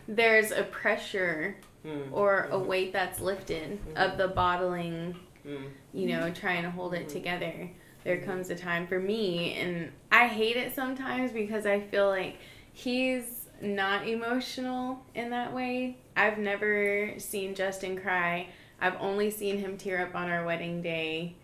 there's 0.08 0.50
a 0.50 0.62
pressure 0.64 1.56
Mm, 1.86 2.12
or 2.12 2.46
a 2.50 2.58
weight 2.58 2.92
that's 2.92 3.20
lifted 3.20 3.78
of 3.96 4.18
the 4.18 4.28
bottling, 4.28 5.16
mm, 5.46 5.64
you 5.94 6.06
know, 6.08 6.30
trying 6.30 6.62
to 6.62 6.70
hold 6.70 6.92
it 6.92 7.08
together. 7.08 7.70
There 8.04 8.18
comes 8.20 8.50
a 8.50 8.54
time 8.54 8.86
for 8.86 8.98
me, 9.00 9.54
and 9.54 9.90
I 10.12 10.26
hate 10.26 10.58
it 10.58 10.74
sometimes 10.74 11.32
because 11.32 11.64
I 11.64 11.80
feel 11.80 12.06
like 12.08 12.36
he's 12.74 13.48
not 13.62 14.06
emotional 14.06 15.02
in 15.14 15.30
that 15.30 15.54
way. 15.54 15.96
I've 16.14 16.36
never 16.36 17.14
seen 17.16 17.54
Justin 17.54 17.98
cry. 17.98 18.48
I've 18.80 18.96
only 19.00 19.30
seen 19.30 19.58
him 19.58 19.76
tear 19.76 20.02
up 20.06 20.14
on 20.14 20.30
our 20.30 20.44
wedding 20.44 20.82
day, 20.82 21.34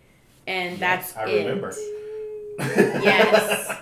and 0.46 0.78
Yes, 0.78 1.12
that's 1.12 1.16
I 1.16 1.28
it. 1.30 1.46
remember. 1.46 1.74
Yes. 2.58 3.76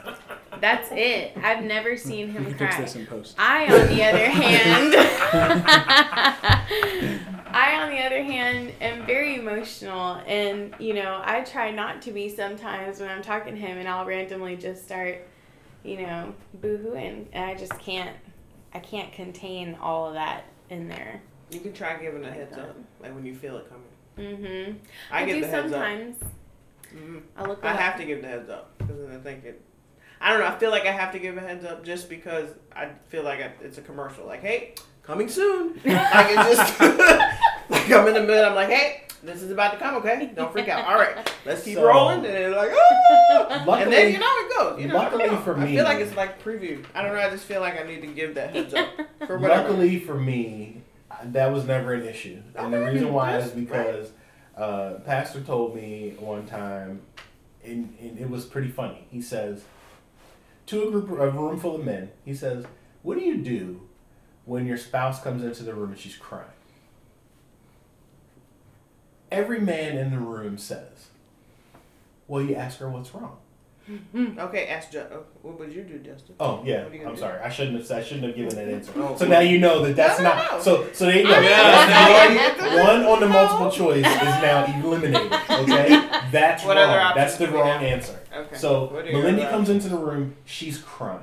That's 0.61 0.89
it. 0.93 1.37
I've 1.43 1.63
never 1.65 1.97
seen 1.97 2.29
You 2.29 2.33
him 2.33 2.45
can 2.47 2.55
fix 2.55 2.75
cry. 2.75 2.85
this 2.85 2.97
in 2.97 3.07
post. 3.07 3.35
I, 3.39 3.65
on 3.67 3.89
the 3.89 4.03
other 4.03 4.19
hand, 4.31 4.95
I, 7.57 7.81
on 7.83 7.91
the 7.91 8.01
other 8.05 8.23
hand, 8.23 8.73
am 8.81 9.07
very 9.07 9.37
emotional, 9.37 10.15
and 10.27 10.75
you 10.79 10.95
know, 10.95 11.21
I 11.25 11.43
try 11.43 11.71
not 11.71 12.03
to 12.03 12.13
be 12.13 12.29
sometimes 12.29 13.01
when 13.01 13.09
I'm 13.11 13.23
talking 13.23 13.55
to 13.55 13.61
him, 13.61 13.79
and 13.79 13.89
I'll 13.89 14.05
randomly 14.07 14.57
just 14.57 14.85
start, 14.85 15.27
you 15.85 15.99
know, 15.99 16.35
boohooing, 16.61 17.27
and 17.33 17.45
I 17.45 17.55
just 17.55 17.79
can't, 17.79 18.17
I 18.73 18.79
can't 18.81 19.13
contain 19.13 19.77
all 19.81 20.09
of 20.09 20.15
that 20.15 20.45
in 20.71 20.89
there. 20.89 21.21
You 21.51 21.61
can 21.61 21.73
try 21.73 21.97
giving 21.97 22.25
a 22.25 22.31
heads 22.31 22.57
up, 22.57 22.77
like 23.01 23.15
when 23.15 23.25
you 23.27 23.35
feel 23.35 23.57
it 23.59 23.67
coming. 23.69 24.37
Mhm. 24.37 24.77
I, 25.11 25.25
give 25.25 25.37
do 25.37 25.41
the 25.43 25.47
heads 25.49 25.71
sometimes. 25.73 26.23
up. 26.23 26.29
Mhm. 26.97 27.23
I 27.37 27.45
look. 27.47 27.65
I 27.65 27.71
up. 27.73 27.79
have 27.79 27.97
to 27.99 28.05
give 28.05 28.23
the 28.23 28.29
heads 28.29 28.49
up 28.49 28.77
because 28.79 28.97
then 28.99 29.11
I 29.15 29.19
think 29.23 29.45
it. 29.45 29.61
I 30.21 30.31
don't 30.31 30.41
know. 30.41 30.47
I 30.47 30.57
feel 30.59 30.71
like 30.71 30.87
I 30.87 30.93
have 30.93 31.13
to 31.13 31.19
give 31.19 31.37
a 31.37 31.41
heads 31.41 31.65
up 31.65 31.85
just 31.85 32.09
because 32.09 32.49
I 32.75 32.89
feel 33.09 33.23
like 33.25 33.41
I, 33.41 33.53
it's 33.63 33.79
a 33.79 33.83
commercial. 33.83 34.25
Like, 34.27 34.41
hey, 34.41 34.75
coming 35.03 35.29
soon. 35.29 35.75
like 35.85 36.29
it 36.31 36.57
just 36.57 36.81
like 37.71 37.91
I'm 37.91 38.07
in 38.09 38.15
the 38.15 38.21
middle. 38.23 38.45
I'm 38.47 38.55
like, 38.55 38.69
hey, 38.71 39.03
this 39.23 39.43
is 39.43 39.51
about 39.51 39.73
to 39.73 39.79
come. 39.79 39.97
Okay, 39.97 40.31
don't 40.35 40.53
freak 40.53 40.69
out. 40.69 40.87
All 40.87 40.95
right, 40.95 41.31
let's 41.45 41.65
keep 41.65 41.75
So- 41.75 41.87
rolling. 41.87 42.17
And 42.25 42.27
they're 42.27 42.51
like, 42.55 42.71
oh, 42.73 43.65
Luckily, 43.67 43.83
and 43.83 43.93
then 43.93 44.13
you 44.13 44.19
know 44.19 44.27
it 44.29 44.57
goes. 44.57 44.81
You 44.81 44.89
know, 44.89 44.97
I 44.99 45.03
don't 45.11 45.13
luckily 45.19 45.31
know. 45.37 45.43
for 45.43 45.59
I 45.59 45.67
feel 45.67 45.85
like 45.85 45.99
it's 45.99 46.17
like 46.17 46.43
preview. 46.43 46.85
I 46.95 47.03
don't 47.03 47.13
know. 47.15 47.21
I 47.21 47.31
just 47.31 47.45
feel 47.45 47.61
like 47.61 47.79
I 47.79 47.83
need 47.87 48.01
to 48.03 48.07
give 48.07 48.35
that 48.37 48.55
heads 48.55 48.73
up 48.73 48.89
for 49.27 49.37
whatever. 49.39 49.71
Luckily 49.71 49.99
for 50.01 50.15
me, 50.15 50.81
that 51.23 51.53
was 51.53 51.67
never 51.67 51.95
an 51.95 52.07
issue, 52.07 52.43
and 52.55 52.73
the 52.73 52.81
reason 52.81 53.13
why 53.13 53.39
is 53.39 53.51
because 53.51 54.11
uh, 54.57 54.95
Pastor 55.05 55.41
told 55.41 55.75
me 55.75 56.15
one 56.19 56.47
time, 56.47 57.03
and, 57.65 57.95
and 58.01 58.19
it 58.19 58.29
was 58.29 58.45
pretty 58.45 58.69
funny. 58.69 59.07
He 59.11 59.21
says 59.21 59.65
to 60.67 60.89
a 60.89 60.91
group, 60.91 61.11
of 61.11 61.19
a 61.21 61.31
room 61.31 61.59
full 61.59 61.77
of 61.77 61.85
men, 61.85 62.11
he 62.25 62.35
says, 62.35 62.65
"What 63.03 63.19
do 63.19 63.25
you 63.25 63.39
do 63.39 63.83
when 64.45 64.67
your 64.67 64.77
spouse 64.77 65.23
comes 65.23 65.43
into 65.43 65.63
the 65.63 65.75
room 65.75 65.91
and 65.91 65.99
she's 65.99 66.17
crying?" 66.17 66.49
Every 69.31 69.61
man 69.61 69.97
in 69.97 70.11
the 70.11 70.19
room 70.19 70.59
says, 70.59 71.09
"Well, 72.29 72.43
you 72.43 72.55
ask 72.55 72.79
her 72.79 72.89
what's 72.89 73.15
wrong." 73.15 73.39
Mm-hmm. 73.91 74.39
Okay, 74.39 74.67
ask 74.69 74.91
Ju- 74.93 75.05
oh, 75.13 75.25
What 75.43 75.59
would 75.59 75.73
you 75.73 75.83
do, 75.83 75.99
Justin? 75.99 76.35
Oh 76.41 76.63
yeah, 76.65 76.85
What 76.85 76.93
are 76.93 76.95
you 76.95 76.99
gonna 77.01 77.11
I'm 77.11 77.15
do? 77.17 77.21
sorry. 77.21 77.41
I 77.41 77.49
shouldn't 77.51 77.79
have. 77.81 77.91
I 77.99 78.03
shouldn't 78.03 78.25
have 78.27 78.35
given 78.35 78.55
that 78.57 78.69
answer. 78.69 78.93
Oh. 78.97 79.15
So 79.17 79.27
now 79.27 79.41
you 79.41 79.59
know 79.59 79.85
that 79.85 79.95
that's 79.95 80.19
No, 80.21 80.25
no, 80.31 80.35
not. 80.35 80.53
no. 80.53 80.61
So 80.61 80.89
so 80.93 81.05
there 81.07 81.17
you 81.19 81.25
go. 81.25 81.31
Yeah, 81.41 81.41
That's 81.41 82.59
that's 82.61 82.75
one, 82.77 83.05
one 83.05 83.13
on 83.13 83.21
the 83.21 83.29
multiple 83.29 83.71
choice 83.71 84.07
is 84.07 84.07
now 84.07 84.65
eliminated. 84.83 85.33
Okay, 85.51 85.89
that's 86.33 86.65
What 86.65 86.77
wrong. 86.77 87.13
That's 87.15 87.37
the 87.37 87.49
wrong 87.49 87.67
have? 87.69 87.83
answer. 87.83 88.19
Okay. 88.35 88.57
So 88.57 88.87
What 88.87 89.05
are 89.05 89.11
your 89.11 89.23
Melindy 89.23 89.43
other 89.43 89.51
comes 89.51 89.69
into 89.69 89.89
the 89.91 89.99
room. 89.99 90.35
She's 90.47 90.79
crying. 90.79 91.21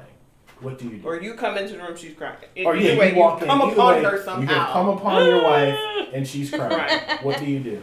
What 0.60 0.78
do 0.78 0.86
you 0.86 0.98
do? 0.98 1.08
Or 1.08 1.20
you 1.20 1.34
come 1.34 1.58
into 1.58 1.74
the 1.74 1.80
room, 1.80 1.98
she's 1.98 2.14
crying. 2.16 2.36
Or 2.64 2.76
yeah, 2.76 2.96
way, 2.96 3.14
you 3.14 3.20
walk 3.20 3.42
in. 3.42 3.48
come 3.48 3.62
upon 3.62 3.96
way, 3.96 4.04
her 4.04 4.22
somehow. 4.24 4.54
have 4.54 4.70
come 4.74 4.90
upon 4.90 5.26
your 5.26 5.42
wife 5.44 5.80
and 6.14 6.28
she's 6.28 6.52
crying. 6.56 6.70
Right. 6.78 7.24
What 7.24 7.40
do 7.40 7.46
you 7.46 7.60
do? 7.62 7.82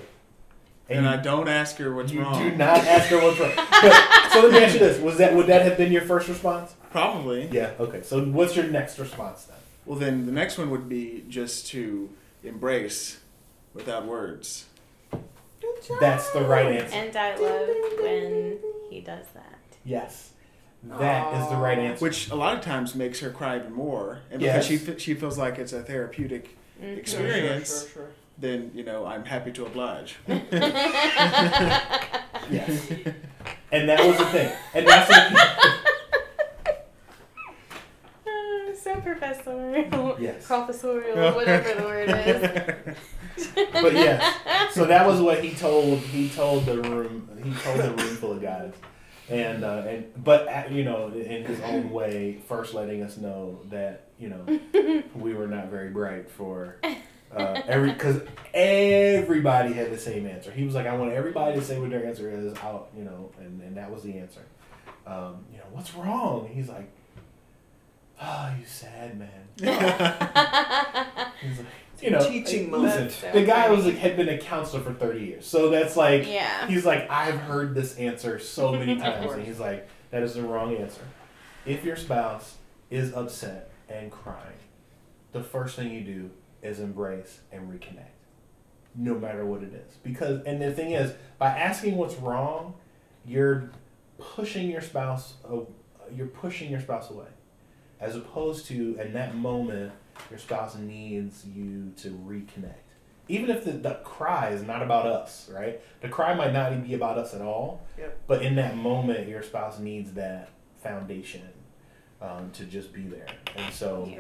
And 0.90 1.04
you, 1.04 1.10
I 1.10 1.16
don't 1.16 1.48
ask 1.48 1.76
her 1.76 1.94
what's 1.94 2.12
you 2.12 2.22
wrong. 2.22 2.42
do 2.50 2.56
not 2.56 2.78
ask 2.78 3.08
her 3.10 3.18
what's 3.22 3.38
wrong. 3.38 3.52
So 4.32 4.42
let 4.42 4.52
me 4.52 4.58
ask 4.64 4.74
you 4.74 4.80
this: 4.80 5.00
Was 5.00 5.16
that 5.18 5.34
would 5.34 5.46
that 5.46 5.62
have 5.62 5.76
been 5.76 5.90
your 5.90 6.02
first 6.02 6.28
response? 6.28 6.74
Probably. 6.90 7.48
Yeah. 7.50 7.72
Okay. 7.80 8.02
So 8.02 8.22
what's 8.24 8.54
your 8.56 8.66
next 8.66 8.98
response 8.98 9.44
then? 9.44 9.56
Well, 9.86 9.98
then 9.98 10.26
the 10.26 10.32
next 10.32 10.58
one 10.58 10.70
would 10.70 10.88
be 10.88 11.24
just 11.28 11.66
to 11.68 12.10
embrace 12.44 13.18
without 13.74 14.06
words. 14.06 14.66
Good 15.10 15.20
job. 15.88 15.98
That's 16.00 16.30
the 16.32 16.42
right 16.42 16.66
answer. 16.66 16.94
And 16.94 17.16
I 17.16 17.36
love 17.36 17.68
when 18.02 18.58
he 18.90 19.00
does 19.00 19.26
that. 19.34 19.58
Yes. 19.84 20.30
That 20.84 21.42
is 21.42 21.48
the 21.48 21.56
right 21.56 21.78
answer. 21.78 22.04
Which 22.04 22.30
a 22.30 22.36
lot 22.36 22.54
of 22.54 22.60
times 22.60 22.94
makes 22.94 23.18
her 23.20 23.30
cry 23.30 23.56
even 23.56 23.72
more, 23.72 24.20
and 24.30 24.40
because 24.40 24.64
she 24.66 24.74
Yes. 24.74 24.82
fe- 24.84 24.98
she 24.98 25.14
feels 25.14 25.36
like 25.38 25.58
it's 25.58 25.72
a 25.72 25.82
therapeutic 25.82 26.56
Mhm. 26.80 26.98
experience, 26.98 27.68
Sure, 27.70 27.80
sure, 27.80 27.92
sure. 27.94 28.10
Then 28.40 28.70
you 28.74 28.84
know 28.84 29.04
I'm 29.06 29.24
happy 29.24 29.52
to 29.52 29.66
oblige. 29.66 30.16
Yes. 32.50 32.90
And 33.70 33.86
that 33.90 34.00
was 34.02 34.16
the 34.16 34.24
thing. 34.24 34.50
And 34.72 34.86
that's 34.88 35.10
what 35.10 35.32
Uh, 38.26 38.74
so 38.74 38.94
professorial. 39.00 40.16
Yes. 40.18 40.46
Professorial, 40.46 41.34
whatever 41.34 41.74
the 41.74 41.82
word 41.82 42.08
is. 42.08 42.96
But 43.72 43.92
yes. 43.92 44.22
So 44.72 44.86
that 44.86 45.06
was 45.06 45.20
what 45.20 45.44
he 45.44 45.50
told 45.54 45.98
he 45.98 46.30
told 46.30 46.64
the 46.66 46.80
room 46.80 47.28
he 47.44 47.52
told 47.62 47.78
the 47.80 47.90
room 47.90 48.16
full 48.16 48.32
of 48.32 48.40
guys. 48.42 48.72
and 49.28 49.62
uh, 49.64 49.84
and 49.86 50.06
but 50.24 50.48
uh, 50.48 50.62
you 50.70 50.84
know, 50.84 51.08
in 51.08 51.44
his 51.44 51.60
own 51.60 51.90
way, 51.90 52.38
first 52.48 52.72
letting 52.74 53.02
us 53.02 53.18
know 53.18 53.60
that 53.70 54.06
you 54.18 54.28
know 54.30 54.44
we 55.14 55.34
were 55.34 55.46
not 55.46 55.68
very 55.68 55.90
bright 55.90 56.30
for 56.30 56.80
uh, 57.34 57.62
every 57.66 57.92
because 57.92 58.22
everybody 58.54 59.72
had 59.72 59.92
the 59.92 59.98
same 59.98 60.26
answer. 60.26 60.50
He 60.50 60.64
was 60.64 60.74
like, 60.74 60.86
I 60.86 60.96
want 60.96 61.12
everybody 61.12 61.58
to 61.58 61.64
say 61.64 61.78
what 61.78 61.90
their 61.90 62.04
answer 62.06 62.30
is 62.30 62.56
out, 62.58 62.88
you 62.96 63.04
know, 63.04 63.30
and, 63.38 63.62
and 63.62 63.76
that 63.76 63.90
was 63.90 64.02
the 64.02 64.18
answer. 64.18 64.42
Um, 65.06 65.44
you 65.52 65.58
know, 65.58 65.64
what's 65.72 65.94
wrong? 65.94 66.46
And 66.46 66.54
he's 66.54 66.68
like, 66.68 66.90
Oh, 68.20 68.52
you 68.58 68.64
sad 68.66 69.18
man. 69.18 69.28
He's 71.40 71.58
like, 71.58 71.66
you 72.00 72.10
know, 72.10 72.28
Teaching 72.28 72.70
listen, 72.70 72.98
moment. 72.98 73.12
So 73.12 73.30
the 73.32 73.44
guy 73.44 73.70
was 73.70 73.84
like 73.84 73.96
had 73.96 74.16
been 74.16 74.28
a 74.28 74.38
counselor 74.38 74.82
for 74.82 74.92
thirty 74.92 75.24
years, 75.24 75.46
so 75.46 75.68
that's 75.68 75.96
like 75.96 76.26
Yeah. 76.26 76.66
He's 76.66 76.84
like, 76.84 77.08
I've 77.10 77.38
heard 77.38 77.74
this 77.74 77.96
answer 77.96 78.38
so 78.38 78.72
many 78.72 78.96
times, 79.00 79.32
and 79.32 79.44
he's 79.44 79.60
like, 79.60 79.88
that 80.10 80.22
is 80.22 80.34
the 80.34 80.42
wrong 80.42 80.74
answer. 80.76 81.02
If 81.64 81.84
your 81.84 81.96
spouse 81.96 82.56
is 82.90 83.12
upset 83.12 83.70
and 83.88 84.10
crying, 84.10 84.58
the 85.32 85.42
first 85.42 85.76
thing 85.76 85.92
you 85.92 86.00
do 86.00 86.30
is 86.62 86.80
embrace 86.80 87.40
and 87.52 87.70
reconnect, 87.70 88.16
no 88.94 89.14
matter 89.14 89.44
what 89.44 89.62
it 89.62 89.72
is. 89.72 89.96
Because, 90.02 90.42
and 90.44 90.60
the 90.60 90.72
thing 90.72 90.92
is, 90.92 91.12
by 91.38 91.48
asking 91.48 91.96
what's 91.96 92.16
wrong, 92.16 92.74
you're 93.26 93.70
pushing 94.18 94.68
your 94.68 94.80
spouse, 94.80 95.34
you're 96.14 96.26
pushing 96.26 96.70
your 96.70 96.80
spouse 96.80 97.10
away, 97.10 97.28
as 98.00 98.16
opposed 98.16 98.66
to 98.66 98.96
in 99.00 99.12
that 99.12 99.36
moment, 99.36 99.92
your 100.30 100.38
spouse 100.38 100.76
needs 100.76 101.44
you 101.46 101.92
to 101.96 102.08
reconnect. 102.10 102.74
Even 103.28 103.50
if 103.50 103.64
the, 103.64 103.72
the 103.72 103.94
cry 104.04 104.48
is 104.50 104.62
not 104.62 104.82
about 104.82 105.06
us, 105.06 105.50
right? 105.52 105.80
The 106.00 106.08
cry 106.08 106.34
might 106.34 106.52
not 106.52 106.72
even 106.72 106.84
be 106.84 106.94
about 106.94 107.18
us 107.18 107.34
at 107.34 107.42
all. 107.42 107.86
Yep. 107.98 108.18
But 108.26 108.42
in 108.42 108.56
that 108.56 108.76
moment, 108.76 109.28
your 109.28 109.42
spouse 109.42 109.78
needs 109.78 110.12
that 110.12 110.48
foundation 110.82 111.42
um, 112.22 112.50
to 112.52 112.64
just 112.64 112.92
be 112.92 113.02
there. 113.02 113.26
And 113.54 113.72
so, 113.72 114.10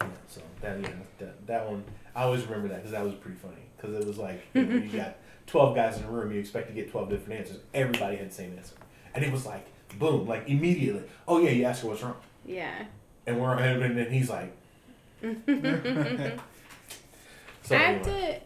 Yeah. 0.00 0.06
so 0.28 0.40
that, 0.60 0.80
yeah, 0.80 0.90
that 1.18 1.46
that 1.46 1.66
one, 1.70 1.84
I 2.14 2.22
always 2.24 2.44
remember 2.44 2.68
that 2.68 2.76
because 2.78 2.92
that 2.92 3.04
was 3.04 3.14
pretty 3.14 3.36
funny. 3.38 3.54
Because 3.76 3.94
it 3.96 4.06
was 4.06 4.18
like 4.18 4.42
you, 4.54 4.64
know, 4.64 4.76
you 4.76 4.88
got 4.98 5.16
twelve 5.46 5.74
guys 5.74 5.98
in 5.98 6.04
a 6.04 6.10
room, 6.10 6.32
you 6.32 6.40
expect 6.40 6.68
to 6.68 6.74
get 6.74 6.90
twelve 6.90 7.08
different 7.10 7.40
answers. 7.40 7.58
Everybody 7.74 8.16
had 8.16 8.30
the 8.30 8.34
same 8.34 8.54
answer, 8.56 8.74
and 9.14 9.24
it 9.24 9.32
was 9.32 9.44
like 9.46 9.66
boom, 9.98 10.26
like 10.26 10.48
immediately. 10.48 11.02
Oh 11.26 11.40
yeah, 11.40 11.50
you 11.50 11.64
asked 11.64 11.82
her 11.82 11.88
what's 11.88 12.02
wrong, 12.02 12.16
Yeah. 12.44 12.84
and 13.26 13.40
we're 13.40 13.54
and, 13.58 13.82
and 13.82 13.96
then 13.98 14.10
he's 14.10 14.28
like. 14.30 14.52
So 17.62 17.74
I 17.76 17.78
have 17.80 18.06
anyway. 18.06 18.42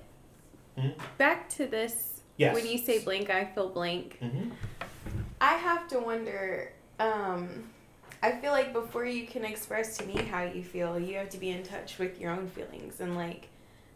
to 0.77 0.81
Mhm. 0.83 0.95
back 1.19 1.49
to 1.51 1.67
this. 1.67 2.21
Yes. 2.39 2.55
When 2.55 2.67
you 2.67 2.79
say 2.79 2.99
blank, 3.05 3.31
I 3.31 3.45
feel 3.45 3.69
blank. 3.69 4.19
hmm 4.19 4.51
I 5.41 5.55
have 5.55 5.87
to 5.89 5.99
wonder. 6.01 6.73
Um, 6.99 7.71
I 8.23 8.33
feel 8.33 8.53
like 8.53 8.73
before 8.73 9.05
you 9.05 9.27
can 9.27 9.45
express 9.45 9.97
to 9.99 10.07
me 10.07 10.15
how 10.23 10.45
you 10.45 10.63
feel, 10.63 10.99
you 10.99 11.17
have 11.17 11.31
to 11.31 11.39
be 11.39 11.51
in 11.51 11.63
touch 11.65 11.99
with 11.99 12.21
your 12.21 12.31
own 12.31 12.47
feelings 12.49 13.01
and 13.01 13.17
like 13.17 13.49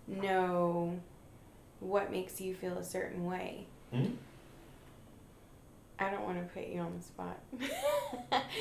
know 0.08 0.98
what 1.80 2.10
makes 2.10 2.40
you 2.40 2.54
feel 2.54 2.78
a 2.78 2.84
certain 2.84 3.24
way. 3.24 3.66
Mhm. 3.94 4.16
I 5.98 6.10
don't 6.10 6.24
want 6.24 6.36
to 6.46 6.52
put 6.52 6.68
you 6.68 6.80
on 6.80 6.94
the 6.98 7.02
spot. 7.02 7.38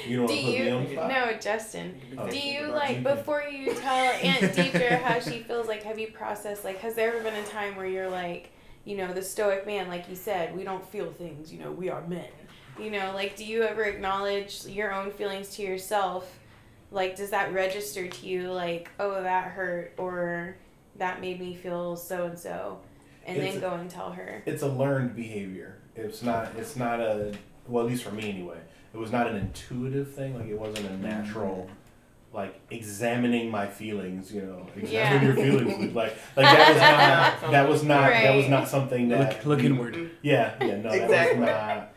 You 0.07 0.17
don't 0.17 0.27
Do 0.27 0.29
want 0.29 0.29
to 0.29 0.35
put 0.45 0.53
you? 0.53 0.63
me 0.63 0.71
on 0.71 0.83
the 0.85 0.91
spot. 0.91 1.09
No, 1.09 1.33
Justin. 1.39 2.01
Oh. 2.17 2.29
Do 2.29 2.37
you 2.39 2.67
like 2.67 3.03
before 3.03 3.43
you 3.43 3.73
tell 3.81 4.11
Aunt 4.13 4.53
Deidre 4.55 5.01
how 5.01 5.19
she 5.19 5.39
feels? 5.43 5.67
Like, 5.67 5.83
have 5.83 5.99
you 5.99 6.07
processed? 6.07 6.63
Like, 6.63 6.77
has 6.79 6.95
there 6.95 7.09
ever 7.13 7.21
been 7.23 7.35
a 7.35 7.45
time 7.47 7.75
where 7.75 7.85
you're 7.87 8.09
like, 8.09 8.51
you 8.85 8.95
know, 8.95 9.11
the 9.13 9.21
stoic 9.21 9.65
man, 9.65 9.89
like 9.89 10.07
you 10.09 10.15
said, 10.15 10.55
we 10.55 10.63
don't 10.63 10.87
feel 10.89 11.11
things. 11.11 11.51
You 11.51 11.59
know, 11.59 11.71
we 11.71 11.89
are 11.89 12.07
men. 12.07 12.23
You 12.79 12.91
know, 12.91 13.11
like, 13.13 13.35
do 13.35 13.45
you 13.45 13.63
ever 13.63 13.83
acknowledge 13.83 14.65
your 14.65 14.93
own 14.93 15.11
feelings 15.11 15.55
to 15.55 15.61
yourself? 15.61 16.39
Like, 16.91 17.15
does 17.15 17.29
that 17.29 17.53
register 17.53 18.07
to 18.07 18.25
you? 18.27 18.51
Like, 18.51 18.91
oh, 18.99 19.23
that 19.23 19.51
hurt, 19.51 19.93
or 19.97 20.57
that 20.97 21.21
made 21.21 21.39
me 21.39 21.55
feel 21.55 21.95
so 21.95 22.25
and 22.25 22.37
so, 22.37 22.79
and 23.25 23.39
then 23.41 23.57
a- 23.57 23.59
go 23.59 23.71
and 23.71 23.89
tell 23.89 24.11
her. 24.11 24.43
It's 24.45 24.61
a 24.63 24.67
learned 24.67 25.15
behavior. 25.15 25.77
It's 25.95 26.21
not. 26.21 26.51
It's 26.57 26.75
not 26.75 26.99
a. 26.99 27.33
Well, 27.67 27.85
at 27.85 27.89
least 27.89 28.03
for 28.03 28.11
me 28.11 28.29
anyway. 28.29 28.59
It 28.93 28.97
was 28.97 29.11
not 29.11 29.27
an 29.27 29.35
intuitive 29.35 30.13
thing. 30.13 30.37
Like 30.37 30.47
it 30.47 30.59
wasn't 30.59 30.87
a 30.87 30.89
mm-hmm. 30.89 31.03
natural. 31.03 31.69
Like 32.33 32.59
examining 32.69 33.49
my 33.49 33.65
feelings, 33.65 34.33
you 34.33 34.41
know, 34.41 34.67
examining 34.75 34.91
Yeah. 34.93 35.23
your 35.23 35.35
feelings. 35.35 35.95
Like, 35.95 36.17
like 36.35 36.45
that 36.45 36.69
was 36.69 37.41
not. 37.41 37.51
That 37.51 37.69
was 37.69 37.83
not. 37.83 38.09
That 38.11 38.35
was 38.35 38.49
not 38.49 38.67
something 38.67 39.09
that. 39.09 39.45
Look, 39.45 39.45
look 39.45 39.63
inward. 39.63 40.11
Yeah, 40.21 40.55
yeah, 40.59 40.77
no, 40.77 40.89
Exactly. 40.89 41.07
that 41.07 41.37
was 41.37 41.47
not. 41.47 41.94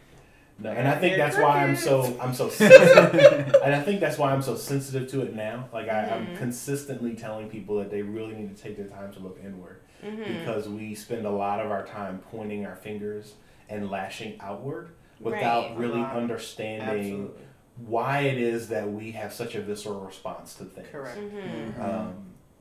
No, 0.61 0.71
and 0.71 0.89
I 0.89 0.97
think 0.99 1.17
that's 1.17 1.37
why 1.37 1.65
I'm 1.65 1.77
so 1.77 2.17
I'm 2.21 2.35
so 2.35 2.49
sensitive, 2.51 3.55
and 3.65 3.75
I 3.75 3.81
think 3.81 4.01
that's 4.01 4.19
why 4.19 4.33
I'm 4.33 4.43
so 4.43 4.57
sensitive 4.57 5.09
to 5.13 5.23
it 5.23 5.35
now. 5.35 5.69
Like 5.73 5.89
I, 5.89 6.01
I'm 6.07 6.27
Mhm. 6.29 6.39
consistently 6.39 7.15
telling 7.15 7.49
people 7.49 7.79
that 7.79 7.91
they 7.91 8.03
really 8.03 8.35
need 8.35 8.57
to 8.57 8.61
take 8.63 8.77
their 8.77 8.89
time 8.89 9.13
to 9.13 9.21
look 9.21 9.39
inward 9.45 9.81
Mm-hmm. 10.05 10.39
because 10.39 10.69
we 10.69 10.95
spend 10.95 11.27
a 11.27 11.31
lot 11.31 11.59
of 11.65 11.73
our 11.73 11.85
time 11.85 12.21
pointing 12.31 12.65
our 12.65 12.77
fingers 12.77 13.35
and 13.69 13.91
lashing 13.91 14.37
outward 14.41 14.91
without 15.21 15.71
Right. 15.71 15.79
really 15.79 15.99
A 15.99 16.03
lot. 16.05 16.17
understanding 16.17 16.89
Absolutely. 16.89 17.43
why 17.87 18.21
it 18.21 18.39
is 18.39 18.69
that 18.69 18.89
we 18.89 19.11
have 19.13 19.33
such 19.33 19.57
a 19.57 19.61
visceral 19.61 19.99
response 20.01 20.55
to 20.55 20.65
things. 20.67 20.87
Correct. 20.93 21.19
Mm-hmm. 21.19 21.83
Um, 21.83 22.15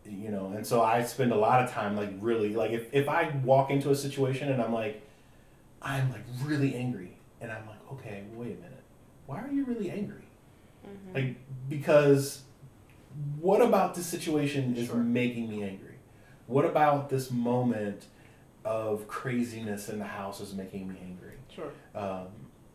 you 0.03 0.29
know, 0.29 0.51
and 0.55 0.65
so 0.65 0.81
I 0.81 1.03
spend 1.03 1.31
a 1.31 1.35
lot 1.35 1.63
of 1.63 1.69
time 1.71 1.95
like 1.95 2.09
really 2.21 2.55
like 2.55 2.71
if, 2.71 2.91
if 2.91 3.07
I 3.07 3.29
walk 3.43 3.69
into 3.69 3.91
a 3.91 3.95
situation 3.95 4.49
and 4.51 4.59
I'm 4.61 4.73
like 4.73 5.01
I'm 5.81 6.11
like 6.11 6.23
really 6.43 6.75
angry 6.75 7.17
and 7.39 7.51
I'm 7.51 7.67
like, 7.67 7.76
okay, 7.93 8.23
wait 8.33 8.51
a 8.53 8.55
minute. 8.55 8.83
Why 9.25 9.41
are 9.41 9.49
you 9.51 9.65
really 9.65 9.91
angry? 9.91 10.21
Mm-hmm. 10.85 11.15
Like 11.15 11.35
because 11.69 12.43
what 13.39 13.61
about 13.61 13.95
this 13.95 14.05
situation 14.05 14.75
is 14.75 14.87
Sure. 14.87 14.95
making 14.97 15.49
me 15.49 15.63
angry? 15.63 15.95
What 16.47 16.65
about 16.65 17.09
this 17.09 17.31
moment 17.31 18.05
of 18.63 19.07
craziness 19.07 19.89
in 19.89 19.99
the 19.99 20.05
house 20.05 20.39
is 20.39 20.53
making 20.53 20.87
me 20.87 20.95
angry? 21.03 21.33
Sure. 21.49 21.71
Um, 21.95 22.27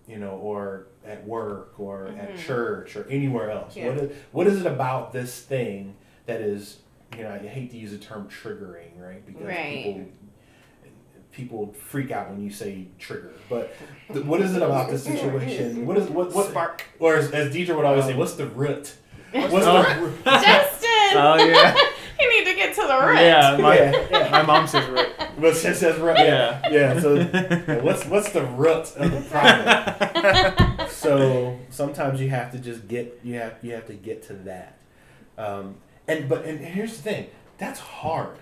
you 0.09 0.19
know, 0.19 0.33
or 0.33 0.87
at 1.07 1.25
work 1.27 1.75
or 1.79 2.09
at 2.09 2.33
Mhm. 2.35 2.39
church 2.39 2.97
or 2.97 3.07
anywhere 3.09 3.51
else. 3.51 3.77
Yeah. 3.77 3.89
What 3.89 3.99
is 3.99 4.17
what 4.33 4.47
is 4.47 4.61
it 4.61 4.67
about 4.67 5.13
this 5.13 5.41
thing 5.41 5.95
that 6.27 6.41
is 6.41 6.79
you 7.17 7.25
know, 7.25 7.31
I 7.35 7.39
hate 7.47 7.71
to 7.73 7.77
use 7.77 7.91
the 7.91 7.99
term 7.99 8.27
triggering, 8.29 8.99
right? 8.99 9.25
Because 9.27 9.43
Right. 9.43 9.85
people 9.85 10.01
people 11.33 11.73
freak 11.89 12.11
out 12.11 12.31
when 12.31 12.43
you 12.43 12.51
say 12.51 12.87
trigger. 12.99 13.33
But 13.49 13.75
th- 14.13 14.25
what 14.25 14.41
is 14.41 14.55
it 14.55 14.63
about 14.63 14.91
this 14.91 15.05
situation? 15.05 15.87
What 15.87 15.97
is 15.99 16.09
what 16.09 16.33
what 16.33 16.51
Spark. 16.51 16.85
or 16.99 17.17
as, 17.17 17.31
as 17.33 17.55
Deidre 17.55 17.75
would 17.77 17.85
always 17.85 18.05
say, 18.05 18.15
what's 18.15 18.35
the 18.35 18.47
root? 18.47 18.95
What's 19.33 19.51
the 19.65 19.97
root? 20.01 20.25
Justin! 20.25 20.89
Oh 21.15 21.37
yeah, 21.37 21.75
you 22.21 22.31
need 22.31 22.51
to 22.51 22.55
get 22.57 22.75
to 22.75 22.83
the 22.87 23.07
root. 23.07 23.17
yeah. 23.17 23.57
My 23.59 23.77
Yeah, 23.77 24.07
yeah. 24.11 24.31
my 24.31 24.43
mom 24.43 24.67
says 24.67 24.87
root. 24.89 25.09
Well, 25.39 25.53
it 25.53 25.55
says 25.57 25.99
root. 25.99 26.17
Yeah, 26.19 26.61
Yeah. 26.71 26.95
yeah. 26.95 27.01
So 27.01 27.81
what's 27.83 28.05
what's 28.07 28.31
the 28.33 28.45
root 28.45 28.95
of 28.97 29.11
the 29.11 29.21
problem? 29.31 30.89
so 30.91 31.59
sometimes 31.71 32.21
you 32.21 32.29
have 32.29 32.53
to 32.53 32.59
just 32.59 32.87
get 32.89 33.19
you 33.23 33.35
have 33.37 33.55
you 33.63 33.73
have 33.73 33.87
to 33.87 33.95
get 33.95 34.23
to 34.25 34.35
that. 34.35 34.77
Um, 35.39 35.77
and 36.07 36.29
but 36.29 36.45
and 36.45 36.61
here's 36.61 36.97
the 36.97 37.03
thing, 37.03 37.27
that's 37.59 37.81
hard. 37.81 38.37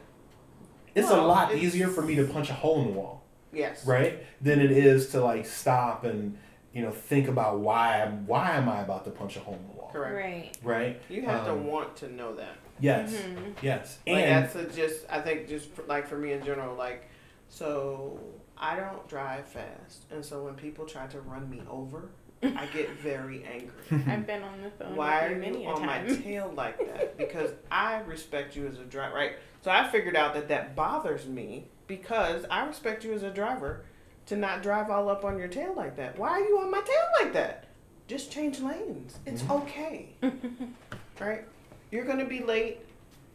It's 0.94 1.10
a 1.10 1.20
lot 1.20 1.50
it's- 1.50 1.62
easier 1.64 1.88
for 1.88 2.02
me 2.02 2.14
to 2.16 2.24
punch 2.24 2.50
a 2.50 2.54
hole 2.54 2.80
in 2.82 2.88
the 2.88 2.92
wall, 2.98 3.22
Yes. 3.52 3.86
right? 3.86 4.24
Than 4.40 4.60
it 4.60 4.70
is 4.72 5.08
to 5.10 5.20
like 5.22 5.46
stop 5.46 6.04
and 6.04 6.36
you 6.72 6.82
know 6.82 6.90
think 6.90 7.26
about 7.28 7.58
why 7.60 8.00
I'm 8.02 8.26
why 8.26 8.50
am 8.52 8.68
I 8.68 8.80
about 8.80 9.04
to 9.04 9.10
punch 9.10 9.36
a 9.36 9.40
hole 9.40 9.54
in 9.54 9.66
the 9.68 9.80
wall, 9.80 9.90
Correct. 9.92 10.14
Right. 10.14 10.58
right? 10.62 11.02
You 11.08 11.22
have 11.22 11.44
to 11.46 11.52
Um, 11.52 11.66
want 11.66 11.96
to 11.96 12.12
know 12.12 12.34
that. 12.36 12.56
Yes, 12.78 13.12
Mhm. 13.12 13.54
yes, 13.60 13.98
Like 14.06 14.16
and 14.16 14.44
that's 14.46 14.54
a 14.54 14.64
just 14.66 15.04
I 15.10 15.20
think 15.20 15.48
just 15.48 15.70
for, 15.72 15.82
like 15.84 16.06
for 16.06 16.16
me 16.16 16.32
in 16.32 16.42
general 16.44 16.74
like 16.76 17.08
so 17.48 18.18
I 18.56 18.76
don't 18.76 19.06
drive 19.08 19.46
fast 19.46 20.04
and 20.10 20.24
so 20.24 20.44
when 20.44 20.54
people 20.54 20.86
try 20.86 21.06
to 21.08 21.20
run 21.20 21.48
me 21.50 21.60
over 21.68 22.08
I 22.42 22.64
get 22.72 22.88
very 23.02 23.44
angry. 23.44 23.74
I've 24.06 24.26
been 24.26 24.42
on 24.42 24.62
the 24.62 24.70
phone 24.70 24.96
Why 24.96 25.22
with 25.24 25.32
are 25.32 25.34
you 25.34 25.40
many 25.40 25.62
you 25.64 25.68
a 25.70 25.74
on 25.74 25.84
my 25.86 26.02
tail 26.04 26.52
like 26.56 26.78
that? 26.78 27.18
Because 27.18 27.50
I 27.70 27.98
respect 28.00 28.56
you 28.56 28.66
as 28.66 28.78
a 28.78 28.84
driver, 28.84 29.14
right? 29.14 29.32
So 29.62 29.70
I 29.70 29.86
figured 29.88 30.16
out 30.16 30.34
that 30.34 30.48
that 30.48 30.74
bothers 30.74 31.26
me 31.26 31.66
because 31.86 32.44
I 32.50 32.64
respect 32.66 33.04
you 33.04 33.12
as 33.12 33.22
a 33.22 33.30
driver 33.30 33.84
to 34.26 34.36
not 34.36 34.62
drive 34.62 34.90
all 34.90 35.08
up 35.08 35.24
on 35.24 35.38
your 35.38 35.48
tail 35.48 35.74
like 35.76 35.96
that. 35.96 36.18
Why 36.18 36.30
are 36.30 36.40
you 36.40 36.58
on 36.60 36.70
my 36.70 36.80
tail 36.80 37.04
like 37.24 37.32
that? 37.34 37.66
Just 38.06 38.30
change 38.32 38.60
lanes. 38.60 39.18
It's 39.26 39.42
Mhm. 39.42 39.62
okay, 39.62 40.08
right? 41.20 41.44
You're 41.90 42.04
gonna 42.04 42.24
be 42.24 42.40
late. 42.40 42.78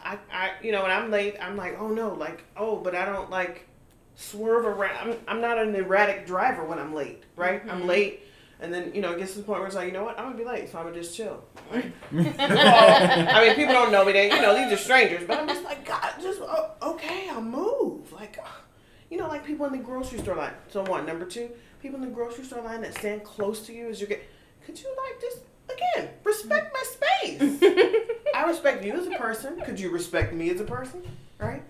I, 0.03 0.17
I, 0.31 0.51
you 0.61 0.71
know, 0.71 0.83
when 0.83 0.91
I'm 0.91 1.09
late, 1.11 1.35
I'm 1.41 1.57
like, 1.57 1.77
oh 1.79 1.87
no, 1.87 2.13
like, 2.13 2.43
oh, 2.57 2.77
but 2.77 2.95
I 2.95 3.05
don't 3.05 3.29
like 3.29 3.67
swerve 4.15 4.65
around. 4.65 4.95
I'm, 5.11 5.17
I'm 5.27 5.41
not 5.41 5.57
an 5.57 5.75
erratic 5.75 6.25
driver 6.25 6.63
when 6.63 6.79
I'm 6.79 6.93
late, 6.93 7.23
right? 7.35 7.61
I'm 7.69 7.81
Mhm. 7.83 7.87
late, 7.87 8.23
and 8.65 8.73
then 8.73 8.91
you 8.95 9.01
know 9.01 9.11
it 9.11 9.19
gets 9.19 9.33
to 9.33 9.39
the 9.39 9.43
point 9.45 9.59
where 9.59 9.67
it's 9.67 9.75
like, 9.75 9.87
you 9.87 9.93
know 9.93 10.03
what, 10.03 10.17
I'm 10.19 10.25
gonna 10.25 10.37
be 10.37 10.43
late, 10.43 10.69
so 10.69 10.79
I'm 10.79 10.85
gonna 10.85 10.95
just 10.95 11.15
chill. 11.15 11.43
Right? 11.71 11.93
I 12.11 13.45
mean, 13.45 13.55
people 13.55 13.73
don't 13.73 13.91
know 13.91 14.03
me. 14.03 14.11
They, 14.11 14.29
you 14.29 14.41
know, 14.41 14.55
these 14.55 14.73
are 14.73 14.81
strangers. 14.81 15.23
But 15.27 15.39
I'm 15.39 15.47
just 15.47 15.63
like, 15.63 15.85
God, 15.85 16.13
just 16.21 16.41
oh, 16.41 16.71
okay, 16.81 17.29
I'll 17.29 17.41
move. 17.41 18.11
Like, 18.11 18.39
you 19.09 19.17
know, 19.17 19.27
like 19.27 19.45
people 19.45 19.65
in 19.67 19.71
the 19.71 19.77
grocery 19.77 20.19
store 20.19 20.35
line. 20.35 20.53
So 20.67 20.83
one, 20.83 21.05
number 21.05 21.25
two, 21.25 21.49
people 21.81 22.01
in 22.01 22.09
the 22.09 22.13
grocery 22.13 22.43
store 22.43 22.61
line 22.61 22.81
that 22.81 22.95
stand 22.95 23.23
close 23.23 23.61
to 23.67 23.73
you 23.73 23.87
as 23.87 24.01
you 24.01 24.07
get. 24.07 24.23
Could 24.65 24.81
you 24.81 24.89
like 24.97 25.21
just 25.21 25.43
again 25.69 26.09
respect 26.23 26.73
my 26.73 26.83
space? 26.83 27.61
I 28.35 28.45
respect 28.45 28.83
you 28.83 28.93
as 28.93 29.05
a 29.07 29.11
person. 29.11 29.61
Could 29.61 29.79
you 29.79 29.91
respect 29.91 30.33
me 30.33 30.49
as 30.49 30.59
a 30.59 30.65
person? 30.65 31.03
Right. 31.37 31.61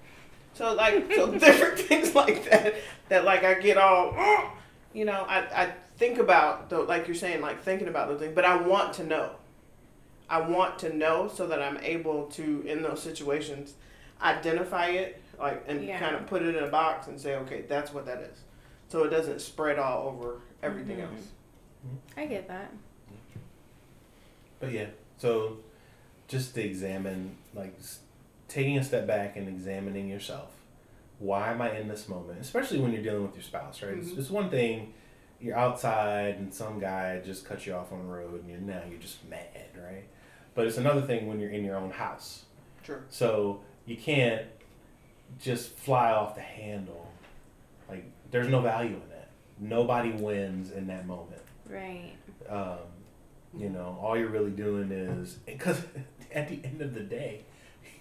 So 0.54 0.74
like 0.74 1.12
so 1.14 1.32
different 1.38 1.78
things 1.80 2.16
like 2.16 2.50
that 2.50 2.76
that 3.10 3.26
like 3.26 3.44
I 3.44 3.56
get 3.56 3.78
all 3.78 4.16
you 4.94 5.04
know 5.04 5.26
I 5.28 5.40
I 5.40 5.74
think 5.98 6.18
about 6.18 6.70
though 6.70 6.84
like 6.84 7.08
you're 7.08 7.16
saying 7.16 7.42
like 7.42 7.62
thinking 7.64 7.88
about 7.88 8.08
those 8.10 8.20
things, 8.20 8.34
but 8.36 8.46
I 8.46 8.56
want 8.58 8.94
to 8.96 9.04
know. 9.06 9.32
I 10.30 10.42
want 10.42 10.80
to 10.80 10.94
know 10.96 11.28
so 11.28 11.46
that 11.48 11.62
I'm 11.62 11.78
able 11.78 12.26
to 12.32 12.64
in 12.68 12.82
those 12.82 13.02
situations 13.02 13.74
identify 14.22 14.88
it 14.88 15.22
like 15.40 15.64
and 15.68 15.84
Yeah. 15.86 16.00
kind 16.00 16.16
of 16.16 16.26
put 16.28 16.42
it 16.42 16.56
in 16.56 16.64
a 16.64 16.68
box 16.68 17.08
and 17.08 17.20
say 17.20 17.36
okay 17.36 17.62
that's 17.68 17.94
what 17.94 18.06
that 18.06 18.20
is 18.22 18.40
so 18.88 19.04
it 19.04 19.10
doesn't 19.10 19.42
spread 19.42 19.78
all 19.78 20.08
over 20.08 20.40
everything 20.64 20.98
Mhm. 20.98 21.04
else 21.04 21.28
I 22.18 22.26
get 22.26 22.48
that. 22.48 22.72
But 24.60 24.72
yeah, 24.72 24.88
so 25.18 25.58
just 26.28 26.56
to 26.56 26.64
examine, 26.66 27.38
like 27.54 27.78
taking 28.48 28.78
a 28.78 28.84
step 28.84 29.06
back 29.06 29.36
and 29.36 29.48
examining 29.48 30.08
yourself. 30.10 30.52
Why 31.20 31.52
am 31.52 31.62
I 31.62 31.78
in 31.78 31.88
this 31.88 32.08
moment? 32.10 32.40
Especially 32.42 32.80
when 32.80 32.92
you're 32.92 33.04
dealing 33.04 33.24
with 33.24 33.36
your 33.36 33.44
spouse, 33.44 33.84
right? 33.84 33.94
It's, 33.98 34.10
Mhm. 34.10 34.18
it's 34.18 34.30
one 34.32 34.50
thing 34.50 34.94
you're 35.42 35.56
outside 35.58 36.36
and 36.38 36.54
some 36.54 36.80
guy 36.80 37.20
just 37.24 37.46
cuts 37.46 37.66
you 37.66 37.74
off 37.74 37.92
on 37.92 38.00
the 38.00 38.06
road 38.14 38.42
and 38.42 38.50
you're 38.50 38.60
now 38.60 38.82
you're 38.90 39.00
just 39.00 39.24
mad, 39.30 39.70
right? 39.78 40.04
But 40.54 40.68
it's 40.68 40.78
another 40.78 41.02
thing 41.02 41.28
when 41.28 41.40
you're 41.40 41.52
in 41.52 41.64
your 41.66 41.76
own 41.76 41.92
house. 41.92 42.44
Sure. 42.84 43.04
So 43.10 43.62
you 43.86 43.98
can't 43.98 44.44
just 45.42 45.76
fly 45.78 46.12
off 46.12 46.36
the 46.36 46.42
handle. 46.42 47.12
Like 47.90 48.06
there's 48.32 48.48
no 48.48 48.62
value 48.62 48.94
in 48.96 49.10
that. 49.10 49.30
Nobody 49.60 50.12
wins 50.12 50.72
in 50.72 50.88
that 50.88 51.06
moment 51.08 51.42
Right. 51.70 52.14
um, 52.50 52.78
you 53.58 53.70
know, 53.70 53.98
all 54.02 54.18
you're 54.18 54.30
really 54.30 54.52
doing 54.52 54.92
is 54.92 55.34
because 55.46 55.82
at 56.34 56.48
the 56.50 56.60
end 56.64 56.82
of 56.82 56.94
the 56.94 57.00
day, 57.02 57.42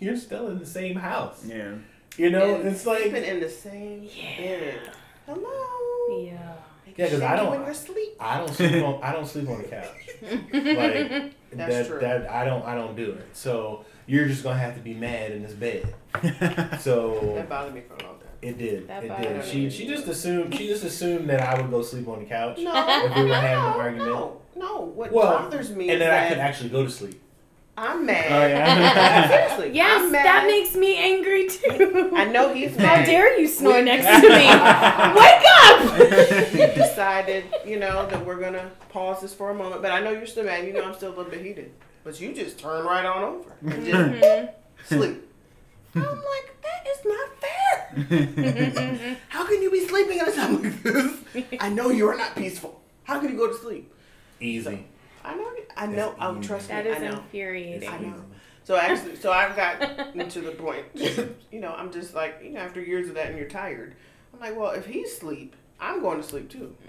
you're 0.00 0.16
still 0.16 0.48
in 0.48 0.58
the 0.58 0.66
same 0.66 0.96
house. 0.96 1.44
Yeah. 1.46 1.74
You 2.16 2.30
know, 2.30 2.56
And 2.56 2.68
it's 2.68 2.86
like 2.86 3.02
sleeping 3.02 3.24
in 3.24 3.40
the 3.40 3.48
same 3.50 4.02
Yeah. 4.14 4.36
bed 4.38 4.90
hello 5.26 6.20
Yeah. 6.22 6.52
Yeah, 6.96 7.08
'cause 7.08 7.20
I 7.22 7.36
don't- 7.36 7.50
when 7.50 7.60
you're 7.60 7.70
asleep 7.70 8.16
I 8.20 8.38
don't 8.38 8.52
sleep 8.54 8.84
on 8.84 9.02
I 9.02 9.12
don't 9.12 9.26
sleep 9.26 9.48
on 9.48 9.58
the 9.62 9.68
couch. 9.68 10.08
Like 10.52 11.32
That's 11.52 11.74
that 11.74 11.86
true. 11.86 11.98
that 12.00 12.30
I 12.30 12.44
don't 12.44 12.64
I 12.64 12.74
don't 12.74 12.96
do 12.96 13.10
it. 13.12 13.26
So 13.32 13.84
you're 14.06 14.26
just 14.26 14.42
gonna 14.42 14.58
have 14.58 14.74
to 14.74 14.80
be 14.80 14.94
mad 14.94 15.32
in 15.32 15.42
this 15.42 15.52
bed. 15.52 15.94
So 16.80 17.32
that 17.36 17.48
bothered 17.48 17.74
me 17.74 17.82
for 17.82 17.94
a 17.94 18.06
long 18.06 18.18
time 18.18 18.28
it 18.42 18.58
did. 18.58 18.86
That 18.88 19.02
it 19.04 19.08
did. 19.22 19.44
She 19.44 19.60
me. 19.64 19.70
she 19.70 19.86
just 19.86 20.06
assumed 20.06 20.54
she 20.54 20.66
just 20.68 20.84
assumed 20.84 21.28
that 21.30 21.40
I 21.40 21.60
would 21.60 21.70
go 21.70 21.82
sleep 21.82 22.06
on 22.08 22.20
the 22.20 22.26
couch. 22.26 22.58
no 22.58 22.72
If 23.06 23.16
we 23.16 23.24
were 23.24 23.34
having 23.34 23.50
an 23.64 23.72
no, 23.72 23.80
argument. 23.80 24.10
no 24.10 24.40
no 24.56 24.80
what 24.82 25.10
Well, 25.12 25.26
bothers 25.44 25.70
me 25.70 25.84
And 25.90 25.94
is 25.94 25.98
then 26.00 26.10
I 26.24 26.28
could 26.28 26.38
actually 26.38 26.68
go 26.70 26.84
to 26.84 26.90
sleep. 26.90 27.20
I'm 27.76 28.06
mad 28.06 28.30
Oh, 28.30 28.46
yeah. 28.46 29.28
seriously 29.56 29.70
Yes, 29.74 30.02
I'm 30.02 30.12
mad. 30.12 30.24
that 30.24 30.46
makes 30.46 30.74
me 30.76 30.96
angry 30.96 31.48
too. 31.48 32.12
I 32.14 32.24
know 32.26 32.54
he's 32.54 32.76
mad. 32.76 33.00
How 33.00 33.04
dare 33.04 33.38
you 33.40 33.48
snore 33.48 33.74
We- 33.74 33.82
next 33.82 34.06
to 34.22 34.28
me? 34.28 34.46
Wake 35.20 35.44
up! 35.56 36.52
we 36.52 36.80
decided, 36.82 37.44
you 37.66 37.78
know, 37.80 38.06
that 38.06 38.24
we're 38.24 38.38
gonna 38.40 38.70
pause 38.90 39.22
this 39.22 39.34
for 39.34 39.50
a 39.50 39.54
moment. 39.54 39.82
But 39.82 39.90
I 39.90 40.00
know 40.00 40.10
you're 40.12 40.26
still 40.26 40.44
mad. 40.44 40.66
You 40.66 40.72
know 40.72 40.84
I'm 40.84 40.94
still 40.94 41.08
a 41.10 41.16
little 41.16 41.30
bit 41.30 41.42
heated. 41.42 41.72
But 42.04 42.20
you 42.20 42.32
just 42.34 42.58
turn 42.58 42.84
right 42.84 43.04
on 43.04 43.24
over 43.24 43.52
and 43.62 43.84
just 43.84 43.96
Mhm. 43.98 44.50
sleep. 44.86 45.28
I'm 45.96 46.02
like, 46.02 46.56
that 46.62 46.86
is 46.88 47.04
not 47.04 47.28
fair. 47.40 49.16
How 49.28 49.46
can 49.46 49.62
you 49.62 49.70
be 49.70 49.86
sleeping 49.86 50.18
at 50.20 50.28
a 50.28 50.32
time 50.32 50.62
like 50.62 50.82
this? 50.82 51.18
I 51.60 51.68
know 51.70 51.90
you 51.90 52.08
are 52.08 52.16
not 52.16 52.34
peaceful. 52.36 52.80
How 53.04 53.20
can 53.20 53.30
you 53.30 53.36
go 53.36 53.46
to 53.48 53.54
sleep? 53.54 53.92
Easy. 54.40 54.86
I 55.24 55.34
know. 55.34 55.50
I 55.76 55.86
know. 55.86 56.08
Um, 56.08 56.12
it's 56.12 56.20
I'm 56.20 56.38
easy. 56.38 56.48
trust 56.48 56.68
me. 56.68 56.74
That 56.74 56.86
is 56.86 56.96
I 56.96 56.98
know. 57.00 57.06
It's 57.06 57.16
infuriating. 57.16 57.88
I 57.88 57.98
know. 57.98 58.24
So 58.64 58.76
actually, 58.76 59.16
so 59.16 59.30
I've 59.30 59.56
got 59.56 59.80
to 60.30 60.40
the 60.40 60.52
point. 60.52 60.86
you 60.94 61.60
know, 61.60 61.72
I'm 61.72 61.92
just 61.92 62.14
like, 62.14 62.40
you 62.42 62.50
know, 62.50 62.60
after 62.60 62.80
years 62.80 63.08
of 63.08 63.14
that, 63.14 63.28
and 63.28 63.38
you're 63.38 63.48
tired. 63.48 63.94
I'm 64.32 64.40
like, 64.40 64.56
well, 64.56 64.70
if 64.70 64.86
he's 64.86 65.16
sleep, 65.16 65.54
I'm 65.78 66.00
going 66.00 66.20
to 66.20 66.26
sleep 66.26 66.50
too. 66.50 66.74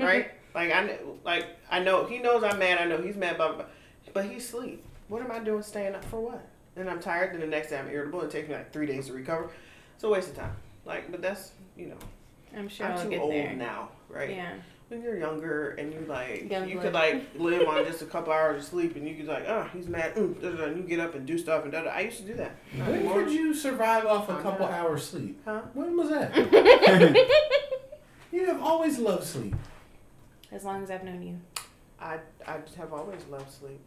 right? 0.00 0.30
Like 0.54 0.72
I 0.72 0.84
know, 0.84 1.18
like 1.24 1.46
I 1.70 1.80
know 1.80 2.06
he 2.06 2.18
knows 2.18 2.42
I'm 2.42 2.58
mad. 2.58 2.78
I 2.78 2.84
know 2.84 3.00
he's 3.00 3.16
mad, 3.16 3.36
blah, 3.36 3.48
blah, 3.48 3.56
blah. 3.56 3.66
but 4.12 4.24
he's 4.26 4.44
asleep. 4.44 4.84
What 5.08 5.22
am 5.22 5.30
I 5.30 5.38
doing 5.38 5.62
staying 5.62 5.94
up 5.94 6.04
for 6.04 6.20
what? 6.20 6.46
Then 6.74 6.88
I'm 6.88 7.00
tired. 7.00 7.32
Then 7.32 7.40
the 7.40 7.46
next 7.46 7.70
day 7.70 7.78
I'm 7.78 7.88
irritable. 7.88 8.22
It 8.22 8.30
takes 8.30 8.48
me 8.48 8.54
like 8.54 8.72
three 8.72 8.86
days 8.86 9.06
to 9.06 9.12
recover. 9.12 9.50
It's 9.94 10.04
a 10.04 10.08
waste 10.08 10.30
of 10.30 10.36
time. 10.36 10.56
Like, 10.84 11.10
but 11.10 11.22
that's 11.22 11.52
you 11.76 11.86
know, 11.86 11.96
I'm 12.56 12.68
sure 12.68 12.86
I'm 12.86 12.92
I'll 12.92 13.02
too 13.02 13.10
get 13.10 13.20
old 13.20 13.32
there. 13.32 13.54
now, 13.54 13.88
right? 14.08 14.30
Yeah. 14.30 14.54
When 14.90 15.02
you're 15.02 15.16
younger 15.16 15.70
and 15.78 15.92
you 15.92 16.04
like, 16.08 16.50
Young 16.50 16.68
you 16.68 16.74
blood. 16.74 16.82
could 16.84 16.92
like 16.94 17.24
live 17.36 17.68
on 17.68 17.84
just 17.84 18.02
a 18.02 18.06
couple 18.06 18.32
hours 18.32 18.64
of 18.64 18.68
sleep, 18.68 18.96
and 18.96 19.06
you 19.06 19.14
could 19.14 19.28
like, 19.28 19.44
oh, 19.46 19.68
he's 19.72 19.86
mad, 19.86 20.16
mm, 20.16 20.34
da, 20.42 20.50
da, 20.50 20.56
da, 20.56 20.64
and 20.64 20.78
you 20.78 20.82
get 20.82 20.98
up 20.98 21.14
and 21.14 21.24
do 21.24 21.38
stuff 21.38 21.62
and 21.62 21.70
da, 21.70 21.82
da. 21.84 21.90
I 21.90 22.00
used 22.00 22.16
to 22.18 22.24
do 22.24 22.34
that. 22.34 22.56
Not 22.76 22.88
When 22.88 22.98
anymore. 22.98 23.22
did 23.22 23.32
you 23.32 23.54
survive 23.54 24.04
off 24.04 24.28
a 24.28 24.32
Calm 24.32 24.42
couple 24.42 24.66
down. 24.66 24.74
hours 24.74 25.04
sleep? 25.06 25.40
Huh? 25.44 25.60
When 25.74 25.96
was 25.96 26.08
that? 26.08 26.34
you 28.32 28.46
have 28.46 28.60
always 28.60 28.98
loved 28.98 29.24
sleep. 29.24 29.54
As 30.50 30.64
long 30.64 30.82
as 30.82 30.90
I've 30.90 31.04
known 31.04 31.22
you. 31.22 31.38
I 32.00 32.18
I 32.44 32.58
just 32.58 32.74
have 32.74 32.92
always 32.92 33.24
loved 33.30 33.48
sleep. 33.52 33.80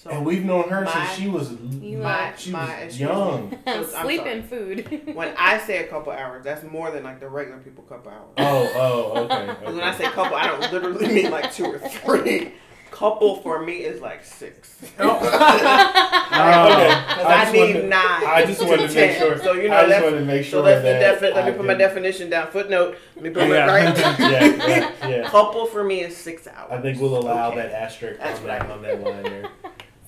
So 0.00 0.10
and 0.10 0.24
we've 0.24 0.44
known 0.44 0.68
her 0.68 0.82
my- 0.82 0.92
since 0.92 1.18
she 1.18 1.26
was 1.28 1.50
You 1.80 1.98
my 1.98 2.32
she 2.36 2.52
my 2.52 2.66
was 2.84 2.84
excuse 2.94 3.00
young. 3.00 3.50
me. 3.50 3.84
Sleep 3.84 4.22
and 4.26 4.44
food. 4.48 5.10
When 5.14 5.34
I 5.36 5.58
say 5.58 5.78
a 5.84 5.88
couple 5.88 6.12
hours, 6.12 6.44
that's 6.44 6.62
more 6.62 6.92
than 6.92 7.02
like 7.02 7.18
the 7.18 7.28
regular 7.28 7.58
people 7.58 7.82
couple 7.82 8.12
hours. 8.12 8.28
Oh, 8.38 8.70
oh, 8.76 9.24
okay. 9.24 9.46
when 9.72 9.80
I 9.80 9.92
say 9.98 10.04
couple, 10.04 10.36
I 10.36 10.46
don't 10.46 10.72
literally 10.72 11.08
mean 11.22 11.30
like 11.32 11.52
two 11.52 11.64
or 11.66 11.78
three. 11.80 12.52
Couple 12.92 13.36
for 13.42 13.60
me 13.62 13.78
is 13.78 14.00
like 14.00 14.24
six. 14.24 14.80
Oh, 14.98 15.16
okay. 15.16 15.28
I 15.28 17.22
I, 17.26 17.40
just 17.42 17.52
need 17.52 17.60
wanted 17.60 17.72
to- 17.82 17.86
nine. 17.88 18.24
I 18.26 18.44
just 18.46 18.60
wanted 18.62 18.88
to 18.90 18.94
make 18.94 19.18
sure. 19.18 19.38
So 19.38 19.52
you 19.54 19.68
know 19.68 19.76
I 19.76 19.80
just 19.80 19.90
that's 19.90 20.04
wanted 20.04 20.18
to 20.20 20.24
make 20.24 20.44
sure 20.44 20.60
so 20.60 20.62
that's 20.62 20.78
the 20.82 20.88
that 20.92 21.00
definite. 21.00 21.34
Let 21.34 21.46
me 21.46 21.52
put 21.52 21.66
my 21.66 21.74
definition 21.74 22.30
down. 22.30 22.50
Footnote. 22.50 22.96
Let 23.16 23.24
me 23.24 23.30
put 23.30 23.48
Yeah. 23.48 23.64
it 23.64 23.68
right. 23.68 23.98
Yeah, 24.20 24.66
yeah, 25.00 25.08
yeah. 25.08 25.28
Couple 25.28 25.66
for 25.66 25.82
me 25.84 26.00
is 26.02 26.16
six 26.16 26.46
hours. 26.46 26.70
I 26.72 26.80
think 26.80 27.00
we'll 27.00 27.18
allow 27.18 27.48
Okay. 27.48 27.56
that 27.58 27.72
asterisk 27.72 28.20
That's 28.20 28.38
on 28.38 28.46
what 28.46 28.52
I 28.52 28.58
that 28.60 28.70
on 28.70 28.82
that 28.82 29.00
line 29.02 29.22
there. 29.24 29.48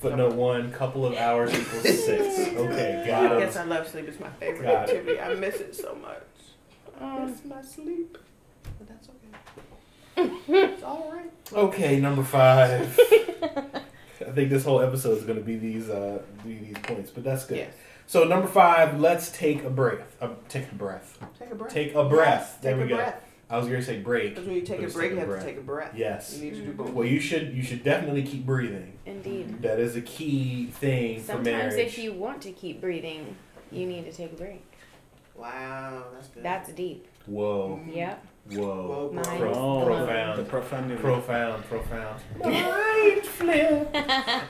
Footnote 0.00 0.34
one: 0.34 0.72
couple 0.72 1.04
of 1.06 1.14
hours 1.16 1.52
equals 1.52 1.82
six. 1.82 2.38
Okay, 2.56 3.04
got 3.06 3.32
it. 3.32 3.40
Yes. 3.40 3.56
I 3.56 3.64
love 3.64 3.86
sleep. 3.88 4.08
It's 4.08 4.18
my 4.20 4.30
favorite 4.30 4.62
Got 4.62 4.88
it. 4.88 4.96
activity. 4.96 5.20
I 5.20 5.34
miss 5.34 5.56
it 5.56 5.74
so 5.74 5.94
much. 5.94 6.22
I 7.00 7.16
Um, 7.18 7.30
miss 7.30 7.44
my 7.44 7.62
sleep. 7.62 8.18
But 8.78 8.88
that's 8.88 9.08
okay. 9.08 10.32
It's 10.48 10.82
all 10.82 11.10
right. 11.12 11.30
Okay, 11.52 11.98
number 12.00 12.22
five. 12.22 12.98
I 14.26 14.32
think 14.32 14.50
this 14.50 14.64
whole 14.64 14.80
episode 14.80 15.16
is 15.18 15.24
going 15.24 15.38
to 15.38 15.44
be 15.44 15.56
these 15.56 15.88
uh, 15.88 16.22
be 16.44 16.56
these 16.58 16.76
points, 16.82 17.10
but 17.10 17.24
that's 17.24 17.44
good. 17.46 17.58
Yes. 17.58 17.74
So 18.06 18.24
number 18.24 18.46
five, 18.48 19.00
let's 19.00 19.30
take 19.30 19.64
a 19.64 19.70
breath. 19.70 20.16
Uh, 20.20 20.30
take 20.48 20.70
a 20.70 20.74
breath. 20.74 21.18
Take 21.38 21.50
a 21.50 21.54
breath. 21.54 21.72
Take 21.72 21.94
a 21.94 22.04
breath. 22.04 22.40
Yes, 22.40 22.54
there 22.62 22.72
take 22.76 22.80
we 22.80 22.86
a 22.86 22.88
go. 22.88 22.96
breath. 22.96 23.22
I 23.50 23.58
was 23.58 23.66
going 23.66 23.80
to 23.80 23.84
say 23.86 23.98
break. 23.98 24.30
Because 24.36 24.46
when 24.46 24.54
you 24.56 24.62
take 24.62 24.80
a 24.80 24.86
break, 24.88 25.10
you 25.10 25.18
have 25.18 25.26
breath. 25.28 25.40
to 25.42 25.46
take 25.48 25.58
a 25.58 25.62
breath. 25.62 25.92
Yes. 25.94 26.36
You 26.38 26.44
need 26.44 26.54
to 26.60 26.66
do 26.66 26.72
both. 26.72 26.90
Well, 26.90 27.06
you 27.06 27.18
should 27.18 27.52
you 27.52 27.62
should 27.62 27.82
definitely 27.82 28.22
keep 28.22 28.46
breathing. 28.46 28.96
Indeed. 29.06 29.60
That 29.62 29.80
is 29.80 29.96
a 29.96 30.00
key 30.02 30.66
thing 30.66 31.18
for 31.20 31.26
Sometimes 31.32 31.46
marriage. 31.74 31.78
if 31.88 31.98
you 31.98 32.12
want 32.12 32.40
to 32.42 32.52
keep 32.52 32.80
breathing, 32.80 33.34
you 33.72 33.86
need 33.86 34.04
to 34.04 34.12
take 34.12 34.32
a 34.32 34.36
break. 34.36 34.62
Wow, 35.36 36.04
that's 36.14 36.28
good. 36.28 36.42
That's 36.42 36.72
deep. 36.72 37.06
Whoa, 37.26 37.80
Yep. 37.92 38.24
whoa, 38.52 39.10
Whoa, 39.12 39.22
Pro- 39.22 39.52
Oh, 39.54 39.84
profound. 39.86 40.38
The 40.38 40.44
profundity. 40.44 41.00
profound, 41.00 41.64
profound. 41.64 42.20
Mind 42.42 43.22
flip. 43.26 43.90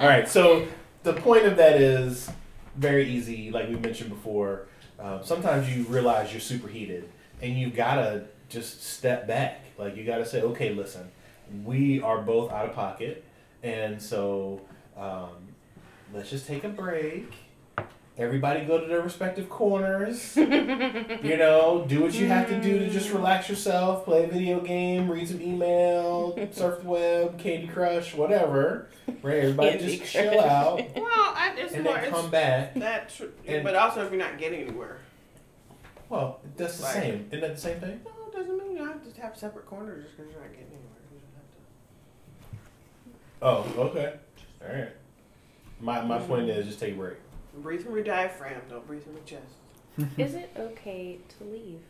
All 0.01 0.09
right, 0.09 0.29
so 0.29 0.67
the 1.03 1.13
point 1.15 1.45
of 1.47 1.57
that 1.57 1.81
is 1.81 2.31
very 2.77 3.09
easy. 3.09 3.51
Like 3.51 3.69
we 3.69 3.77
mentioned 3.77 4.11
before, 4.11 4.67
um, 4.99 5.21
sometimes 5.23 5.75
you 5.75 5.85
realize 5.85 6.33
you're 6.33 6.41
superheated, 6.41 7.09
and 7.41 7.57
you 7.57 7.71
gotta 7.71 8.25
just 8.51 8.83
step 8.85 9.27
back. 9.27 9.63
Like 9.79 9.97
you 9.97 10.05
gotta 10.05 10.27
say, 10.27 10.43
okay, 10.43 10.75
listen, 10.75 11.11
we 11.65 12.03
are 12.03 12.21
both 12.21 12.51
out 12.53 12.67
of 12.67 12.75
pocket, 12.75 13.25
and 13.63 14.01
so 14.03 14.61
um, 14.99 15.31
let's 16.13 16.29
just 16.29 16.47
take 16.47 16.65
a 16.65 16.69
break. 16.69 17.33
Everybody 18.19 18.67
go 18.67 18.79
to 18.79 18.87
their 18.87 19.01
respective 19.01 19.49
corners. 19.49 20.37
you 20.37 20.45
know, 21.39 21.87
do 21.89 22.03
what 22.03 22.13
you 22.13 22.27
have 22.27 22.49
to 22.51 22.61
do 22.61 22.79
to 22.81 22.91
just 22.91 23.11
relax 23.11 23.49
yourself, 23.49 24.05
play 24.05 24.25
a 24.25 24.27
video 24.27 24.61
game, 24.61 25.11
read 25.11 25.27
some 25.27 25.41
email, 25.41 26.37
surf 26.53 26.83
the 26.83 26.89
web, 26.89 27.39
Candy 27.39 27.67
Crush, 27.69 28.15
whatever. 28.15 28.89
Right? 29.23 29.39
Everybody 29.39 29.71
Candy 29.79 29.99
just 29.99 30.13
Crush. 30.13 30.13
chill 30.13 30.41
out 30.41 30.77
well, 30.95 31.05
I, 31.07 31.55
it's 31.57 31.73
and 31.73 31.85
more. 31.85 31.95
then 31.95 32.11
come 32.11 32.31
back. 32.31 32.75
that 32.75 33.09
tr- 33.09 33.25
and- 33.47 33.65
but 33.65 33.75
also 33.75 34.05
if 34.05 34.11
you're 34.13 34.21
not 34.21 34.37
getting 34.39 34.63
anywhere. 34.69 34.99
Well, 36.11 36.41
that's 36.59 36.77
the 36.77 36.83
Right. 36.85 36.93
same. 36.93 37.27
Isn't 37.31 37.41
that 37.41 37.55
the 37.55 37.61
same 37.61 37.81
thing? 37.81 38.01
No, 38.05 38.11
it 38.29 38.37
doesn't 38.37 38.59
mean 38.59 38.77
you 38.77 38.85
have 38.85 39.03
to 39.21 39.27
have 39.27 39.37
separate 39.37 39.67
corners 39.67 40.05
just 40.05 40.17
because 40.17 40.33
you're 40.33 40.41
not 40.41 40.51
getting 40.51 40.67
anywhere. 40.67 41.01
You 41.13 41.21
just 41.21 41.33
have 43.43 43.77
Oh, 43.77 43.83
okay. 43.87 44.15
All 44.63 44.75
right. 44.75 44.93
My 45.81 46.03
my 46.03 46.19
mm-hmm. 46.19 46.27
point 46.27 46.51
is 46.51 46.67
just 46.67 46.81
take 46.81 46.95
a 46.95 46.97
break. 46.97 47.17
breathe 47.57 47.85
from 47.85 47.95
your 47.95 48.05
diaphragm. 48.05 48.61
Don't 48.69 48.87
breathe 48.87 49.03
from 49.05 49.15
your 49.15 49.23
chest. 49.25 49.55
Is 50.19 50.35
it 50.35 50.51
okay 50.57 51.19
to 51.39 51.45
leave? 51.45 51.81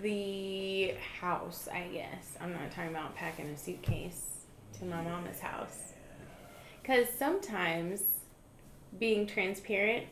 the 0.00 0.94
house, 1.20 1.68
I 1.72 1.88
guess. 1.92 2.36
I'm 2.40 2.52
not 2.52 2.70
talking 2.70 2.90
about 2.90 3.16
packing 3.16 3.46
a 3.46 3.58
suitcase 3.58 4.44
to 4.78 4.84
my 4.84 5.02
mama's 5.02 5.40
house. 5.40 5.94
Because 6.80 7.08
sometimes, 7.08 8.02
being 8.98 9.26
transparent, 9.26 10.06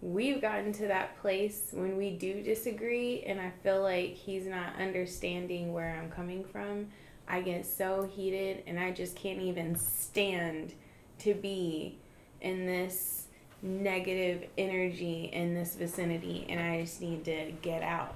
we've 0.00 0.40
gotten 0.40 0.72
to 0.74 0.86
that 0.88 1.18
place 1.20 1.68
when 1.72 1.96
we 1.96 2.10
do 2.10 2.42
disagree, 2.42 3.22
and 3.26 3.40
I 3.40 3.52
feel 3.62 3.82
like 3.82 4.14
he's 4.14 4.46
not 4.46 4.74
understanding 4.80 5.72
where 5.72 5.98
I'm 6.00 6.10
coming 6.10 6.44
from. 6.44 6.88
I 7.26 7.40
get 7.42 7.66
so 7.66 8.08
heated, 8.14 8.62
and 8.66 8.78
I 8.78 8.90
just 8.92 9.16
can't 9.16 9.40
even 9.40 9.76
stand 9.76 10.72
to 11.20 11.34
be 11.34 11.98
in 12.40 12.66
this 12.66 13.24
negative 13.60 14.44
energy 14.56 15.30
in 15.32 15.52
this 15.54 15.74
vicinity, 15.74 16.46
and 16.48 16.60
I 16.60 16.82
just 16.82 17.00
need 17.00 17.24
to 17.24 17.52
get 17.60 17.82
out 17.82 18.14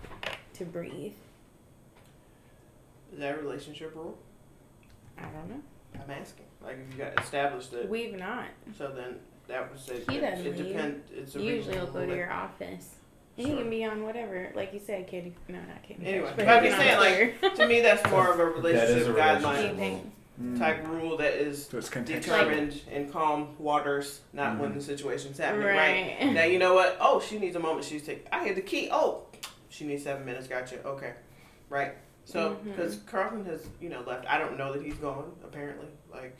to 0.54 0.64
breathe. 0.64 1.14
Is 3.12 3.18
that 3.18 3.34
a 3.34 3.42
relationship 3.42 3.94
rule? 3.94 4.16
I 5.18 5.22
don't 5.22 5.48
know. 5.50 5.62
I'm 6.02 6.10
asking. 6.10 6.46
Like 6.62 6.78
if 6.88 6.96
you 6.96 7.04
got 7.04 7.20
established 7.20 7.72
it, 7.74 7.88
We've 7.88 8.16
not. 8.16 8.46
so 8.78 8.92
then 8.94 9.16
that 9.52 9.72
was 9.72 9.88
it. 9.88 10.04
He 10.10 10.16
it, 10.16 10.20
doesn't 10.20 10.46
it 10.46 10.56
leave. 10.58 10.66
depend. 10.68 11.02
It's 11.14 11.36
a 11.36 11.40
You 11.40 11.54
usually 11.54 11.78
will 11.78 11.86
go 11.86 12.06
to 12.06 12.16
your 12.16 12.32
office. 12.32 12.96
And 13.38 13.46
Sure. 13.46 13.56
you 13.56 13.62
can 13.62 13.70
be 13.70 13.84
on 13.84 14.02
whatever, 14.04 14.50
like 14.54 14.74
you 14.74 14.80
said, 14.80 15.06
Kitty. 15.06 15.34
No, 15.48 15.56
not 15.58 15.82
Kitty. 15.82 16.04
Anyway, 16.04 16.24
Crush, 16.26 16.36
but 16.36 16.48
I'm 16.48 16.62
can 16.62 16.70
just 16.70 16.78
be 16.78 16.84
saying, 16.84 17.32
like, 17.42 17.54
To 17.54 17.66
me, 17.66 17.80
that's 17.80 18.10
more 18.10 18.30
of 18.32 18.38
a 18.40 18.44
relationship 18.46 19.08
a 19.08 19.12
guideline 19.18 19.40
relationship 19.42 19.78
Anything. 19.78 20.12
Type 20.58 20.86
rule 20.88 21.16
that 21.18 21.34
is 21.34 21.66
So 21.66 21.78
it's 21.78 21.88
contextual. 21.88 22.06
determined 22.22 22.80
in 22.90 23.10
calm 23.10 23.54
waters, 23.58 24.20
not 24.32 24.58
when 24.58 24.70
Mhm. 24.72 24.74
the 24.74 24.80
situation's 24.82 25.38
happening. 25.38 25.66
Right. 25.66 26.16
Right. 26.20 26.32
Now 26.32 26.44
you 26.44 26.58
know 26.58 26.74
what? 26.74 26.96
Oh, 27.00 27.20
she 27.20 27.38
needs 27.38 27.54
a 27.54 27.60
moment. 27.60 27.84
She's 27.84 28.04
taking. 28.04 28.26
I 28.32 28.44
had 28.48 28.56
the 28.56 28.62
key. 28.62 28.88
Oh, 28.90 29.22
she 29.68 29.84
needs 29.86 30.02
seven 30.02 30.24
minutes. 30.24 30.48
Gotcha. 30.48 30.84
Okay, 30.84 31.12
right. 31.68 31.92
So 32.24 32.56
because 32.64 32.96
Carlton 33.06 33.44
has 33.44 33.66
you 33.80 33.88
know 33.88 34.00
left. 34.06 34.26
I 34.26 34.38
don't 34.38 34.58
know 34.58 34.72
that 34.72 34.82
he's 34.82 34.94
gone. 34.96 35.32
Apparently, 35.44 35.86
like 36.10 36.36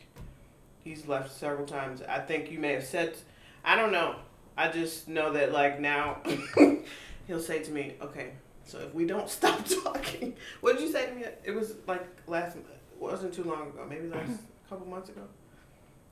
he's 0.83 1.07
left 1.07 1.33
several 1.33 1.66
times. 1.66 2.03
I 2.03 2.18
think 2.20 2.51
you 2.51 2.59
may 2.59 2.72
have 2.72 2.85
said. 2.85 3.16
I 3.64 3.76
don't 3.76 3.93
know. 3.93 4.16
I 4.57 4.68
just 4.68 5.09
know 5.09 5.33
that 5.33 5.53
like 5.53 5.80
now 5.80 6.18
he'll 7.26 7.41
say 7.41 7.62
to 7.62 7.70
me, 7.70 7.95
okay. 8.03 8.33
So 8.64 8.78
if 8.78 8.95
we 8.95 9.07
don't 9.07 9.28
stop 9.39 9.64
talking, 9.85 10.37
what 10.61 10.76
did 10.76 10.87
you 10.87 10.93
say 10.93 11.07
to 11.07 11.14
me? 11.14 11.24
It 11.45 11.53
was 11.53 11.74
like 11.87 12.07
last. 12.26 12.57
Wasn't 12.99 13.35
too 13.35 13.45
long 13.45 13.68
ago. 13.68 13.85
Maybe 13.89 14.09
last 14.09 14.30
mm-hmm. 14.30 14.68
couple 14.68 14.87
months 14.87 15.09
ago. 15.09 15.22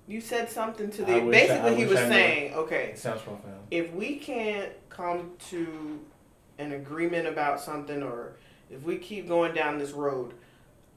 You 0.09 0.21
said 0.21 0.51
something 0.51 0.91
to 0.91 1.05
the. 1.05 1.21
Wish 1.21 1.51
I- 1.51 1.59
I 1.59 1.62
basically, 1.62 1.77
he 1.77 1.85
was 1.87 1.99
I 1.99 2.03
knew. 2.03 2.09
saying, 2.11 2.55
okay, 2.55 2.95
sounds 2.97 3.23
profound. 3.23 3.61
if 3.71 3.93
we 3.93 4.16
can't 4.16 4.73
come 4.89 5.31
to 5.51 6.01
an 6.61 6.73
agreement 6.73 7.27
about 7.27 7.61
something 7.61 8.03
or 8.03 8.37
if 8.71 8.83
we 8.83 8.99
keep 8.99 9.27
going 9.27 9.55
down 9.55 9.79
this 9.79 9.91
road 9.93 10.35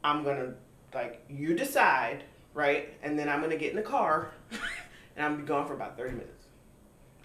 i'm 0.04 0.24
gonna 0.24 0.54
like 0.94 1.24
you 1.30 1.56
decide 1.56 2.24
right 2.54 2.94
and 3.04 3.18
then 3.18 3.28
i'm 3.30 3.42
gonna 3.42 3.58
get 3.58 3.72
in 3.72 3.76
the 3.76 3.82
car 3.82 4.32
and 5.16 5.26
i'm 5.26 5.32
gonna 5.34 5.44
be 5.44 5.48
gone 5.48 5.66
for 5.68 5.74
about 5.74 5.98
30 5.98 6.12
minutes 6.12 6.46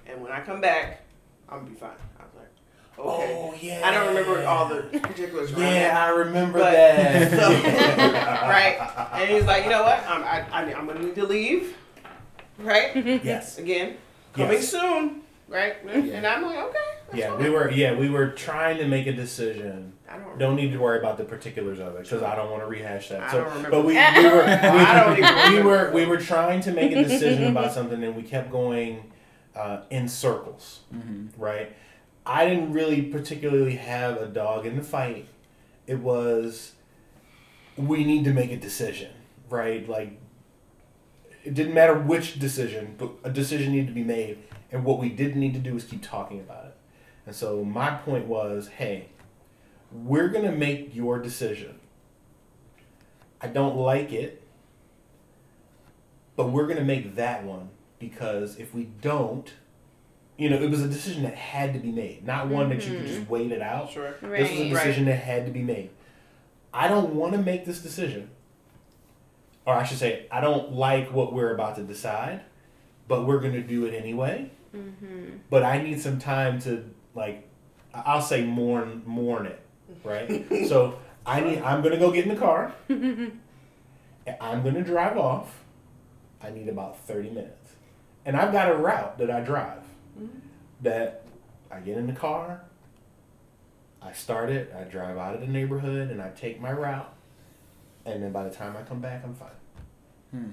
and 0.06 0.20
when 0.22 0.32
i 0.32 0.40
come 0.40 0.60
back 0.60 1.02
i'm 1.48 1.58
gonna 1.60 1.70
be 1.70 1.76
fine 1.76 1.90
i 2.18 2.22
was 2.24 2.32
like 2.34 2.48
okay 2.98 3.34
Oh 3.36 3.54
yeah. 3.60 3.82
i 3.84 3.90
don't 3.92 4.08
remember 4.14 4.44
all 4.46 4.68
the 4.68 4.82
particulars 5.00 5.52
around 5.52 5.60
Yeah. 5.62 6.04
I 6.04 6.08
remember 6.10 6.58
But- 6.60 6.72
that. 6.72 7.30
so- 7.30 7.48
right 8.48 8.78
and 9.20 9.30
he's 9.30 9.44
like 9.44 9.64
you 9.64 9.70
know 9.70 9.82
what 9.82 10.02
i'm, 10.08 10.22
I, 10.22 10.46
I, 10.50 10.74
i'm 10.74 10.86
gonna 10.86 11.00
need 11.02 11.14
to 11.16 11.26
leave 11.26 11.76
right 12.58 12.94
Yes. 13.24 13.58
again 13.58 13.96
coming 14.32 14.52
Yes. 14.54 14.68
soon 14.70 15.22
right 15.48 15.76
and 15.86 16.26
i'm 16.26 16.42
like 16.42 16.58
okay 16.58 16.78
Yeah, 17.14 17.30
fine. 17.30 17.42
we 17.42 17.48
were. 17.50 17.70
Yeah, 17.70 17.94
we 17.94 18.10
were 18.10 18.28
trying 18.32 18.76
to 18.78 18.86
make 18.86 19.06
a 19.06 19.12
decision. 19.14 19.94
I 20.08 20.12
don't 20.12 20.22
remember. 20.22 20.38
Don't 20.38 20.56
need 20.56 20.72
to 20.72 20.78
worry 20.78 20.98
about 20.98 21.18
the 21.18 21.24
particulars 21.24 21.78
of 21.80 21.94
it 21.96 22.04
because 22.04 22.22
I 22.22 22.34
don't 22.34 22.50
want 22.50 22.62
to 22.62 22.66
rehash 22.66 23.08
that. 23.10 23.22
I 23.22 23.30
so, 23.30 23.38
don't 23.44 23.48
remember. 23.48 23.70
but 23.70 23.80
we, 23.84 23.92
we 23.92 23.94
were. 24.34 24.44
I 24.44 25.04
don't 25.04 25.18
even 25.18 25.52
we 25.54 25.62
were 25.70 25.90
we 25.92 26.06
were 26.06 26.16
trying 26.18 26.60
to 26.62 26.72
make 26.72 26.92
a 26.92 27.04
decision 27.04 27.44
about 27.44 27.72
something 27.78 28.02
and 28.02 28.16
we 28.16 28.22
kept 28.22 28.50
going 28.50 29.12
uh, 29.54 29.82
in 29.90 30.08
circles 30.08 30.80
Mm-hmm. 30.94 31.40
right 31.40 31.74
i 32.24 32.46
didn't 32.46 32.72
really 32.72 33.02
particularly 33.02 33.76
have 33.76 34.16
a 34.18 34.26
dog 34.26 34.66
in 34.66 34.76
the 34.76 34.82
fight 34.82 35.26
it 35.86 35.98
was 35.98 36.72
we 37.76 38.04
need 38.04 38.24
to 38.24 38.32
make 38.32 38.52
a 38.52 38.56
decision 38.56 39.10
right 39.50 39.88
like 39.88 40.18
it 41.44 41.54
didn't 41.54 41.74
matter 41.74 41.94
which 41.98 42.38
decision 42.38 42.94
but 42.98 43.10
a 43.24 43.30
decision 43.30 43.72
needed 43.72 43.88
to 43.88 43.92
be 43.94 44.04
made 44.04 44.38
and 44.70 44.84
what 44.84 44.98
we 44.98 45.08
didn't 45.08 45.40
need 45.40 45.54
to 45.54 45.60
do 45.60 45.74
was 45.74 45.84
keep 45.84 46.02
talking 46.02 46.38
about 46.40 46.66
it 46.66 46.76
and 47.26 47.34
so 47.34 47.64
my 47.64 47.90
point 47.90 48.26
was 48.26 48.68
hey 48.68 49.08
we're 49.92 50.28
going 50.28 50.44
to 50.44 50.52
make 50.52 50.94
your 50.94 51.18
decision. 51.18 51.78
I 53.40 53.46
don't 53.48 53.76
like 53.76 54.12
it 54.12 54.42
but 56.36 56.50
we're 56.50 56.66
going 56.66 56.78
to 56.78 56.84
make 56.84 57.16
that 57.16 57.42
one 57.44 57.68
because 57.98 58.56
if 58.58 58.72
we 58.74 58.84
don't 59.00 59.52
you 60.36 60.48
know 60.48 60.56
it 60.56 60.70
was 60.70 60.80
a 60.82 60.88
decision 60.88 61.24
that 61.24 61.34
had 61.34 61.72
to 61.72 61.78
be 61.80 61.90
made 61.90 62.24
not 62.24 62.48
one 62.48 62.68
that 62.68 62.86
you 62.86 62.96
could 62.98 63.06
just 63.06 63.28
wait 63.28 63.50
it 63.50 63.60
out. 63.62 63.90
Sure. 63.90 64.12
this 64.12 64.22
was 64.22 64.32
a 64.32 64.36
Right. 64.62 64.70
decision 64.70 65.04
that 65.06 65.16
had 65.16 65.46
to 65.46 65.52
be 65.52 65.62
made. 65.62 65.90
I 66.72 66.86
don't 66.86 67.14
want 67.14 67.32
to 67.32 67.38
make 67.38 67.64
this 67.64 67.80
decision 67.80 68.30
or 69.66 69.74
i 69.74 69.82
should 69.84 69.98
say 69.98 70.26
i 70.30 70.40
don't 70.40 70.72
like 70.72 71.12
what 71.12 71.32
we're 71.32 71.52
about 71.54 71.76
to 71.76 71.82
decide 71.82 72.40
but 73.08 73.24
we're 73.26 73.40
going 73.40 73.52
to 73.54 73.62
do 73.62 73.84
it 73.86 73.94
anyway. 73.94 74.50
Mm-hmm. 74.74 75.38
but 75.50 75.62
i 75.64 75.80
need 75.82 76.00
some 76.00 76.18
time 76.18 76.58
to 76.60 76.84
like 77.14 77.48
I- 77.94 78.02
i'll 78.06 78.22
say 78.22 78.44
mourn 78.44 79.02
mourn 79.06 79.46
it 79.46 79.60
right? 80.04 80.46
So 80.68 80.98
i 81.26 81.40
need 81.40 81.58
i'm 81.60 81.82
to 81.82 81.96
go 81.96 82.10
get 82.10 82.24
in 82.26 82.34
the 82.34 82.40
car. 82.40 82.72
And 82.88 83.40
i'm 84.40 84.62
to 84.64 84.82
drive 84.82 85.16
off. 85.16 85.62
I 86.42 86.50
need 86.50 86.68
about 86.68 86.98
30 87.00 87.30
minutes. 87.30 87.72
And 88.24 88.36
i've 88.36 88.52
got 88.52 88.70
a 88.70 88.74
route 88.74 89.18
that 89.18 89.30
i 89.30 89.40
drive 89.40 89.82
that 90.82 91.24
i 91.70 91.80
get 91.80 91.96
in 91.96 92.06
the 92.06 92.12
car 92.12 92.62
i 94.02 94.12
start 94.12 94.50
it 94.50 94.72
i 94.78 94.84
drive 94.84 95.16
out 95.16 95.34
of 95.34 95.40
the 95.40 95.46
neighborhood 95.46 96.10
and 96.10 96.20
i 96.22 96.28
take 96.30 96.60
my 96.60 96.72
route 96.72 97.12
and 98.04 98.22
then 98.22 98.32
by 98.32 98.44
the 98.44 98.50
time 98.50 98.76
i 98.76 98.82
come 98.82 99.00
back 99.00 99.22
i'm 99.24 99.34
fine. 99.34 99.48
Hmm. 100.30 100.50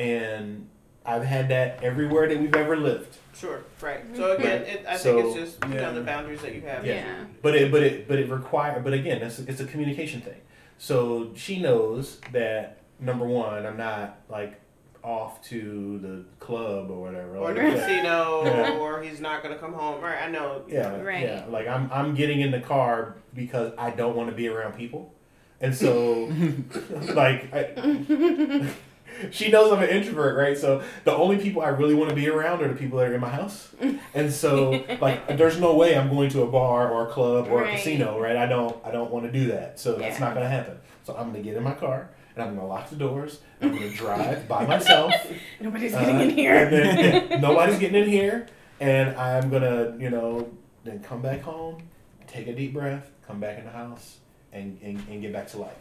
and 0.00 0.68
i've 1.04 1.24
had 1.24 1.48
that 1.48 1.82
everywhere 1.82 2.28
that 2.28 2.38
we've 2.38 2.54
ever 2.54 2.76
lived 2.76 3.16
Sure. 3.38 3.62
Right. 3.80 4.00
So 4.14 4.22
mm-hmm. 4.22 4.40
again, 4.42 4.62
it, 4.62 4.84
I 4.88 4.96
So- 4.96 5.22
think 5.22 5.36
it's 5.36 5.52
just 5.58 5.64
you 5.70 5.80
know, 5.80 5.94
the 5.94 6.00
boundaries 6.02 6.42
that 6.42 6.54
you 6.54 6.62
have. 6.62 6.84
Yeah. 6.86 7.24
But 7.42 7.54
it, 7.54 7.70
but 7.70 7.82
it, 7.82 8.08
but 8.08 8.18
it 8.18 8.28
require. 8.28 8.80
But 8.80 8.92
again, 8.92 9.22
it's, 9.22 9.38
it's 9.40 9.60
a 9.60 9.66
communication 9.66 10.20
thing. 10.20 10.40
So 10.78 11.32
she 11.34 11.60
knows 11.60 12.20
that 12.32 12.78
number 13.00 13.26
one, 13.26 13.66
I'm 13.66 13.76
not 13.76 14.18
like 14.28 14.60
off 15.02 15.42
to 15.44 15.98
the 15.98 16.24
club 16.44 16.90
or 16.90 17.00
whatever. 17.00 17.36
Or 17.36 17.44
Like, 17.44 17.54
the 17.56 17.62
yeah, 17.62 17.70
casino, 17.74 18.44
Yeah. 18.44 18.78
or 18.78 19.02
he's 19.02 19.20
not 19.20 19.42
gonna 19.42 19.56
come 19.56 19.72
home. 19.72 20.02
Right. 20.02 20.20
I 20.22 20.28
know. 20.28 20.64
yeah, 20.68 21.00
Right. 21.00 21.22
yeah. 21.22 21.44
Like 21.48 21.68
I'm, 21.68 21.90
I'm 21.92 22.14
getting 22.14 22.40
in 22.40 22.50
the 22.50 22.60
car 22.60 23.16
because 23.34 23.72
I 23.78 23.90
don't 23.90 24.16
want 24.16 24.30
to 24.30 24.34
be 24.34 24.48
around 24.48 24.76
people, 24.76 25.14
and 25.60 25.74
so, 25.74 26.24
like, 27.14 27.52
I, 27.54 28.68
she 29.30 29.50
knows 29.50 29.72
I'm 29.72 29.82
an 29.82 29.88
introvert, 29.88 30.36
right? 30.36 30.56
So 30.56 30.82
the 31.04 31.14
only 31.14 31.38
people 31.38 31.62
I 31.62 31.68
really 31.68 31.94
want 31.94 32.10
to 32.10 32.16
be 32.16 32.28
around 32.28 32.62
are 32.62 32.68
the 32.68 32.74
people 32.74 32.98
that 32.98 33.08
are 33.08 33.14
in 33.14 33.20
my 33.20 33.28
house, 33.30 33.68
and 34.14 34.32
so 34.32 34.84
like, 35.00 35.36
there's 35.36 35.58
no 35.60 35.74
way 35.74 35.96
I'm 35.96 36.08
going 36.10 36.30
to 36.30 36.42
a 36.42 36.46
bar 36.46 36.90
or 36.90 37.08
a 37.08 37.10
club 37.12 37.48
or 37.48 37.64
a 37.64 37.70
casino, 37.72 38.18
right? 38.20 38.36
I 38.36 38.46
don't, 38.46 38.76
I 38.84 38.90
don't 38.90 39.10
want 39.10 39.26
to 39.26 39.32
do 39.32 39.48
that. 39.48 39.78
So 39.78 39.94
that's 39.96 40.18
Yeah. 40.18 40.24
not 40.26 40.34
gonna 40.34 40.48
happen. 40.48 40.78
So 41.04 41.14
I'm 41.16 41.28
gonna 41.30 41.42
get 41.42 41.56
in 41.56 41.62
my 41.62 41.74
car 41.74 42.10
and 42.34 42.42
I'm 42.44 42.54
gonna 42.54 42.66
lock 42.66 42.90
the 42.90 42.96
doors. 42.96 43.40
And 43.60 43.70
I'm 43.72 43.76
gonna 43.78 43.90
drive 43.94 44.46
by 44.48 44.66
myself. 44.66 45.12
Nobody's 45.60 45.94
Uh, 45.94 46.00
getting 46.00 46.20
in 46.20 46.30
here. 46.30 46.54
and 46.54 46.72
then, 46.72 47.40
nobody's 47.40 47.78
getting 47.78 48.02
in 48.02 48.08
here, 48.08 48.46
and 48.80 49.16
I'm 49.16 49.48
gonna, 49.50 49.94
you 49.98 50.10
know, 50.10 50.48
then 50.84 51.00
come 51.00 51.22
back 51.22 51.40
home, 51.42 51.82
take 52.26 52.46
a 52.48 52.54
deep 52.54 52.74
breath, 52.74 53.10
come 53.26 53.40
back 53.40 53.58
in 53.58 53.64
the 53.64 53.70
house, 53.70 54.18
and 54.52 54.78
and, 54.82 55.02
and 55.08 55.22
get 55.22 55.32
back 55.32 55.48
to 55.48 55.58
life. 55.58 55.72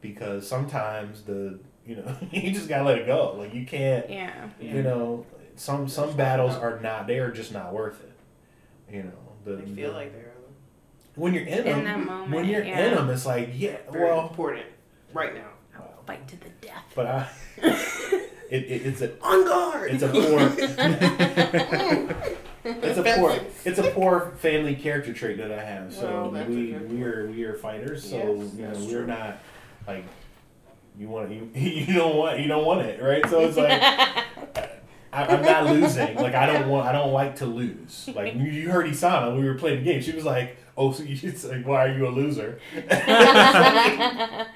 Because 0.00 0.48
sometimes 0.48 1.22
the, 1.22 1.60
you 1.86 1.96
know, 1.96 2.16
you 2.30 2.52
just 2.52 2.68
gotta 2.68 2.84
let 2.84 2.98
it 2.98 3.06
go. 3.06 3.34
Like 3.38 3.54
you 3.54 3.64
can't, 3.66 4.08
yeah. 4.10 4.48
you 4.60 4.82
know, 4.82 5.26
some 5.56 5.88
some 5.88 6.16
battles 6.16 6.54
are 6.54 6.80
not. 6.80 7.06
They 7.06 7.18
are 7.18 7.30
just 7.30 7.52
not 7.52 7.72
worth 7.72 8.00
it. 8.02 8.94
You 8.94 9.02
know, 9.04 9.12
the, 9.44 9.56
They 9.62 9.70
feel 9.74 9.90
the- 9.90 9.96
like 9.96 10.12
they're 10.12 10.28
when 11.14 11.34
you're 11.34 11.44
in 11.44 11.58
In 11.58 11.64
them. 11.64 11.84
that 11.84 11.98
moment, 11.98 12.30
when 12.32 12.44
you're 12.46 12.64
yeah. 12.64 12.86
in 12.86 12.94
them, 12.94 13.10
it's 13.10 13.26
like 13.26 13.50
yeah, 13.54 13.76
very 13.90 14.04
well, 14.10 14.28
important 14.28 14.64
right 15.12 15.34
now. 15.34 15.48
I'll 15.76 16.02
fight 16.06 16.26
to 16.28 16.40
the 16.40 16.48
death. 16.62 16.84
but 16.94 17.06
I, 17.06 17.28
it, 17.62 18.24
it, 18.50 18.86
it's 18.86 19.02
a 19.02 19.12
On 19.20 19.44
guard. 19.46 19.90
it's 19.92 20.02
a 20.02 20.08
poor. 20.08 20.40
It's 22.64 22.96
a 22.96 23.02
poor, 23.16 23.40
it's 23.64 23.78
a 23.80 23.90
poor 23.90 24.34
family 24.38 24.76
character 24.76 25.12
trait 25.12 25.36
that 25.38 25.50
I 25.50 25.64
have. 25.64 25.92
So 25.92 26.30
Well, 26.32 26.44
we 26.46 26.72
we 26.74 27.02
are 27.02 27.26
we 27.28 27.42
are 27.42 27.54
fighters. 27.54 28.08
So 28.08 28.16
Yes, 28.16 28.54
you 28.54 28.62
know 28.62 28.72
we're 28.86 28.98
true. 28.98 29.06
not 29.08 29.38
like 29.86 30.04
you 30.98 31.08
want 31.08 31.30
you 31.30 31.50
you 31.54 31.94
don't 31.94 32.16
want 32.16 32.38
you 32.40 32.48
don't 32.48 32.64
want 32.64 32.82
it 32.82 33.02
right. 33.02 33.28
So 33.28 33.40
it's 33.40 33.56
like 33.56 33.70
I, 35.12 35.26
I'm 35.26 35.42
not 35.42 35.66
losing. 35.66 36.16
Like 36.16 36.34
I 36.34 36.46
don't 36.46 36.68
want 36.68 36.86
I 36.86 36.92
don't 36.92 37.12
like 37.12 37.36
to 37.36 37.46
lose. 37.46 38.08
Like 38.14 38.34
you, 38.34 38.44
you 38.44 38.70
heard 38.70 38.86
Isana 38.86 39.32
when 39.32 39.42
we 39.42 39.48
were 39.48 39.56
playing 39.58 39.84
the 39.84 39.92
game. 39.92 40.00
She 40.00 40.12
was 40.12 40.24
like, 40.24 40.56
oh, 40.76 40.92
so 40.92 41.02
you 41.02 41.16
say, 41.30 41.62
why 41.62 41.86
are 41.86 41.96
you 41.96 42.06
a 42.06 42.10
loser? 42.10 42.60
And 42.74 44.46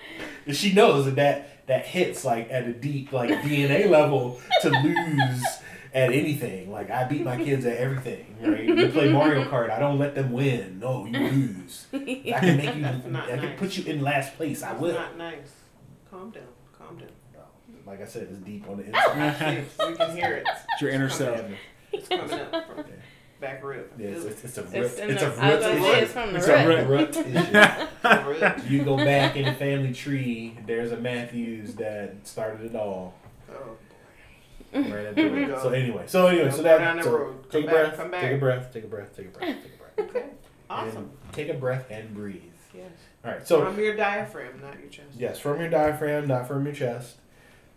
she 0.57 0.73
knows 0.73 1.05
that, 1.07 1.17
that 1.17 1.67
that 1.67 1.85
hits 1.87 2.25
like 2.25 2.51
at 2.51 2.65
a 2.65 2.73
deep 2.73 3.13
like 3.13 3.31
DNA 3.43 3.91
level 3.91 4.41
to 4.63 4.71
lose 4.71 5.45
at 5.93 6.13
anything. 6.13 6.71
Like 6.71 6.91
I 6.91 7.05
beat 7.05 7.23
my 7.23 7.37
kids 7.37 7.67
at 7.67 7.77
everything. 7.77 8.37
Right? 8.41 8.65
You 8.65 8.89
play 8.89 9.13
Mario 9.13 9.45
Kart, 9.45 9.71
I 9.71 9.79
don't 9.79 9.99
let 9.99 10.15
them 10.15 10.33
win. 10.33 10.79
No, 10.81 11.05
you 11.07 11.19
lose. 11.19 11.87
I 11.93 11.99
can 11.99 12.57
make 12.57 12.75
you. 12.77 12.83
That's 12.83 13.07
not 13.07 13.25
I 13.25 13.37
can 13.37 13.45
nice. 13.51 13.59
put 13.59 13.77
you 13.77 13.85
in 13.93 14.01
last 14.01 14.37
place. 14.37 14.63
I 14.63 14.73
will. 14.73 14.95
not 14.95 15.19
nice. 15.19 15.53
Calm 16.17 16.31
down. 16.31 16.43
Calm 16.79 16.99
down. 16.99 17.09
Like 17.87 18.01
I 18.01 18.05
said, 18.07 18.29
it's 18.31 18.39
deep 18.39 18.69
on 18.69 18.79
the 18.79 18.85
inside. 18.87 19.65
See, 19.79 19.87
we 19.91 19.97
can 19.97 20.17
hear 20.17 20.35
it. 20.37 20.47
It's 20.73 20.83
your 20.83 20.91
inner 20.91 21.09
self. 21.09 21.41
It's 21.93 22.09
coming 22.09 22.31
up 22.33 22.67
from 22.67 22.77
there 22.77 23.03
back 23.41 23.63
rib. 23.63 23.91
Yeah, 23.99 24.09
it's, 24.09 24.25
it's, 24.25 24.45
it's 24.45 24.59
a 24.59 24.63
root. 24.63 24.75
It's, 24.75 24.99
in 24.99 25.11
It's 25.11 25.21
the, 25.23 25.29
a 25.31 25.37
I 25.39 25.55
was 25.55 25.65
root 25.65 25.73
gonna 25.75 25.87
it's 25.89 26.03
issue. 26.03 26.07
from 26.13 26.33
the 26.33 26.39
It's 26.39 26.49
a 26.49 26.67
root. 26.67 26.87
root. 26.87 27.17
Root 27.17 27.27
issue. 27.27 28.47
Root. 28.47 28.65
You 28.71 28.85
go 28.85 28.97
back 28.97 29.37
in 29.37 29.45
the 29.45 29.53
family 29.53 29.93
tree. 29.93 30.57
There's 30.67 30.93
a 30.93 30.97
Matthews 30.97 31.75
that 31.75 32.27
started 32.27 32.67
it 32.67 32.77
all. 32.77 33.15
Oh, 33.51 33.77
boy. 34.73 34.81
Right 34.81 35.07
at 35.07 35.15
the 35.15 35.29
root. 35.29 35.59
So 35.61 35.69
anyway, 35.71 36.05
so 36.07 36.27
anyway, 36.29 36.45
Don't 36.45 36.53
so 36.53 36.57
go 36.59 36.63
that 36.65 36.79
down 36.79 36.97
that 36.97 37.05
so 37.05 37.35
take 37.51 37.67
a 37.67 37.93
Come 37.97 38.11
back, 38.11 38.41
breath, 38.41 38.73
take 38.73 38.85
a 38.85 38.89
breath, 38.89 39.15
take 39.17 39.27
a 39.27 39.27
breath, 39.27 39.27
take 39.27 39.27
a 39.27 39.39
breath, 39.39 39.57
take 39.63 39.75
a 39.99 40.03
breath. 40.03 40.17
okay. 40.17 40.27
Awesome. 40.69 40.97
And 41.25 41.33
take 41.33 41.49
a 41.49 41.55
breath 41.55 41.87
and 41.91 42.13
breathe. 42.15 42.43
Yes. 42.77 42.91
All 43.25 43.31
right, 43.33 43.47
so 43.47 43.65
from 43.65 43.79
your 43.79 43.97
diaphragm, 43.97 44.61
not 44.61 44.79
your 44.79 44.89
chest. 44.89 45.09
yes, 45.17 45.39
from 45.39 45.59
your 45.61 45.69
diaphragm, 45.71 46.27
not 46.29 46.47
from 46.47 46.65
your 46.65 46.75
chest. 46.75 47.17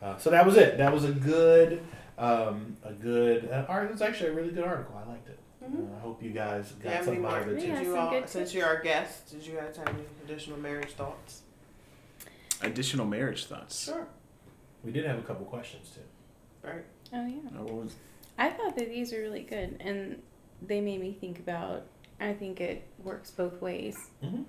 Uh, 0.02 0.18
so 0.18 0.30
that 0.30 0.46
was 0.46 0.56
it. 0.58 0.78
That 0.78 0.94
was 0.94 1.04
a 1.06 1.12
good, 1.12 1.82
um, 2.18 2.78
a 2.84 2.94
good. 2.94 3.50
Uh, 3.52 3.66
art. 3.68 3.86
It 3.90 3.92
was 3.94 4.02
actually 4.02 4.30
a 4.30 4.34
really 4.34 4.52
good 4.52 4.64
article. 4.64 4.96
I 5.04 5.10
liked 5.10 5.28
it. 5.30 5.40
Mhm. 5.64 5.92
Uh, 5.92 5.98
I 5.98 6.00
hope 6.00 6.24
you 6.24 6.30
guys 6.32 6.72
got 6.74 6.84
you 6.84 6.90
have 6.90 6.98
any 7.00 7.06
something 7.06 7.22
more? 7.24 7.32
out 7.32 7.42
of 7.42 7.48
it 7.58 7.64
Yeah. 7.68 7.76
Did 7.76 7.86
you 7.86 7.92
some 7.92 8.00
all, 8.00 8.10
good 8.12 8.30
since 8.30 8.50
tips. 8.52 8.54
you're 8.56 8.66
our 8.68 8.82
guest, 8.82 9.30
did 9.32 9.46
you 9.46 9.56
guys 9.56 9.76
have 9.78 9.88
any 9.90 10.04
additional 10.26 10.58
marriage 10.60 10.92
thoughts? 10.94 11.42
Additional 12.62 13.06
marriage 13.06 13.46
thoughts. 13.46 13.86
Sure. 13.86 14.08
We 14.84 14.92
did 14.92 15.06
have 15.06 15.20
a 15.20 15.22
couple 15.24 15.46
questions 15.46 15.90
too. 15.92 16.68
Right. 16.68 16.84
Oh 17.14 17.26
yeah. 17.26 17.60
What 17.62 17.74
was- 17.86 17.96
I 18.38 18.50
thought 18.50 18.76
that 18.78 18.88
these 18.90 19.12
were 19.12 19.20
really 19.20 19.44
good, 19.44 19.76
and 19.82 20.22
they 20.62 20.80
made 20.82 21.02
me 21.02 21.12
think 21.20 21.40
about. 21.40 21.84
I 22.22 22.34
think 22.34 22.60
it 22.62 22.84
works 23.04 23.32
both 23.32 23.62
ways. 23.62 23.98
Mhm. 24.24 24.46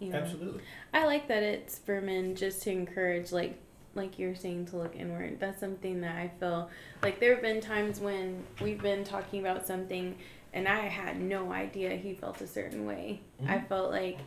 You 0.00 0.10
know? 0.10 0.18
Absolutely. 0.18 0.62
I 0.92 1.06
like 1.06 1.28
that 1.28 1.42
it's 1.42 1.78
for 1.78 2.00
men 2.00 2.34
just 2.34 2.62
to 2.62 2.70
encourage, 2.70 3.32
like, 3.32 3.58
like 3.94 4.18
you're 4.18 4.34
saying, 4.34 4.66
to 4.66 4.76
look 4.76 4.96
inward. 4.96 5.38
That's 5.40 5.60
something 5.60 6.00
that 6.00 6.16
I 6.16 6.30
feel 6.40 6.68
like 7.02 7.20
there 7.20 7.34
have 7.34 7.42
been 7.42 7.60
times 7.60 8.00
when 8.00 8.42
we've 8.60 8.82
been 8.82 9.04
talking 9.04 9.40
about 9.40 9.66
something, 9.66 10.16
and 10.52 10.68
I 10.68 10.80
had 10.80 11.20
no 11.20 11.52
idea 11.52 11.90
he 11.96 12.14
felt 12.14 12.40
a 12.40 12.46
certain 12.46 12.86
way. 12.86 13.20
Mm-hmm. 13.40 13.52
I 13.52 13.60
felt 13.60 13.90
like 13.90 14.18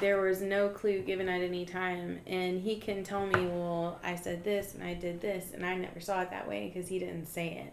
there 0.00 0.20
was 0.20 0.42
no 0.42 0.68
clue 0.68 1.02
given 1.02 1.28
at 1.28 1.40
any 1.40 1.64
time, 1.64 2.20
and 2.26 2.60
he 2.60 2.76
can 2.76 3.04
tell 3.04 3.26
me, 3.26 3.46
well, 3.46 3.98
I 4.02 4.16
said 4.16 4.42
this 4.42 4.74
and 4.74 4.82
I 4.82 4.94
did 4.94 5.20
this, 5.20 5.52
and 5.54 5.64
I 5.64 5.76
never 5.76 6.00
saw 6.00 6.20
it 6.22 6.30
that 6.30 6.48
way 6.48 6.70
because 6.72 6.88
he 6.88 6.98
didn't 6.98 7.26
say 7.26 7.64
it, 7.64 7.72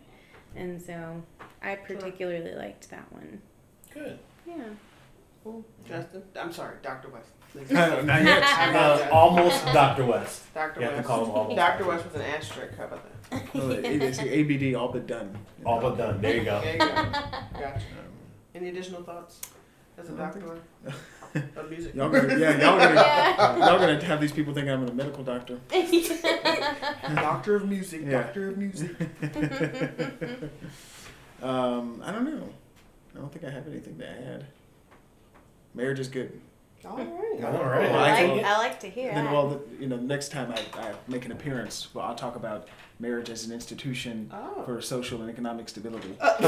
and 0.55 0.81
so 0.81 1.23
I 1.63 1.75
particularly 1.75 2.53
liked 2.53 2.89
that 2.91 3.11
one. 3.11 3.41
Good. 3.93 4.19
Yeah. 4.45 4.55
Cool. 5.43 5.65
Justin, 5.87 6.21
I'm 6.39 6.51
sorry, 6.53 6.75
Dr. 6.83 7.09
West. 7.09 7.29
Please. 7.51 7.69
No, 7.71 8.01
not 8.01 8.23
yet. 8.23 8.43
Uh, 8.75 9.09
almost 9.11 9.65
Dr. 9.65 10.05
West. 10.05 10.53
Dr. 10.53 10.79
You 10.79 10.85
have 10.85 10.91
to 10.93 10.97
West. 10.97 11.07
call 11.07 11.25
him 11.25 11.31
almost. 11.31 11.55
Dr. 11.57 11.85
West 11.85 12.03
with 12.05 12.15
an 12.15 12.21
asterisk. 12.21 12.77
How 12.77 12.85
about 12.85 13.03
that? 13.03 13.53
Well, 13.53 13.71
it 13.71 13.85
is 13.85 14.19
ABD, 14.19 14.75
all 14.75 14.89
but 14.89 15.07
done. 15.07 15.37
All 15.65 15.79
but 15.81 15.97
done. 15.97 16.21
There 16.21 16.35
you 16.37 16.43
go. 16.43 16.59
There 16.61 16.73
you 16.73 16.79
go. 16.79 16.85
Gotcha. 16.93 17.81
Any 18.55 18.69
additional 18.69 19.03
thoughts 19.03 19.41
as 19.97 20.09
a 20.09 20.11
doctor 20.13 20.57
of 21.55 21.69
music? 21.69 21.95
Y'all 21.95 22.09
gonna, 22.09 22.37
yeah, 22.37 22.51
y'all 22.61 22.77
gonna, 22.77 22.93
Yeah. 22.95 23.57
y'all 23.57 23.79
gonna 23.79 24.03
have 24.03 24.19
these 24.21 24.31
people 24.33 24.53
think 24.53 24.67
I'm 24.67 24.85
a 24.87 24.91
medical 24.93 25.23
doctor. 25.23 25.59
Doctor 27.15 27.55
of 27.55 27.67
music. 27.69 28.01
Yeah. 28.03 28.23
Doctor 28.23 28.49
of 28.49 28.57
music. 28.57 28.91
um, 31.41 32.01
I 32.05 32.11
don't 32.11 32.25
know. 32.25 32.49
I 33.15 33.19
don't 33.19 33.31
think 33.31 33.45
I 33.45 33.49
have 33.49 33.67
anything 33.67 33.97
to 33.99 34.07
add. 34.09 34.45
Marriage 35.73 35.99
is 35.99 36.07
good. 36.07 36.39
All 36.83 36.97
right. 36.97 37.07
All 37.43 37.63
right. 37.63 37.85
I 37.85 37.91
Well, 37.91 38.03
I 38.03 38.25
like, 38.25 38.43
I 38.45 38.57
like 38.57 38.79
to 38.81 38.89
hear 38.89 39.13
then, 39.13 39.31
well, 39.31 39.49
the, 39.49 39.59
you 39.79 39.87
know, 39.87 39.97
next 39.97 40.31
time 40.31 40.51
I, 40.51 40.59
I 40.79 40.93
make 41.07 41.25
an 41.25 41.31
appearance, 41.31 41.93
well, 41.93 42.05
I'll 42.05 42.15
talk 42.15 42.35
about 42.35 42.67
marriage 42.99 43.29
as 43.29 43.45
an 43.45 43.51
institution 43.53 44.29
Oh. 44.33 44.63
for 44.65 44.81
social 44.81 45.21
and 45.21 45.29
economic 45.29 45.69
stability, 45.69 46.15
Uh, 46.19 46.35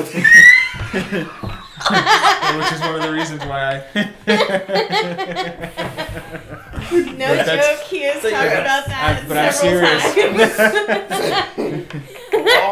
which 2.57 2.71
is 2.71 2.79
one 2.81 2.95
of 2.95 3.01
the 3.03 3.11
reasons 3.11 3.43
why 3.45 3.83
I. 3.95 4.09
No 6.93 7.27
But 7.37 7.45
joke, 7.45 7.79
he 7.87 8.01
has 8.03 8.21
So 8.21 8.29
talked 8.29 8.45
about 8.53 8.85
that 8.87 9.17
I'm- 9.17 9.27
but 9.27 9.37
I'm 9.37 9.51
several 9.53 9.99
serious. 10.11 10.57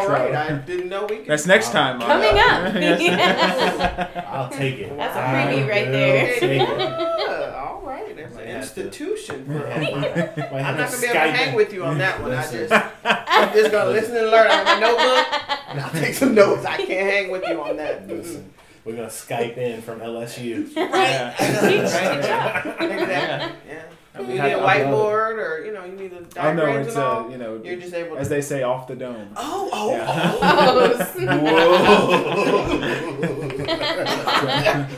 times. 0.08 0.26
All 0.28 0.32
right. 0.32 0.52
I 0.52 0.58
didn't 0.58 0.90
know 0.90 1.06
we 1.06 1.18
could. 1.18 1.28
That's 1.28 1.46
next 1.46 1.72
time. 1.72 2.00
Coming 2.00 2.38
up. 2.40 2.74
Yes. 2.82 4.26
I'll 4.28 4.50
take 4.50 4.80
it. 4.80 4.96
That's 4.98 5.16
a 5.16 5.20
preview 5.20 5.70
right 5.70 5.92
there. 5.92 6.40
take 6.40 6.62
it. 6.62 6.70
All 7.56 7.82
right. 7.82 8.16
There's 8.16 8.36
an 8.36 8.42
institution. 8.42 9.46
For 9.46 9.54
Might 9.54 9.94
I'm 9.94 10.78
not 10.78 10.90
gonna 10.92 11.02
be 11.02 11.08
able 11.08 11.14
to 11.14 11.32
hang 11.32 11.56
with 11.56 11.74
you 11.74 11.84
on 11.84 11.98
that 12.00 12.22
one. 12.22 12.32
I 12.32 12.52
just, 12.52 12.74
I'm 13.04 13.54
just 13.54 13.72
gonna 13.72 13.92
listen 13.92 14.18
and 14.18 14.28
learn. 14.32 14.48
I 14.50 14.54
have 14.56 14.66
my 14.66 14.80
notebook. 14.80 15.60
and 15.70 15.80
I'll 15.80 15.92
take 15.92 16.14
some 16.16 16.34
notes. 16.36 16.66
I 16.66 16.78
can't 16.78 16.90
hang 17.10 17.32
with 17.32 17.44
you 17.48 17.62
on 17.62 17.78
that. 17.78 18.08
Listen, 18.08 18.52
we're 18.86 18.96
gonna 18.96 19.08
Skype 19.08 19.58
in 19.58 19.82
from 19.82 20.00
LSU. 20.00 20.74
Yeah. 20.76 21.32
Exactly. 21.72 22.28
Yeah. 22.30 23.84
I 24.14 24.20
You 24.22 24.28
need 24.28 24.40
I- 24.42 24.48
a 24.50 24.60
I 24.60 24.84
love 24.84 24.94
whiteboard, 24.94 25.38
or 25.38 25.64
you 25.66 25.72
know, 25.74 25.86
you 25.86 25.94
need 25.94 26.12
the 26.12 26.20
no, 26.22 26.26
diagrams 26.34 26.88
it's 26.88 26.96
and 26.98 27.04
uh, 27.06 27.10
all. 27.10 27.32
you 27.32 27.38
know, 27.38 27.62
You're 27.64 27.78
just 27.78 27.94
able 27.94 28.18
as 28.18 28.28
they 28.30 28.42
say, 28.42 28.62
off 28.64 28.86
the 28.88 28.96
dome. 28.96 29.30
Oh, 29.38 29.70
oh, 29.72 29.92
Yeah. 29.92 30.38
Oh, 30.42 30.94
snap. 31.14 31.42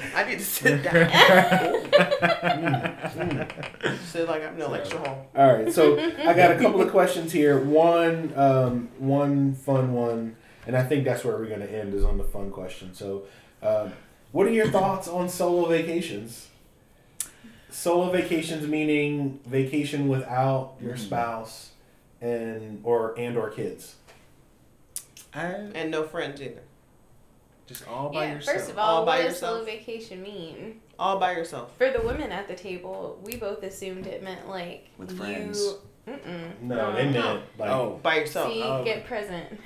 I 0.16 0.24
need 0.28 0.40
to 0.40 0.46
sit 0.46 0.84
down. 0.84 0.94
sit 4.06 4.28
like 4.28 4.44
I'm 4.44 4.56
in 4.56 4.62
a 4.62 4.68
lecture 4.68 4.98
hall. 4.98 5.28
All 5.36 5.54
right, 5.54 5.72
so 5.72 6.00
I 6.00 6.34
got 6.34 6.52
a 6.52 6.60
couple 6.60 6.82
of 6.82 6.90
questions 6.92 7.32
here. 7.32 7.60
One, 7.64 8.34
um, 8.36 8.90
one 8.98 9.54
fun 9.56 9.94
one, 9.94 10.36
and 10.66 10.76
I 10.76 10.84
think 10.84 11.06
that's 11.06 11.24
where 11.24 11.38
we're 11.38 11.48
gonna 11.50 11.66
end 11.66 11.94
is 11.94 12.04
on 12.04 12.18
the 12.18 12.24
fun 12.24 12.52
question. 12.52 12.94
So, 12.94 13.24
um, 13.62 13.94
what 14.32 14.48
are 14.48 14.52
your 14.52 14.70
thoughts 14.70 15.08
on 15.08 15.30
solo 15.30 15.68
vacations? 15.70 16.48
Solo 17.74 18.12
vacations 18.12 18.68
meaning 18.68 19.40
vacation 19.48 20.08
without 20.08 20.76
your 20.80 20.94
Mhm. 20.94 21.00
spouse 21.00 21.72
and 22.22 22.80
or 22.84 23.16
and 23.18 23.36
or 23.36 23.50
kids. 23.50 23.96
I, 25.34 25.46
And 25.74 25.90
no 25.90 26.04
friends 26.04 26.40
either. 26.40 26.62
just 27.66 27.88
all 27.88 28.10
by 28.10 28.26
yeah, 28.26 28.34
yourself. 28.36 28.58
first 28.58 28.70
of 28.72 28.78
All 28.78 28.98
all, 29.00 29.06
by 29.06 29.18
what 29.18 29.24
does 29.24 29.34
yourself? 29.34 29.54
solo 29.56 29.66
vacation 29.66 30.22
mean? 30.22 30.82
All 31.00 31.18
by 31.18 31.32
yourself. 31.32 31.76
For 31.78 31.90
the 31.90 32.02
women 32.02 32.32
at 32.32 32.48
the 32.48 32.54
table, 32.54 33.20
we 33.24 33.38
both 33.38 33.64
assumed 33.64 34.06
it 34.06 34.22
meant 34.22 34.48
like 34.48 34.90
With 35.00 35.10
you. 35.12 35.18
friends. 35.18 35.76
Mm-mm. 36.08 36.62
No, 36.62 36.94
they 36.94 37.06
meant 37.10 37.42
like. 37.58 37.70
oh, 37.72 38.00
By 38.04 38.18
yourself. 38.18 38.52
See, 38.52 38.62
oh. 38.62 38.84
get 38.84 39.06
present. 39.08 39.48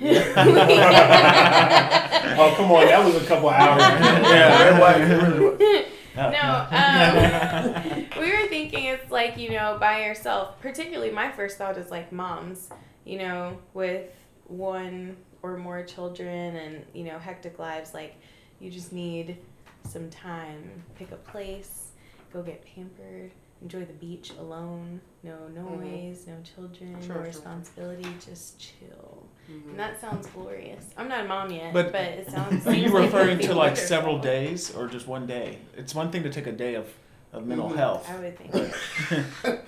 Oh 2.40 2.54
come 2.56 2.70
on, 2.70 2.86
that 2.86 3.04
was 3.04 3.16
a 3.16 3.26
couple 3.26 3.48
hours. 3.50 3.80
yeah, 3.82 4.68
it 4.76 4.80
was. 4.80 5.86
It. 6.18 6.32
No, 6.32 6.66
um, 6.70 8.06
we 8.20 8.30
were 8.32 8.46
thinking 8.48 8.84
it's 8.84 9.10
like, 9.10 9.36
you 9.38 9.50
know, 9.50 9.76
by 9.80 10.04
yourself. 10.04 10.60
Particularly, 10.60 11.10
my 11.10 11.30
first 11.30 11.58
thought 11.58 11.76
is 11.78 11.90
like 11.90 12.10
moms, 12.12 12.70
you 13.04 13.18
know, 13.18 13.58
with 13.74 14.10
one 14.46 15.16
or 15.42 15.56
more 15.56 15.82
children 15.84 16.56
and, 16.56 16.84
you 16.92 17.04
know, 17.04 17.18
hectic 17.18 17.58
lives. 17.58 17.94
Like, 17.94 18.16
you 18.60 18.70
just 18.70 18.92
need 18.92 19.36
some 19.84 20.10
time. 20.10 20.82
Pick 20.96 21.12
a 21.12 21.16
place, 21.16 21.90
go 22.32 22.42
get 22.42 22.64
pampered, 22.64 23.30
enjoy 23.62 23.84
the 23.84 23.92
beach 23.94 24.32
alone. 24.38 25.00
No 25.22 25.46
noise, 25.48 26.26
no 26.26 26.34
children, 26.42 26.94
Mm-hmm. 26.94 27.06
Sure, 27.06 27.08
no 27.08 27.14
sure, 27.14 27.14
sure. 27.14 27.22
responsibility, 27.22 28.08
just 28.24 28.58
chill. 28.58 29.27
Mhm. 29.50 29.70
And 29.70 29.78
that 29.78 30.00
sounds 30.00 30.26
glorious. 30.28 30.84
I'm 30.96 31.08
not 31.08 31.24
a 31.24 31.28
mom 31.28 31.50
yet, 31.50 31.72
But- 31.72 31.92
but, 31.92 32.02
it 32.02 32.30
sounds 32.30 32.66
Are 32.66 32.72
you 32.74 32.82
seems 32.82 32.92
like 32.92 33.02
referring 33.04 33.38
to 33.40 33.48
like 33.48 33.56
wonderful. 33.56 33.88
several 33.88 34.18
days 34.18 34.74
or 34.74 34.88
just 34.88 35.06
one 35.06 35.26
day? 35.26 35.58
It's 35.76 35.94
one 35.94 36.10
thing 36.10 36.22
to 36.24 36.30
take 36.30 36.46
a 36.46 36.52
day 36.52 36.74
of, 36.74 36.86
of 37.32 37.46
mental 37.46 37.70
Mhm. 37.70 37.76
health, 37.76 38.10
I 38.10 38.16
would 38.20 38.36
think. 38.38 38.52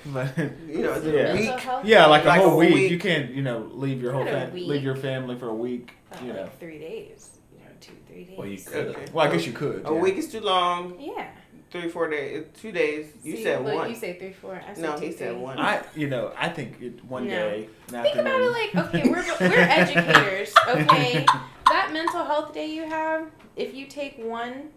but 0.07 0.37
You 0.69 0.83
know, 0.83 1.03
Yeah. 1.03 1.33
a 1.33 1.35
week? 1.35 1.85
yeah, 1.85 2.07
like 2.07 2.25
a 2.25 2.29
Like 2.29 2.41
a 2.41 2.49
whole 2.49 2.59
week. 2.59 2.75
week. 2.75 2.91
You 2.91 2.99
can't, 2.99 3.31
you 3.31 3.43
know, 3.43 3.71
leave 3.73 4.03
your 4.03 4.13
whole 4.13 4.25
Not 4.25 4.35
a 4.35 4.37
fam- 4.47 4.53
week. 4.53 4.69
leave 4.69 4.83
your 4.83 4.97
family 4.97 5.37
for 5.39 5.49
a 5.49 5.55
week. 5.55 5.93
About 6.11 6.25
You 6.25 6.33
know, 6.35 6.43
like 6.43 6.59
three 6.59 6.79
days. 6.79 7.31
You 7.57 7.65
know, 7.65 7.71
two, 7.81 7.93
three 8.07 8.25
days. 8.25 8.37
Well, 8.39 8.47
you 8.49 8.59
could. 8.59 8.87
Okay. 8.89 9.05
well, 9.13 9.27
I 9.29 9.33
guess 9.33 9.47
you 9.47 9.53
could. 9.53 9.83
A 9.87 9.93
yeah. 9.95 10.01
week 10.01 10.17
is 10.17 10.31
too 10.31 10.41
long. 10.41 10.97
Yeah. 11.01 11.27
Three, 11.71 11.89
four 11.89 12.09
days. 12.11 12.43
Uh, 12.43 12.49
two 12.61 12.73
days. 12.73 13.07
You 13.23 13.37
See, 13.37 13.45
said 13.45 13.65
look, 13.65 13.75
one. 13.77 13.89
You 13.91 13.95
say 13.95 14.19
three, 14.19 14.33
four. 14.33 14.61
I 14.67 14.75
said 14.75 14.83
no, 14.83 14.97
two, 14.99 15.07
he 15.07 15.13
said 15.13 15.33
three. 15.35 15.41
one. 15.43 15.59
I, 15.59 15.83
you 15.95 16.09
know, 16.09 16.33
I 16.37 16.49
think 16.49 16.81
it, 16.81 17.05
one 17.05 17.29
No. 17.29 17.31
day, 17.31 17.69
an 17.93 18.03
Think 18.03 18.17
about 18.17 18.41
it 18.41 18.51
like, 18.51 18.87
okay, 18.95 19.09
we're, 19.09 19.25
we're 19.41 19.55
educators, 19.59 20.53
okay? 20.69 21.25
That 21.71 21.93
mental 21.93 22.25
health 22.25 22.53
day 22.53 22.67
you 22.67 22.83
have, 22.83 23.31
if 23.55 23.75
you 23.75 23.87
take 23.87 24.19
one 24.19 24.71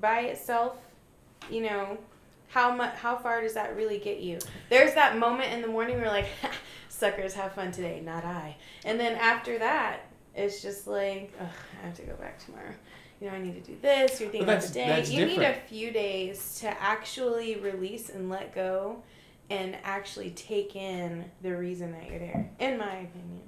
by 0.00 0.22
itself, 0.22 0.76
you 1.48 1.62
know, 1.62 1.98
how 2.48 2.74
much, 2.74 2.96
how 2.96 3.14
far 3.16 3.42
does 3.42 3.54
that 3.54 3.76
really 3.76 3.98
get 3.98 4.18
you? 4.18 4.40
There's 4.68 4.92
that 4.94 5.16
moment 5.18 5.52
in 5.52 5.62
the 5.62 5.68
morning 5.68 5.98
where 5.98 6.08
like, 6.08 6.26
suckers 6.88 7.32
have 7.34 7.52
fun 7.52 7.70
today, 7.70 8.00
not 8.04 8.24
I. 8.24 8.56
And 8.84 8.98
then 8.98 9.14
after 9.14 9.56
that, 9.60 10.00
it's 10.34 10.60
just 10.62 10.88
like, 10.88 11.32
Ugh, 11.40 11.46
I 11.80 11.86
have 11.86 11.94
to 11.94 12.02
go 12.02 12.14
back 12.16 12.44
tomorrow. 12.44 12.74
You 13.20 13.28
know, 13.28 13.34
I 13.34 13.38
need 13.40 13.54
to 13.64 13.70
do 13.70 13.76
this. 13.80 14.20
You're 14.20 14.28
thinking 14.30 14.42
about 14.48 14.60
that's- 14.62 14.68
the 14.68 14.74
day. 14.80 14.86
that's 14.88 15.10
You 15.10 15.24
need 15.26 15.40
a 15.42 15.54
few 15.68 15.90
days 15.90 16.58
to 16.60 16.68
actually 16.82 17.56
release 17.56 18.10
and 18.10 18.28
let 18.28 18.54
go, 18.54 19.02
and 19.48 19.76
actually 19.84 20.30
take 20.30 20.76
in 20.76 21.24
the 21.42 21.56
reason 21.56 21.92
that 21.92 22.10
you're 22.10 22.18
there. 22.18 22.50
In 22.58 22.76
my 22.78 22.94
opinion. 22.96 23.42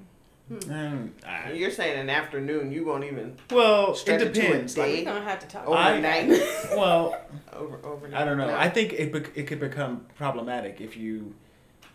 Mm, 0.50 1.10
I- 1.26 1.52
You're 1.52 1.70
saying 1.70 1.98
an 2.00 2.08
afternoon, 2.08 2.72
you 2.72 2.86
won't 2.86 3.04
even 3.04 3.36
well, 3.50 3.94
Stretch 3.94 4.22
it 4.22 4.28
it 4.28 4.34
to 4.34 4.40
a 4.40 4.42
depends. 4.44 4.74
day. 4.74 4.80
Like, 4.80 4.90
We 5.00 5.04
don't 5.04 5.22
have 5.22 5.40
to 5.40 5.46
talk. 5.46 5.66
overnight. 5.66 6.28
well, 6.74 7.20
over 7.52 7.78
overnight. 7.84 8.22
I 8.22 8.24
don't 8.24 8.38
know. 8.38 8.46
No. 8.46 8.56
I 8.56 8.70
think 8.70 8.94
it 8.94 9.12
bec- 9.12 9.32
it 9.36 9.46
could 9.46 9.60
become 9.60 10.06
problematic 10.16 10.80
if 10.80 10.96
you 10.96 11.34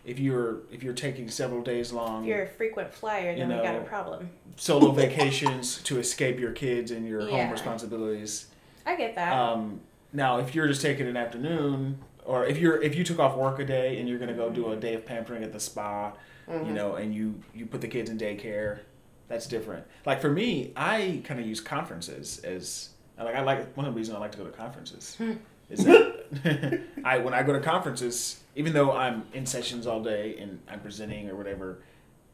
if 0.04 0.18
you're 0.18 0.58
if 0.70 0.82
you're 0.82 0.92
taking 0.94 1.28
several 1.28 1.62
days 1.62 1.92
long 1.92 2.22
If 2.24 2.28
you're 2.28 2.42
a 2.42 2.48
frequent 2.48 2.92
flyer, 2.92 3.32
You 3.32 3.38
then 3.38 3.48
we 3.48 3.62
got 3.62 3.76
a 3.76 3.80
problem. 3.80 4.30
solo 4.56 4.90
vacations 5.02 5.78
to 5.84 5.98
escape 5.98 6.38
your 6.38 6.52
kids 6.52 6.90
and 6.90 7.06
your 7.06 7.22
Yeah. 7.28 7.42
home 7.44 7.50
responsibilities. 7.50 8.46
I 8.86 8.96
get 8.96 9.14
that. 9.14 9.32
Um, 9.32 9.80
now, 10.12 10.38
if 10.38 10.54
you're 10.54 10.68
just 10.68 10.82
taking 10.82 11.06
an 11.08 11.16
afternoon, 11.16 11.98
or 12.24 12.46
if 12.46 12.58
you're 12.58 12.80
if 12.82 12.94
you 12.94 13.04
took 13.04 13.18
off 13.18 13.36
work 13.36 13.58
a 13.58 13.64
day 13.64 13.98
and 13.98 14.08
you're 14.08 14.18
gonna 14.18 14.34
go 14.34 14.50
do 14.50 14.72
a 14.72 14.76
day 14.76 14.94
of 14.94 15.04
pampering 15.06 15.42
at 15.42 15.52
the 15.52 15.60
spa, 15.60 16.12
Mhm. 16.48 16.66
you 16.66 16.72
know, 16.72 16.94
and 16.96 17.14
you 17.14 17.34
you 17.54 17.66
put 17.66 17.80
the 17.80 17.88
kids 17.88 18.10
in 18.10 18.18
daycare, 18.18 18.80
that's 19.28 19.46
different. 19.46 19.84
Like 20.06 20.20
for 20.20 20.30
me, 20.30 20.72
I 20.76 21.22
kind 21.24 21.40
of 21.40 21.46
use 21.46 21.60
conferences 21.60 22.38
as 22.44 22.90
like 23.18 23.34
I 23.34 23.42
like 23.42 23.74
one 23.76 23.86
of 23.86 23.94
the 23.94 23.98
reasons 23.98 24.16
I 24.16 24.20
like 24.20 24.32
to 24.32 24.38
go 24.38 24.44
to 24.44 24.50
conferences 24.50 25.16
is 25.70 25.84
that 25.84 26.13
I 27.04 27.18
when 27.18 27.34
I 27.34 27.42
go 27.42 27.52
to 27.52 27.60
conferences, 27.60 28.40
even 28.56 28.72
though 28.72 28.92
I'm 28.92 29.24
in 29.32 29.46
sessions 29.46 29.86
all 29.86 30.02
day 30.02 30.36
and 30.38 30.60
I'm 30.68 30.80
presenting 30.80 31.28
or 31.30 31.36
whatever, 31.36 31.82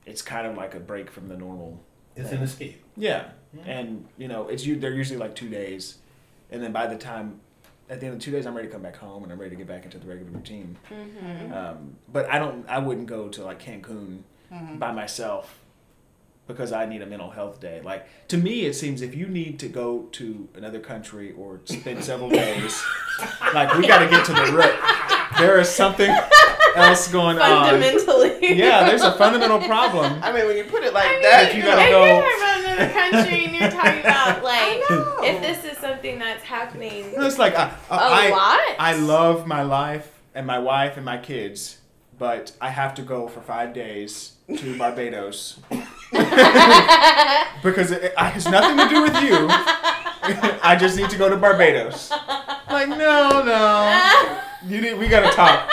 it's 0.07 0.23
kind 0.23 0.47
of 0.47 0.57
like 0.57 0.75
a 0.75 0.81
break 0.81 1.11
from 1.11 1.29
the 1.29 1.37
normal 1.37 1.81
It's 2.17 2.33
an 2.33 2.43
escape. 2.43 2.83
yeah, 2.97 3.31
and 3.65 4.07
you 4.19 4.29
know, 4.29 4.49
it's 4.49 4.65
you. 4.65 4.77
They're 4.79 4.95
usually 4.95 5.19
like 5.19 5.35
two 5.35 5.49
days, 5.49 5.99
and 6.51 6.63
then 6.63 6.73
by 6.73 6.87
the 6.87 6.97
time 6.97 7.41
at 7.89 8.01
the 8.01 8.07
end 8.07 8.15
of 8.17 8.21
two 8.21 8.31
days, 8.31 8.47
I'm 8.47 8.55
ready 8.55 8.69
to 8.69 8.73
come 8.73 8.83
back 8.83 8.97
home 8.97 9.25
and 9.25 9.33
I'm 9.33 9.39
ready 9.39 9.51
to 9.51 9.57
get 9.57 9.67
back 9.67 9.85
into 9.85 9.99
the 9.99 10.07
regular 10.07 10.31
routine. 10.31 10.77
mm-hmm. 10.89 11.53
Um, 11.53 11.97
but 12.13 12.29
I 12.31 12.39
don't. 12.39 12.69
I 12.69 12.79
wouldn't 12.79 13.07
go 13.07 13.29
to 13.29 13.45
like 13.45 13.63
Cancun 13.63 14.23
by 14.79 14.91
myself 14.93 15.60
because 16.53 16.73
I 16.73 16.87
need 16.87 17.03
a 17.03 17.07
mental 17.07 17.31
health 17.31 17.61
day. 17.61 17.81
Like 17.83 18.07
to 18.29 18.37
me, 18.37 18.65
it 18.67 18.75
seems 18.75 19.03
if 19.03 19.15
you 19.15 19.27
need 19.27 19.59
to 19.61 19.69
go 19.69 20.03
to 20.13 20.49
another 20.55 20.81
country 20.81 21.33
or 21.33 21.61
spend 21.65 22.05
several 22.05 22.31
days, 22.45 22.83
like 23.55 23.75
we 23.77 23.87
got 23.87 24.01
to 24.01 24.09
get 24.09 24.25
to 24.27 24.33
the 24.33 24.53
root. 24.53 24.75
There 25.39 25.59
is 25.61 25.69
something 25.69 26.11
else 26.77 27.09
going 27.09 27.39
on. 27.39 27.71
Fundamentally. 27.71 28.57
Yeah, 28.57 28.85
there's 28.85 29.03
a 29.03 29.13
fundamental 29.13 29.61
problem. 29.61 30.21
I 30.23 30.33
mean, 30.33 30.47
when 30.47 30.57
you 30.57 30.65
put 30.65 30.83
it 30.83 30.93
like 30.93 31.07
I 31.09 31.13
mean, 31.13 31.23
that, 31.23 31.49
if 31.49 31.55
you 31.55 31.61
you 31.63 31.67
gotta 31.69 31.83
if 31.83 31.91
know, 31.91 32.05
go- 32.05 32.19
you're 32.19 32.39
talking 32.39 32.65
about 32.65 32.79
another 32.79 32.93
country 32.93 33.45
and 33.45 33.55
you're 33.57 33.71
talking 33.71 34.01
about 34.01 34.43
like 34.53 34.83
if 35.31 35.41
this 35.41 35.73
is 35.73 35.79
something 35.79 36.19
that's 36.19 36.43
happening 36.43 37.05
It's 37.17 37.39
like 37.39 37.55
I, 37.55 37.69
a 37.69 37.95
I, 37.95 38.31
lot. 38.31 38.77
I 38.79 38.95
love 38.97 39.47
my 39.47 39.63
life 39.63 40.21
and 40.35 40.47
my 40.47 40.59
wife 40.59 40.97
and 40.97 41.05
my 41.05 41.19
kids, 41.19 41.79
but 42.19 42.53
I 42.61 42.71
have 42.71 42.95
to 42.97 43.03
go 43.03 43.29
for 43.29 43.41
five 43.41 43.73
days 43.73 44.33
to 44.57 44.79
Barbados 44.79 45.61
because 47.63 47.91
it, 47.91 48.03
it 48.05 48.19
has 48.19 48.47
nothing 48.47 48.77
to 48.77 48.89
do 48.89 49.03
with 49.03 49.15
you. 49.23 49.47
I 50.63 50.77
just 50.79 50.97
need 50.97 51.11
to 51.11 51.17
go 51.19 51.29
to 51.29 51.37
Barbados. 51.37 52.11
Like 52.71 52.89
no, 52.89 53.43
no, 53.45 54.41
you 54.67 54.81
need. 54.81 54.95
We 54.99 55.09
gotta 55.09 55.31
talk. 55.35 55.69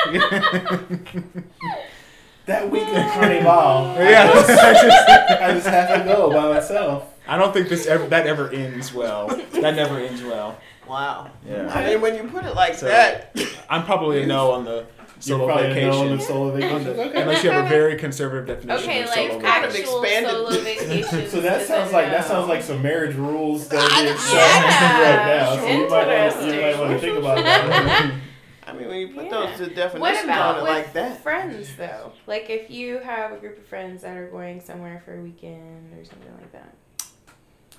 That 2.45 2.71
week 2.71 2.87
of 2.87 2.93
Carnival, 3.11 3.95
yeah, 3.99 4.31
I, 4.31 4.33
just, 4.33 4.49
I 4.49 4.73
just- 4.73 5.09
I 5.41 5.53
just 5.53 5.67
have 5.67 5.99
to 6.01 6.05
go 6.07 6.29
by 6.31 6.47
myself. 6.53 7.13
I 7.27 7.37
don't 7.37 7.51
think 7.53 7.67
this 7.67 7.85
ever 7.87 8.07
that 8.07 8.25
ever 8.25 8.49
ends 8.51 8.93
well. 8.93 9.27
That 9.27 9.75
never 9.75 9.97
ends 9.99 10.23
well. 10.23 10.57
wow. 10.87 11.29
Yeah. 11.45 11.69
I 11.73 11.85
mean, 11.85 11.99
when 11.99 12.15
you 12.15 12.23
put 12.31 12.45
it 12.45 12.55
like 12.55 12.75
So- 12.75 12.85
that, 12.87 13.35
I'm 13.69 13.83
probably 13.83 14.23
a 14.23 14.25
no 14.25 14.51
on 14.51 14.63
the 14.63 14.85
You're 14.96 14.96
solo 15.19 15.45
probably 15.47 15.71
a 15.71 15.73
vacation. 15.73 16.17
the 16.17 16.23
solo 16.23 16.51
vacation. 16.51 16.87
Okay. 16.99 17.21
Unless 17.21 17.43
you 17.43 17.49
have 17.51 17.65
a 17.65 17.69
very 17.69 17.95
conservative 17.97 18.47
definition 18.47 18.89
okay, 18.89 19.03
of 19.03 19.09
like 19.09 19.29
solo 19.31 19.41
kind 19.41 19.65
of 19.65 19.71
vacation. 19.71 19.87
actual 19.87 20.03
expanded. 20.03 20.31
solo 20.31 20.49
vacations. 20.61 21.31
So 21.31 21.41
that 21.41 21.61
is 21.61 21.67
sounds 21.67 21.91
a 21.91 21.93
like 21.93 22.05
that 22.11 22.25
sounds 22.25 22.47
like 22.47 22.61
some 22.63 22.77
um, 22.77 22.83
marriage 22.83 23.15
rules 23.15 23.67
that 23.69 23.79
are 23.91 24.03
being 24.03 24.17
set 24.17 24.33
Yeah. 24.33 25.17
right 25.17 25.37
now. 25.37 25.55
So 25.55 25.67
you 25.67 25.89
might 25.89 26.07
want 26.07 26.33
to 26.49 26.55
you 26.55 26.61
might 26.61 26.79
want 26.79 26.91
to 26.91 26.99
think 26.99 27.17
about 27.17 27.37
that. 27.37 28.11
I 28.67 28.73
mean, 28.73 28.87
when 28.89 28.99
you 28.99 29.07
put 29.09 29.25
Yeah. 29.25 29.31
those 29.31 29.57
two 29.57 29.65
definitions 29.73 30.01
What 30.01 30.23
about 30.25 30.55
on 30.55 30.59
it 30.59 30.63
with 30.63 30.71
like 30.71 30.93
that, 30.93 31.23
friends 31.23 31.75
though? 31.77 32.11
Like 32.27 32.49
if 32.49 32.69
you 32.69 32.99
have 32.99 33.31
a 33.31 33.37
group 33.37 33.57
of 33.57 33.65
friends 33.65 34.01
that 34.03 34.17
are 34.17 34.29
going 34.29 34.59
somewhere 34.61 35.01
for 35.05 35.17
a 35.17 35.21
weekend 35.23 35.93
or 35.97 36.03
something 36.03 36.33
like 36.37 36.51
that. 36.51 36.73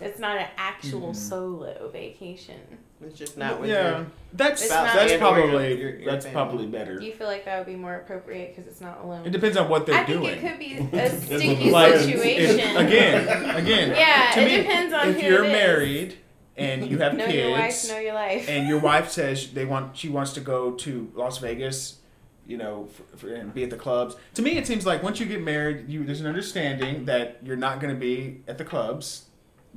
It's 0.00 0.18
not 0.18 0.36
an 0.38 0.46
actual 0.56 1.10
Mhm. 1.12 1.16
solo 1.16 1.88
vacation. 1.92 2.60
it's 3.00 3.16
just 3.16 3.38
not 3.38 3.60
with 3.60 3.70
yeah, 3.70 3.98
your 3.98 4.06
that's 4.32 4.60
It's 4.60 4.70
that's, 4.72 4.94
not- 4.94 5.02
And 5.04 5.12
or 5.12 5.18
probably 5.18 5.68
your- 5.68 5.78
your- 5.78 5.96
your 6.00 6.10
that's 6.10 6.24
family. 6.26 6.34
probably 6.34 6.66
better. 6.66 6.98
Do 6.98 7.06
you 7.06 7.12
feel 7.12 7.28
like 7.28 7.44
that 7.44 7.58
would 7.58 7.66
be 7.72 7.76
more 7.76 7.94
appropriate 7.94 8.56
because 8.56 8.68
it's 8.70 8.80
not 8.80 9.00
alone? 9.04 9.24
It 9.24 9.30
depends 9.30 9.56
on 9.56 9.68
what 9.68 9.86
they're 9.86 9.94
I 9.94 10.02
think 10.04 10.20
doing. 10.20 10.34
it 10.36 10.40
could 10.40 10.58
be 10.58 10.98
a 10.98 11.08
sticky 11.20 11.70
like 11.70 11.94
situation. 11.94 12.58
if- 12.58 12.76
again, 12.76 13.50
again. 13.56 13.90
Yeah, 13.90 14.30
to 14.34 14.40
it 14.40 14.44
me, 14.46 14.56
depends 14.56 14.92
on 14.92 15.08
if 15.10 15.20
who 15.20 15.26
you're 15.28 15.44
it 15.44 15.46
is. 15.46 15.52
married 15.52 16.14
and 16.56 16.88
you 16.90 16.98
have 16.98 17.14
know 17.16 17.26
kids, 17.26 17.36
your 17.36 17.50
wife, 17.52 17.88
know 17.88 17.98
your 18.00 18.14
life. 18.14 18.48
and 18.48 18.68
your 18.68 18.80
wife 18.80 19.10
says 19.10 19.52
they 19.52 19.64
want 19.64 19.96
she 19.96 20.08
wants 20.08 20.32
to 20.32 20.40
go 20.40 20.72
to 20.72 21.12
Las 21.14 21.38
Vegas, 21.38 21.98
you 22.48 22.56
know, 22.56 22.88
for, 23.12 23.16
for, 23.16 23.32
and 23.32 23.54
be 23.54 23.62
at 23.62 23.70
the 23.70 23.76
clubs. 23.76 24.16
To 24.34 24.42
me, 24.42 24.58
it 24.58 24.66
seems 24.66 24.84
like 24.84 25.04
once 25.04 25.20
you 25.20 25.26
get 25.26 25.40
married, 25.40 25.88
you 25.88 26.02
there's 26.04 26.20
an 26.20 26.26
understanding 26.26 27.04
that 27.04 27.36
you're 27.44 27.54
not 27.56 27.78
going 27.78 27.94
to 27.94 28.00
be 28.00 28.40
at 28.48 28.58
the 28.58 28.64
clubs, 28.64 29.26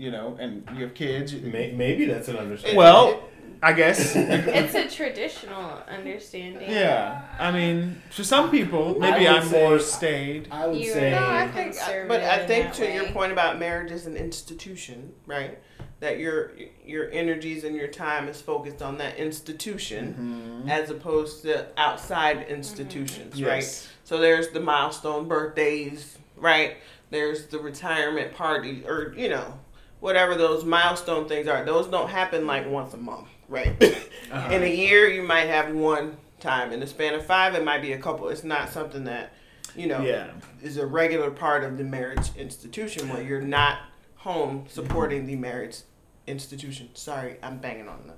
you 0.02 0.10
know, 0.10 0.36
and 0.40 0.68
you 0.76 0.84
have 0.84 0.96
kids. 0.96 1.34
May- 1.34 1.72
Maybe 1.74 2.06
that's 2.06 2.28
an 2.28 2.38
understanding. 2.38 2.76
Well, 2.78 3.24
I 3.62 3.74
guess. 3.74 4.16
it's 4.16 4.74
a 4.74 4.90
traditional 4.90 5.84
understanding. 5.88 6.72
yeah, 6.72 7.22
I 7.40 7.52
mean, 7.52 8.02
for 8.10 8.24
some 8.24 8.50
people, 8.50 8.98
maybe 9.00 9.28
I 9.28 9.34
would 9.36 9.44
I'm 9.44 9.52
more 9.52 9.78
staid. 9.78 10.48
I 10.50 10.66
would 10.66 10.80
You 10.80 10.92
say 10.92 11.12
No, 11.12 11.20
I 11.28 11.48
think, 11.48 11.76
but 12.08 12.22
I 12.24 12.46
think 12.48 12.66
that 12.66 12.74
to 12.76 12.92
your 12.92 13.06
point 13.12 13.32
about 13.32 13.60
marriage 13.60 13.92
as 13.92 14.08
an 14.08 14.18
institution, 14.18 15.14
right? 15.28 15.60
That 16.00 16.18
your 16.18 16.54
your 16.84 17.12
energies 17.12 17.64
and 17.64 17.76
your 17.76 17.88
time 17.88 18.28
is 18.28 18.42
focused 18.42 18.82
on 18.82 18.98
that 18.98 19.18
institution 19.18 20.64
Mhm. 20.66 20.72
as 20.72 20.90
opposed 20.90 21.44
to 21.44 21.68
outside 21.78 22.48
institutions, 22.50 23.34
right? 23.44 23.58
Yes. 23.62 23.88
So 24.04 24.18
there's 24.18 24.50
the 24.50 24.60
milestone 24.62 25.28
birthdays, 25.28 26.18
right? 26.36 26.78
There's 27.12 27.46
the 27.48 27.60
retirement 27.60 28.34
party, 28.34 28.84
or 28.88 29.14
you 29.16 29.30
know, 29.30 29.60
whatever 30.02 30.36
those 30.36 30.66
milestone 30.66 31.30
things 31.30 31.48
are. 31.48 31.64
Those 31.64 31.88
don't 31.88 32.10
happen 32.10 32.46
like 32.46 32.70
once 32.70 32.94
a 32.94 32.98
month, 32.98 33.28
right? 33.48 33.74
Uh-huh. 34.32 34.54
In 34.54 34.64
a 34.64 34.66
year, 34.74 35.10
you 35.10 35.24
might 35.24 35.48
have 35.48 35.76
one 35.76 36.16
time. 36.40 36.72
In 36.72 36.80
the 36.80 36.88
span 36.88 37.14
of 37.16 37.26
five, 37.26 37.54
it 37.54 37.66
might 37.66 37.82
be 37.82 37.92
a 37.92 37.98
couple. 37.98 38.30
It's 38.30 38.46
not 38.46 38.70
something 38.70 39.04
that, 39.04 39.34
you 39.76 39.88
know, 39.88 40.00
Yeah. 40.02 40.32
is 40.64 40.78
a 40.78 40.86
regular 40.86 41.30
part 41.32 41.66
of 41.66 41.78
the 41.78 41.84
marriage 41.84 42.30
institution 42.38 43.10
where 43.10 43.22
you're 43.22 43.42
not 43.42 43.80
home 44.16 44.68
supporting 44.70 45.26
the 45.26 45.36
marriage 45.36 45.80
institution. 46.28 46.92
Sorry, 46.94 47.36
I'm 47.44 47.58
banging 47.58 47.90
on 47.90 48.08
that. 48.08 48.18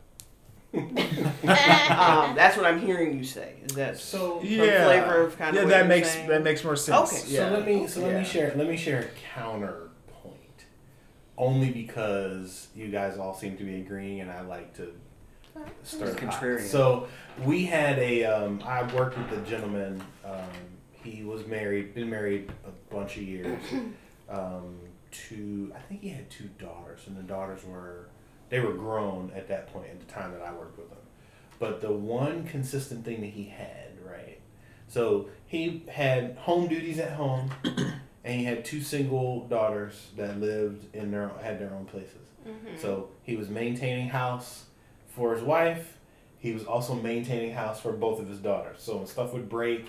Um, 2.00 2.36
that's 2.36 2.56
what 2.58 2.68
I'm 2.68 2.80
hearing 2.80 3.18
you 3.18 3.24
say. 3.24 3.56
Is 3.66 3.74
that 3.74 3.98
so. 3.98 4.40
Yeah. 4.44 4.86
flavor 4.86 5.22
of 5.24 5.38
kind 5.38 5.50
of 5.50 5.56
yeah, 5.56 5.62
what 5.64 5.70
that 5.72 5.88
makes 5.88 6.12
saying? 6.12 6.28
that 6.30 6.44
makes 6.44 6.64
more 6.64 6.76
sense. 6.76 7.12
Okay. 7.12 7.22
So 7.36 7.50
let 7.50 7.66
me 7.66 7.88
so 7.88 8.02
let 8.02 8.12
Yeah. 8.12 8.20
me 8.20 8.24
share 8.26 8.54
let 8.56 8.68
me 8.68 8.78
share 8.78 9.00
a 9.02 9.08
counterpoint. 9.36 9.90
Only 11.38 11.72
because 11.72 12.68
you 12.76 12.90
guys 12.90 13.18
all 13.18 13.34
seem 13.34 13.58
to 13.58 13.64
be 13.64 13.78
agreeing, 13.82 14.22
and 14.22 14.30
I 14.32 14.42
like 14.42 14.76
to 14.76 14.94
start 15.84 16.12
the. 16.12 16.22
Contrarian. 16.22 16.62
So 16.62 17.08
we 17.44 17.66
had 17.66 17.98
a 18.00 18.26
um, 18.26 18.62
I 18.66 18.84
worked 18.94 19.18
with 19.18 19.32
a 19.32 19.50
gentleman. 19.50 20.04
Um, 20.24 20.42
he 20.92 21.24
was 21.24 21.46
married, 21.48 21.94
been 21.96 22.10
married 22.10 22.52
a 22.66 22.94
bunch 22.94 23.18
of 23.18 23.24
years. 23.24 23.62
Um, 24.30 24.80
to 25.12 25.72
I 25.76 25.80
think 25.80 26.02
he 26.02 26.10
had 26.10 26.30
two 26.30 26.50
daughters, 26.58 27.02
and 27.08 27.18
the 27.18 27.24
daughters 27.24 27.64
were 27.64 28.08
they 28.50 28.62
were 28.62 28.74
grown 28.74 29.32
at 29.36 29.48
that 29.50 29.68
point 29.72 29.88
at 29.92 30.00
the 30.00 30.12
time 30.12 30.32
that 30.32 30.42
I 30.42 30.54
worked 30.54 30.78
with 30.78 30.90
him. 30.90 30.98
But 31.60 31.82
the 31.82 31.92
one 31.92 32.46
consistent 32.46 33.06
thing 33.06 33.22
that 33.22 33.32
he 33.32 33.44
had, 33.44 33.98
right? 34.04 34.40
So 34.88 35.30
he 35.46 35.84
had 35.88 36.38
home 36.38 36.68
duties 36.68 37.00
at 37.00 37.14
home, 37.14 37.52
and 38.24 38.40
he 38.40 38.46
had 38.46 38.64
two 38.64 38.82
single 38.82 39.48
daughters 39.48 40.08
that 40.18 40.40
lived 40.40 40.94
in 40.96 41.12
their 41.12 41.30
had 41.42 41.60
their 41.60 41.74
own 41.74 41.86
places. 41.86 42.28
Mhm. 42.48 42.78
So 42.80 43.10
he 43.24 43.36
was 43.36 43.50
maintaining 43.50 44.10
house 44.10 44.66
for 45.08 45.34
his 45.34 45.44
wife. 45.44 45.98
He 46.40 46.52
was 46.54 46.66
also 46.66 46.94
maintaining 46.96 47.54
house 47.54 47.80
for 47.80 47.94
both 47.94 48.20
of 48.20 48.28
his 48.28 48.40
daughters. 48.40 48.82
So 48.82 48.98
when 48.98 49.08
stuff 49.08 49.32
would 49.34 49.48
break, 49.48 49.86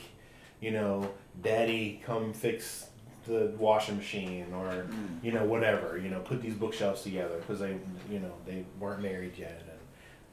you 0.60 0.70
know, 0.70 1.10
daddy 1.42 2.00
come 2.04 2.32
fix 2.32 2.90
the 3.26 3.52
washing 3.58 3.96
machine 3.96 4.52
or 4.54 4.86
you 5.22 5.32
know 5.32 5.44
whatever, 5.44 5.98
you 5.98 6.10
know, 6.10 6.20
put 6.20 6.42
these 6.42 6.54
bookshelves 6.54 7.02
together 7.02 7.38
because 7.38 7.58
they 7.60 7.76
you 8.10 8.20
know 8.20 8.32
they 8.46 8.64
weren't 8.78 9.00
married 9.02 9.32
yet 9.36 9.62
and 9.68 9.78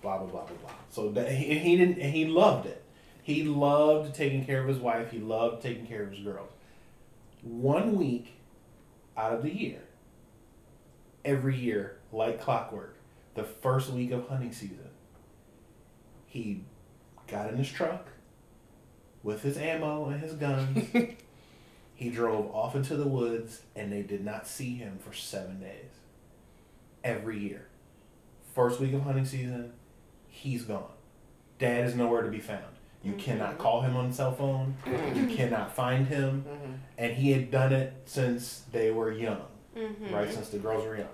blah 0.02 0.18
blah 0.18 0.28
blah 0.28 0.44
blah 0.46 0.56
blah. 0.62 0.72
So 0.90 1.10
that, 1.12 1.32
he, 1.32 1.58
he 1.58 1.78
didn't, 1.78 2.02
he 2.02 2.26
loved 2.26 2.66
it. 2.68 2.84
He 3.24 3.44
loved 3.44 4.14
taking 4.16 4.46
care 4.46 4.62
of 4.62 4.68
his 4.68 4.80
wife. 4.80 5.10
He 5.12 5.20
loved 5.20 5.62
taking 5.62 5.86
care 5.88 6.04
of 6.04 6.12
his 6.12 6.20
girls. 6.20 6.52
One 7.42 7.98
week 7.98 8.34
out 9.18 9.34
of 9.34 9.44
the 9.44 9.54
year, 9.56 9.82
every 11.26 11.58
year, 11.58 11.98
like 12.12 12.42
clockwork, 12.42 12.96
the 13.36 13.44
first 13.44 13.90
week 13.90 14.12
of 14.12 14.28
hunting 14.28 14.52
season, 14.52 14.90
he 16.28 16.64
got 17.28 17.50
in 17.50 17.58
his 17.58 17.70
truck 17.70 18.08
with 19.24 19.42
his 19.42 19.58
ammo 19.58 20.06
and 20.10 20.22
his 20.22 20.34
guns. 20.34 20.88
he 21.96 22.10
drove 22.10 22.54
off 22.54 22.76
into 22.76 22.96
the 22.96 23.08
woods, 23.08 23.62
and 23.76 23.92
they 23.92 24.02
did 24.02 24.24
not 24.24 24.48
see 24.48 24.76
him 24.76 25.00
for 25.00 25.14
seven 25.14 25.60
days. 25.60 25.92
Every 27.04 27.40
year. 27.40 27.68
First 28.54 28.80
week 28.80 28.94
of 28.94 29.02
hunting 29.02 29.26
season, 29.26 29.74
he's 30.28 30.64
gone. 30.64 30.92
Dad 31.58 31.86
is 31.86 31.96
nowhere 31.96 32.22
to 32.22 32.30
be 32.30 32.40
found. 32.40 32.76
You 33.04 33.14
cannot 33.14 33.58
call 33.58 33.82
him 33.82 33.96
on 33.96 34.14
cell 34.14 34.32
phone. 34.32 34.76
You 35.16 35.28
cannot 35.36 35.76
find 35.76 36.08
him. 36.08 36.46
Mhm. 36.48 36.78
And 36.98 37.14
he 37.14 37.32
had 37.32 37.50
done 37.50 37.74
it 37.74 37.94
since 38.06 38.64
they 38.72 38.92
were 38.92 39.12
young 39.12 39.42
Mhm. 39.76 40.12
right? 40.14 40.32
Since 40.32 40.50
the 40.50 40.60
girls 40.60 40.86
were 40.86 40.98
young. 40.98 41.08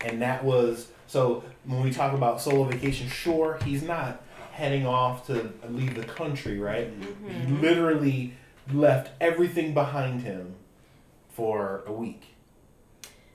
And 0.00 0.20
that 0.22 0.44
was 0.44 0.88
so 1.06 1.42
when 1.64 1.82
we 1.82 1.90
talk 1.90 2.12
about 2.14 2.40
solo 2.40 2.64
vacation, 2.64 3.08
sure, 3.08 3.58
he's 3.64 3.82
not 3.82 4.22
heading 4.52 4.86
off 4.86 5.26
to 5.26 5.52
leave 5.68 5.94
the 5.96 6.04
country, 6.04 6.58
right? 6.58 6.88
He 7.28 7.52
literally 7.52 8.34
left 8.72 9.10
everything 9.20 9.74
behind 9.74 10.22
him 10.22 10.54
for 11.30 11.82
a 11.86 11.92
week. 11.92 12.34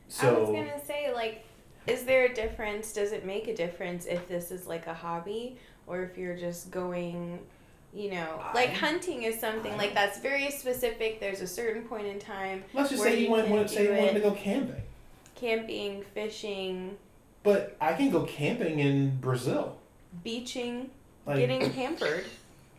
So 0.08 0.36
I 0.36 0.39
was 0.39 0.50
gonna 0.50 0.86
say, 0.86 1.14
like, 1.14 1.43
is 1.86 2.06
there 2.06 2.26
a 2.26 2.34
difference? 2.34 2.93
Does 2.93 3.12
it 3.12 3.26
make 3.26 3.47
a 3.47 3.56
difference 3.56 4.06
if 4.06 4.28
this 4.28 4.52
is 4.52 4.66
like 4.68 4.88
a 4.88 4.93
hobby 4.93 5.58
or 5.86 6.02
if 6.04 6.18
you're 6.18 6.36
just 6.38 6.72
going, 6.72 7.39
you 7.94 8.12
know, 8.12 8.42
like 8.54 8.74
hunting 8.74 9.24
is 9.24 9.40
something 9.40 9.74
I 9.74 9.78
like 9.78 9.94
that's 9.94 10.20
very 10.20 10.50
specific. 10.52 11.20
There's 11.20 11.42
a 11.42 11.48
certain 11.48 11.84
point 11.84 12.08
in 12.08 12.20
time. 12.20 12.64
let's 12.74 12.90
just 12.90 13.02
say 13.02 13.20
you 13.24 13.32
went, 13.32 13.48
can 13.48 13.56
went 13.56 13.70
say 13.70 13.88
do 13.88 13.94
wanted 13.94 14.14
to 14.14 14.20
go 14.20 14.32
camping. 14.32 14.82
Camping, 15.36 16.04
fishing, 16.14 16.98
But 17.44 17.76
I 17.80 17.94
can 17.94 18.10
go 18.10 18.24
camping 18.24 18.80
in 18.80 19.18
Brazil. 19.18 19.78
beaching, 20.24 20.90
Like 21.26 21.38
getting 21.38 21.72
pampered, 21.72 22.26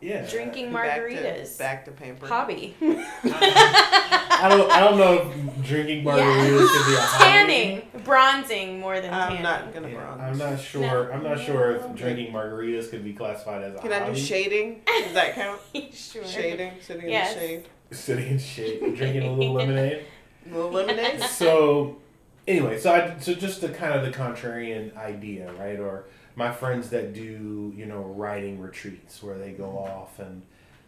yeah. 0.00 0.26
drinking 0.28 0.72
Back 0.72 0.94
to- 0.96 1.00
margaritas. 1.02 1.58
Back 1.58 1.84
to 1.86 1.90
pamper. 1.92 2.26
Hobby. 2.26 2.74
I 2.82 4.46
don't 4.48 4.70
I 4.70 4.80
don't 4.80 4.98
know 4.98 5.30
if 5.30 5.66
drinking 5.66 6.04
margaritas 6.04 6.68
could 6.68 6.86
be 6.86 6.94
a 6.94 7.00
hobby. 7.00 7.24
Tanning, 7.24 7.82
bronzing 8.04 8.80
more 8.80 9.00
than 9.00 9.12
I'm 9.12 9.42
not 9.42 9.72
gonna 9.74 9.88
Yeah, 9.88 9.94
bronze. 10.14 10.20
I'm 10.22 10.38
not 10.38 10.60
sure. 10.60 10.80
No. 10.80 11.10
I'm 11.12 11.22
not 11.22 11.40
sure 11.40 11.76
if 11.76 11.94
drinking 11.94 12.32
margaritas 12.32 12.90
could 12.90 13.04
be 13.04 13.12
classified 13.12 13.62
as 13.62 13.74
a 13.74 13.76
hobby. 13.78 13.88
Can 13.88 14.02
I 14.02 14.06
do 14.10 14.16
shading? 14.18 14.80
Does 14.86 15.12
that 15.14 15.34
count? 15.34 15.60
sure. 15.92 16.24
Shading, 16.26 16.72
sitting 16.80 17.08
Yes. 17.10 17.34
in 17.34 17.38
the 17.40 17.46
shade, 17.46 17.66
Sitting 17.90 18.26
in 18.28 18.38
shade, 18.38 18.80
drinking 18.96 19.22
a 19.24 19.32
little 19.32 19.52
lemonade. 19.54 20.04
little 20.46 20.70
lemonade. 20.70 21.22
So, 21.24 21.96
anyway, 22.48 22.78
so 22.78 22.92
I 22.94 23.18
so 23.20 23.34
just 23.34 23.60
the 23.60 23.68
kind 23.68 23.92
of 23.94 24.04
the 24.04 24.16
contrarian 24.16 24.96
idea, 24.96 25.52
right? 25.54 25.78
Or 25.78 26.04
my 26.40 26.50
friends 26.50 26.88
that 26.90 27.12
do 27.12 27.72
you 27.76 27.86
know 27.86 28.00
writing 28.00 28.58
retreats 28.60 29.22
where 29.22 29.38
they 29.38 29.52
go 29.52 29.66
off 29.78 30.18
and 30.18 30.42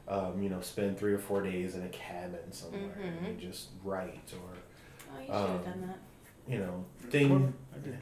um, 0.09 0.43
you 0.43 0.49
know 0.49 0.61
spend 0.61 0.99
three 0.99 1.13
or 1.13 1.19
four 1.19 1.43
days 1.43 1.75
in 1.77 1.83
a 1.85 1.89
cabin 1.89 2.51
somewhere 2.51 2.81
Mhm. 2.99 3.19
and 3.19 3.27
they 3.39 3.45
just 3.47 3.69
write 3.85 4.33
or 4.35 4.57
Oh, 5.15 5.21
you 5.21 5.27
should 5.27 5.35
have 5.35 5.51
Um, 5.51 5.63
done 5.65 5.81
that. 5.89 5.99
you 6.53 6.59
know 6.59 6.85
thing. 7.11 7.55
I 7.75 7.79
did 7.79 7.99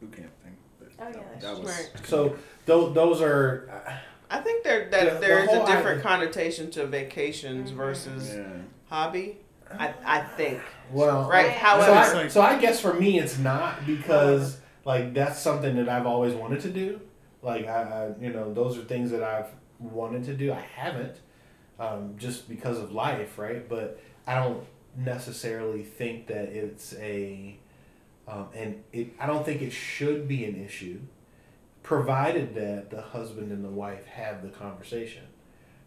boot 0.00 0.12
camp 0.16 0.30
thing. 0.44 0.56
But 0.78 0.88
Oh, 1.00 1.06
yeah, 1.08 1.12
that, 1.12 1.40
that's 1.40 1.44
that 1.58 1.62
was 1.62 1.90
So 2.04 2.36
those 2.66 2.94
those 2.94 3.22
are. 3.22 3.68
uh, 3.86 3.92
I 4.30 4.40
think 4.40 4.62
there 4.62 4.88
that 4.90 5.04
The- 5.06 5.14
the 5.14 5.20
there's 5.20 5.48
a 5.48 5.66
different 5.66 5.86
idea- 5.86 6.02
connotation 6.02 6.70
to 6.72 6.86
vacations 6.86 7.72
Mhm. 7.72 7.76
versus 7.76 8.34
yeah. 8.36 8.44
hobby. 8.88 9.38
I 9.78 9.94
I 10.04 10.20
think 10.36 10.60
Well, 10.92 11.28
right. 11.30 11.46
Right. 11.46 11.52
So 11.54 11.58
However, 11.58 12.00
It's 12.24 12.36
I, 12.36 12.40
so 12.40 12.42
I 12.42 12.58
guess 12.60 12.78
for 12.80 12.92
me 12.94 13.18
it's 13.18 13.38
not 13.38 13.86
because 13.86 14.59
like 14.84 15.14
that's 15.14 15.38
something 15.40 15.76
that 15.76 15.88
I've 15.88 16.06
always 16.06 16.34
wanted 16.34 16.60
to 16.62 16.70
do. 16.70 17.00
Like 17.42 17.66
I, 17.66 17.82
I 17.82 18.22
you 18.22 18.32
know 18.32 18.52
those 18.52 18.76
are 18.78 18.82
things 18.82 19.10
that 19.10 19.22
I've 19.22 19.48
wanted 19.78 20.24
to 20.24 20.34
do. 20.34 20.52
I 20.52 20.60
haven't 20.74 21.16
um, 21.78 22.14
just 22.18 22.48
because 22.48 22.78
of 22.78 22.92
life, 22.92 23.38
right? 23.38 23.66
But 23.68 24.00
I 24.26 24.34
don't 24.36 24.64
necessarily 24.96 25.82
think 25.82 26.26
that 26.26 26.44
it's 26.50 26.94
a 26.96 27.56
um, 28.28 28.48
and 28.54 28.82
it. 28.92 29.12
I 29.18 29.26
don't 29.26 29.44
think 29.44 29.62
it 29.62 29.72
should 29.72 30.28
be 30.28 30.44
an 30.44 30.62
issue, 30.64 31.00
provided 31.82 32.54
that 32.54 32.90
the 32.90 33.00
husband 33.00 33.50
and 33.52 33.64
the 33.64 33.68
wife 33.70 34.06
have 34.06 34.42
the 34.42 34.48
conversation, 34.48 35.22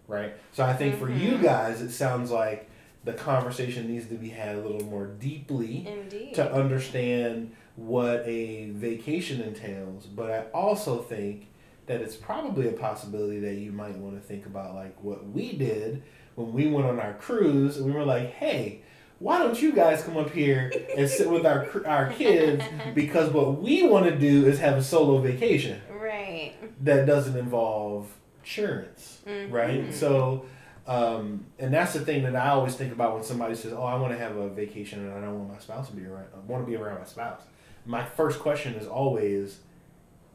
right? 0.08 0.34
So 0.52 0.64
I 0.64 0.74
think 0.74 0.98
for 1.00 1.10
you 1.10 1.38
Mhm. 1.38 1.44
guys, 1.44 1.82
it 1.82 1.92
sounds 1.92 2.32
like 2.32 2.70
the 3.04 3.14
conversation 3.14 3.88
needs 3.88 4.08
to 4.08 4.16
be 4.16 4.30
had 4.30 4.56
a 4.56 4.60
little 4.60 4.84
more 4.86 5.06
deeply 5.08 5.88
Indeed. 5.88 6.34
to 6.36 6.52
understand 6.52 7.56
what 7.76 8.24
a 8.28 8.70
vacation 8.72 9.42
entails. 9.42 10.06
But 10.06 10.32
I 10.32 10.40
also 10.54 11.00
think 11.02 11.48
that 11.86 12.02
it's 12.02 12.16
probably 12.16 12.68
a 12.70 12.74
possibility 12.74 13.40
that 13.42 13.56
you 13.56 13.72
might 13.72 13.98
want 13.98 14.16
to 14.16 14.22
think 14.22 14.46
about 14.46 14.74
like 14.76 14.96
what 15.04 15.28
we 15.30 15.54
did 15.54 16.04
when 16.36 16.54
we 16.54 16.68
went 16.68 16.88
on 16.88 17.00
our 17.00 17.14
cruise 17.14 17.78
and 17.78 17.86
we 17.86 17.92
were 17.92 18.06
like, 18.06 18.32
hey, 18.32 18.82
why 19.20 19.38
don't 19.40 19.62
you 19.62 19.72
guys 19.74 20.02
come 20.04 20.18
up 20.18 20.32
here 20.32 20.72
and 20.98 21.10
sit 21.10 21.30
with 21.30 21.46
our 21.46 21.68
our 21.86 22.10
kids 22.12 22.64
because 22.96 23.30
what 23.32 23.62
we 23.62 23.84
want 23.88 24.06
to 24.06 24.18
do 24.18 24.46
is 24.48 24.60
have 24.60 24.78
a 24.78 24.84
solo 24.84 25.20
vacation 25.20 25.80
right. 26.00 26.54
that 26.84 27.06
doesn't 27.06 27.38
involve 27.38 28.08
insurance 28.42 29.22
Mhm. 29.26 29.52
right? 29.52 29.94
So, 29.94 30.46
um, 30.88 31.46
and 31.60 31.74
that's 31.74 31.94
the 31.94 32.02
thing 32.02 32.24
that 32.24 32.36
I 32.36 32.50
always 32.50 32.76
think 32.76 32.92
about 32.92 33.14
when 33.14 33.24
somebody 33.24 33.56
says, 33.56 33.72
"Oh, 33.72 33.84
I 33.84 33.96
want 33.96 34.12
to 34.12 34.20
have 34.20 34.36
a 34.36 34.50
vacation 34.50 35.00
and 35.00 35.14
I 35.14 35.22
don't 35.22 35.38
want 35.40 35.52
my 35.54 35.60
spouse 35.60 35.88
to 35.90 35.96
be 35.96 36.06
around. 36.06 36.26
I 36.36 36.40
want 36.52 36.66
to 36.66 36.70
be 36.70 36.76
around 36.76 37.00
my 37.00 37.06
spouse." 37.06 37.42
My 37.86 38.04
first 38.06 38.40
question 38.40 38.76
is 38.76 38.88
always, 38.88 39.60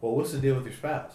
"Well, 0.01 0.14
what's 0.16 0.32
the 0.32 0.38
deal 0.38 0.55
with 0.57 0.64
your 0.66 0.74
spouse? 0.74 1.14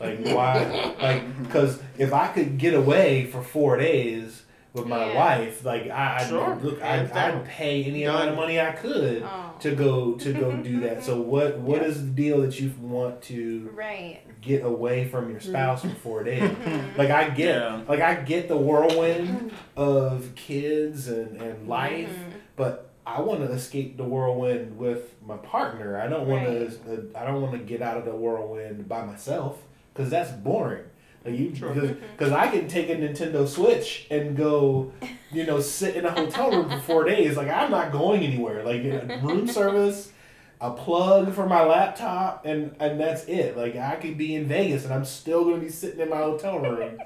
Like, 0.00 0.20
why? 0.24 0.94
Like, 1.00 1.42
because 1.42 1.80
if 1.98 2.12
I 2.12 2.28
could 2.28 2.58
get 2.58 2.74
away 2.74 3.26
for 3.26 3.42
four 3.42 3.76
days." 3.76 4.42
With 4.74 4.86
my 4.86 5.06
Yeah. 5.12 5.16
wife, 5.16 5.64
like 5.64 5.88
I, 5.90 6.18
I 6.20 6.26
Sure. 6.28 6.58
look, 6.62 6.82
I, 6.82 6.96
Hands 6.98 7.10
down. 7.10 7.36
I'd 7.38 7.44
pay 7.46 7.84
any 7.84 8.04
amount 8.04 8.28
of 8.28 8.36
money 8.36 8.60
I 8.60 8.72
could 8.72 9.22
Oh. 9.22 9.54
to 9.60 9.74
go 9.74 10.12
to 10.12 10.32
go 10.34 10.52
do 10.52 10.80
that. 10.80 11.02
So 11.08 11.18
what 11.22 11.56
what 11.58 11.80
Yeah. 11.80 11.88
is 11.88 12.02
the 12.04 12.10
deal 12.10 12.42
that 12.42 12.60
you 12.60 12.70
want 12.78 13.22
to 13.22 13.70
Right. 13.74 14.20
get 14.42 14.62
away 14.64 15.06
from 15.08 15.30
your 15.30 15.40
spouse 15.40 15.80
for 15.82 15.88
four 15.88 16.22
days? 16.22 16.42
Like 16.98 17.08
I 17.10 17.30
get, 17.30 17.54
Yeah. 17.56 17.80
like 17.88 18.02
I 18.02 18.16
get 18.16 18.46
the 18.48 18.58
whirlwind 18.58 19.52
of 19.74 20.34
kids 20.36 21.08
and, 21.08 21.40
and 21.40 21.66
life, 21.66 22.10
Mhm. 22.10 22.32
but 22.54 22.90
I 23.16 23.20
want 23.22 23.40
to 23.40 23.50
escape 23.50 23.96
the 23.96 24.04
whirlwind 24.04 24.76
with 24.76 25.14
my 25.26 25.38
partner. 25.38 25.98
I 25.98 26.08
don't 26.08 26.26
want 26.28 26.46
Right. 26.46 26.70
to. 26.86 26.92
Uh, 26.92 27.18
I 27.18 27.24
don't 27.24 27.40
want 27.40 27.52
to 27.54 27.58
get 27.58 27.80
out 27.80 27.96
of 27.96 28.04
the 28.04 28.14
whirlwind 28.14 28.86
by 28.88 29.02
myself 29.04 29.62
because 29.94 30.10
that's 30.10 30.30
boring. 30.30 30.84
Like 31.24 31.38
you, 31.38 31.54
Sure. 31.54 31.70
because 31.72 32.32
I 32.32 32.48
can 32.48 32.68
take 32.68 32.90
a 32.90 32.96
Nintendo 32.96 33.48
Switch 33.48 34.06
and 34.10 34.36
go, 34.36 34.92
you 35.32 35.44
know, 35.46 35.58
sit 35.60 35.96
in 35.96 36.04
a 36.04 36.10
hotel 36.10 36.50
room 36.50 36.68
for 36.70 36.78
four 36.80 37.04
days. 37.04 37.36
Like 37.36 37.48
I'm 37.48 37.70
not 37.70 37.92
going 37.92 38.22
anywhere. 38.22 38.62
Like 38.62 38.82
you 38.82 38.92
know, 38.92 39.18
room 39.22 39.46
service. 39.60 40.12
A 40.60 40.72
plug 40.72 41.32
for 41.34 41.46
my 41.46 41.64
laptop 41.64 42.44
and 42.44 42.74
and 42.80 42.98
that's 43.00 43.24
it. 43.26 43.56
Like 43.56 43.76
I 43.76 43.94
could 43.94 44.18
be 44.18 44.34
in 44.34 44.46
Vegas 44.46 44.84
and 44.84 44.92
I'm 44.92 45.04
still 45.04 45.44
gonna 45.44 45.58
be 45.58 45.68
sitting 45.68 46.00
in 46.00 46.10
my 46.10 46.16
hotel 46.16 46.58
room, 46.58 46.98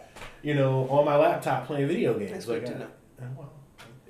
you 0.42 0.54
know, 0.54 0.88
on 0.88 1.04
my 1.04 1.16
laptop 1.16 1.66
playing 1.66 1.86
video 1.86 2.18
games. 2.18 2.32
That's 2.32 2.48
like 2.48 2.60
good 2.64 2.68
to 2.70 2.74
I- 2.76 2.78
know. 2.78 2.86
well, 3.36 3.51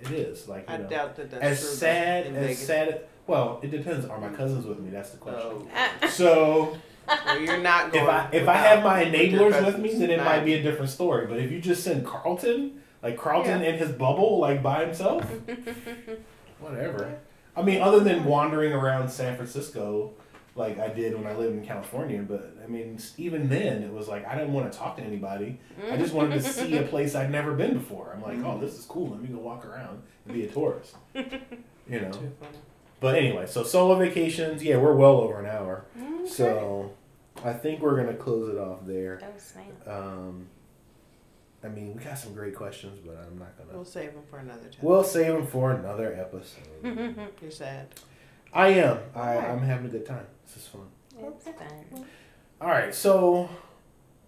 it 0.02 0.10
is 0.12 0.48
like 0.48 0.68
you 0.68 0.74
I 0.74 0.78
know, 0.78 0.88
doubt 0.88 1.16
that 1.16 1.30
that's 1.30 1.42
as 1.44 1.60
true. 1.60 1.68
sad 1.70 2.26
as 2.26 2.32
Vegas. 2.34 2.66
sad. 2.66 3.00
Well, 3.26 3.60
it 3.62 3.70
depends. 3.70 4.04
Are 4.06 4.18
my 4.20 4.28
cousins 4.30 4.66
with 4.66 4.80
me? 4.80 4.90
That's 4.90 5.10
the 5.10 5.18
question. 5.18 5.68
Oh. 6.02 6.08
So 6.08 6.76
well, 7.08 7.40
you're 7.40 7.58
not 7.58 7.92
going. 7.92 8.04
if 8.04 8.10
I 8.10 8.28
if 8.32 8.48
I 8.48 8.54
have 8.56 8.84
my 8.84 9.04
enablers 9.04 9.64
with 9.64 9.78
me, 9.78 9.92
then 9.94 10.10
it 10.10 10.16
Not- 10.18 10.26
might 10.26 10.44
be 10.44 10.54
a 10.54 10.62
different 10.62 10.90
story. 10.90 11.26
But 11.26 11.38
if 11.38 11.50
you 11.50 11.60
just 11.60 11.82
send 11.84 12.04
Carlton, 12.06 12.80
like 13.02 13.16
Carlton 13.18 13.62
in 13.62 13.76
his 13.78 13.90
bubble, 13.92 14.38
like 14.38 14.62
by 14.62 14.84
himself, 14.84 15.24
whatever. 16.60 17.18
I 17.56 17.62
mean, 17.62 17.80
other 17.82 18.00
than 18.00 18.24
wandering 18.24 18.72
around 18.72 19.08
San 19.10 19.36
Francisco, 19.36 20.12
like 20.54 20.78
I 20.78 20.88
did 20.88 21.14
when 21.16 21.26
I 21.26 21.34
lived 21.34 21.56
in 21.56 21.64
California. 21.64 22.22
But 22.22 22.56
I 22.62 22.66
mean, 22.66 22.98
even 23.16 23.48
then, 23.48 23.82
it 23.82 23.92
was 23.92 24.08
like 24.08 24.26
I 24.26 24.34
didn't 24.36 24.52
want 24.52 24.70
to 24.70 24.78
talk 24.78 24.96
to 24.98 25.02
anybody. 25.02 25.58
I 25.90 25.96
just 25.96 26.12
wanted 26.12 26.42
to 26.42 26.48
see 26.52 26.76
a 26.76 26.82
place 26.82 27.14
I'd 27.14 27.30
never 27.30 27.52
been 27.52 27.74
before. 27.74 28.12
I'm 28.14 28.22
like, 28.22 28.38
oh, 28.44 28.58
this 28.58 28.78
is 28.78 28.84
cool. 28.84 29.10
Let 29.10 29.20
me 29.22 29.28
go 29.28 29.38
walk 29.38 29.64
around 29.64 30.02
and 30.26 30.34
be 30.34 30.44
a 30.44 30.48
tourist. 30.48 30.96
You 31.88 32.00
know. 32.00 32.12
But 33.00 33.16
anyway, 33.16 33.46
so 33.46 33.64
solo 33.64 33.96
vacations, 33.98 34.62
yeah, 34.62 34.76
we're 34.76 34.94
well 34.94 35.18
over 35.18 35.40
an 35.40 35.46
hour. 35.46 35.84
Okay. 36.00 36.28
So 36.28 36.92
I 37.44 37.52
think 37.52 37.80
we're 37.80 37.96
gonna 37.96 38.16
close 38.16 38.48
it 38.48 38.56
off 38.56 38.86
there. 38.86 39.20
Oh, 39.20 39.26
snap. 39.36 39.66
Um, 39.88 40.46
I 41.64 41.68
mean, 41.68 41.96
we 41.96 42.02
got 42.02 42.16
some 42.16 42.34
great 42.34 42.54
questions, 42.54 43.00
but 43.04 43.16
I'm 43.16 43.36
not 43.36 43.58
gonna. 43.58 43.72
We'll 43.72 43.84
save 43.84 44.14
them 44.14 44.22
for 44.30 44.38
another 44.38 44.68
time. 44.68 44.78
We'll 44.80 45.02
save 45.02 45.32
them 45.32 45.46
for 45.46 45.72
another 45.72 46.14
episode. 46.14 47.28
You're 47.42 47.50
sad. 47.50 47.88
I 48.52 48.68
am. 48.68 48.98
I, 49.14 49.38
I'm 49.38 49.60
having 49.62 49.86
a 49.86 49.88
good 49.88 50.06
time. 50.06 50.26
This 50.54 50.64
is 50.64 50.68
fun. 50.68 50.86
It's 51.18 51.44
fun. 51.44 52.04
All 52.60 52.68
right, 52.68 52.94
so 52.94 53.48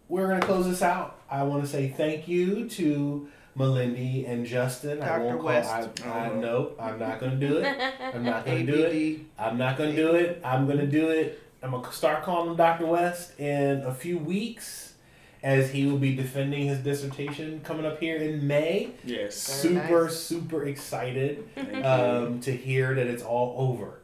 we're 0.09 0.29
gonna 0.29 0.41
close 0.41 0.66
this 0.66 0.83
out. 0.83 1.20
I 1.31 1.43
want 1.43 1.62
to 1.64 1.68
say 1.68 1.89
thank 1.89 2.29
you 2.29 2.68
to 2.70 3.29
Melindy 3.57 4.29
and 4.29 4.47
Justin. 4.47 5.03
I 5.03 5.09
Dr. 5.09 5.25
won't 5.25 5.37
call. 5.39 5.47
West. 5.47 5.70
I, 6.05 6.09
I 6.09 6.31
Oh. 6.31 6.41
no, 6.41 6.72
I'm 6.81 6.99
not 6.99 7.20
gonna 7.20 7.37
do 7.37 7.59
it. 7.59 7.66
I'm 8.14 8.25
not 8.25 8.45
gonna 8.47 8.64
do 8.64 8.85
it. 8.85 9.20
I'm 9.39 9.59
not 9.59 9.77
gonna 9.77 9.95
do 9.95 10.14
it. 10.14 10.41
I'm 10.45 10.66
gonna 10.66 10.87
do 10.87 11.09
it. 11.11 11.41
I'm 11.62 11.70
gonna 11.70 11.93
start 11.93 12.25
calling 12.25 12.51
him 12.51 12.57
Dr. 12.57 12.87
West 12.87 13.39
in 13.39 13.83
a 13.83 13.95
few 13.95 14.18
weeks, 14.18 14.95
as 15.43 15.70
he 15.70 15.87
will 15.87 15.99
be 15.99 16.14
defending 16.16 16.66
his 16.66 16.79
dissertation 16.81 17.61
coming 17.64 17.87
up 17.87 18.01
here 18.01 18.16
in 18.16 18.47
May. 18.47 18.91
Yes. 19.05 19.62
Very 19.62 19.75
super, 19.75 20.05
nice. 20.05 20.16
super 20.16 20.64
excited 20.64 21.49
um, 21.85 22.41
to 22.41 22.53
hear 22.55 22.95
that 22.95 23.07
it's 23.07 23.22
all 23.22 23.55
over. 23.59 24.01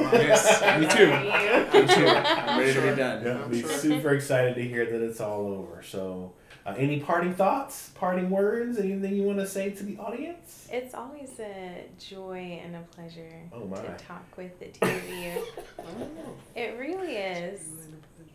Yes. 0.00 0.80
Me 0.80 0.86
too. 0.86 1.08
Me 1.08 1.94
too. 1.94 2.06
I'm 2.06 2.58
ready 2.60 2.74
to 2.74 2.80
be 2.80 2.96
done. 2.96 3.24
Yeah, 3.24 3.42
I'm 3.44 3.50
be 3.50 3.60
sure. 3.60 3.70
super 3.70 4.14
excited 4.14 4.54
to 4.54 4.62
hear 4.62 4.84
that 4.86 5.02
it's 5.04 5.20
all 5.20 5.46
over. 5.48 5.82
So, 5.82 6.32
uh, 6.66 6.74
any 6.78 7.00
parting 7.00 7.34
thoughts, 7.34 7.90
parting 7.94 8.30
words, 8.30 8.78
anything 8.78 9.14
you 9.14 9.24
want 9.24 9.38
to 9.38 9.46
say 9.46 9.70
to 9.70 9.82
the 9.84 9.98
audience? 9.98 10.68
It's 10.72 10.94
always 10.94 11.38
a 11.40 11.84
joy 11.98 12.60
and 12.64 12.76
a 12.76 12.80
pleasure 12.94 13.32
Oh 13.52 13.64
my! 13.66 13.80
to 13.80 13.94
talk 13.98 14.24
with 14.36 14.58
the 14.60 14.66
two 14.66 14.86
of 14.88 15.08
you. 15.10 15.32
It 16.56 16.78
really 16.78 17.16
is. 17.16 17.60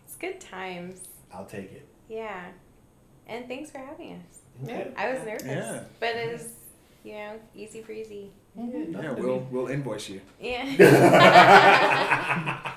It's 0.06 0.16
good 0.18 0.40
times. 0.42 1.08
I'll 1.34 1.46
take 1.46 1.72
it. 1.72 1.88
Yeah. 2.10 2.48
And 3.28 3.48
thanks 3.48 3.72
for 3.72 3.78
having 3.78 4.14
us. 4.16 4.40
Okay. 4.64 4.92
I 4.98 5.14
was 5.14 5.24
nervous. 5.26 5.46
Yeah. 5.46 5.84
But 6.02 6.16
it 6.16 6.34
was, 6.34 6.50
you 7.06 7.14
know, 7.14 7.40
easy 7.56 7.82
breezy. 7.82 8.32
Yeah, 8.56 9.12
we'll 9.12 9.48
we'll 9.52 9.68
invoice 9.68 10.10
you. 10.10 10.22
Yeah. 10.40 10.66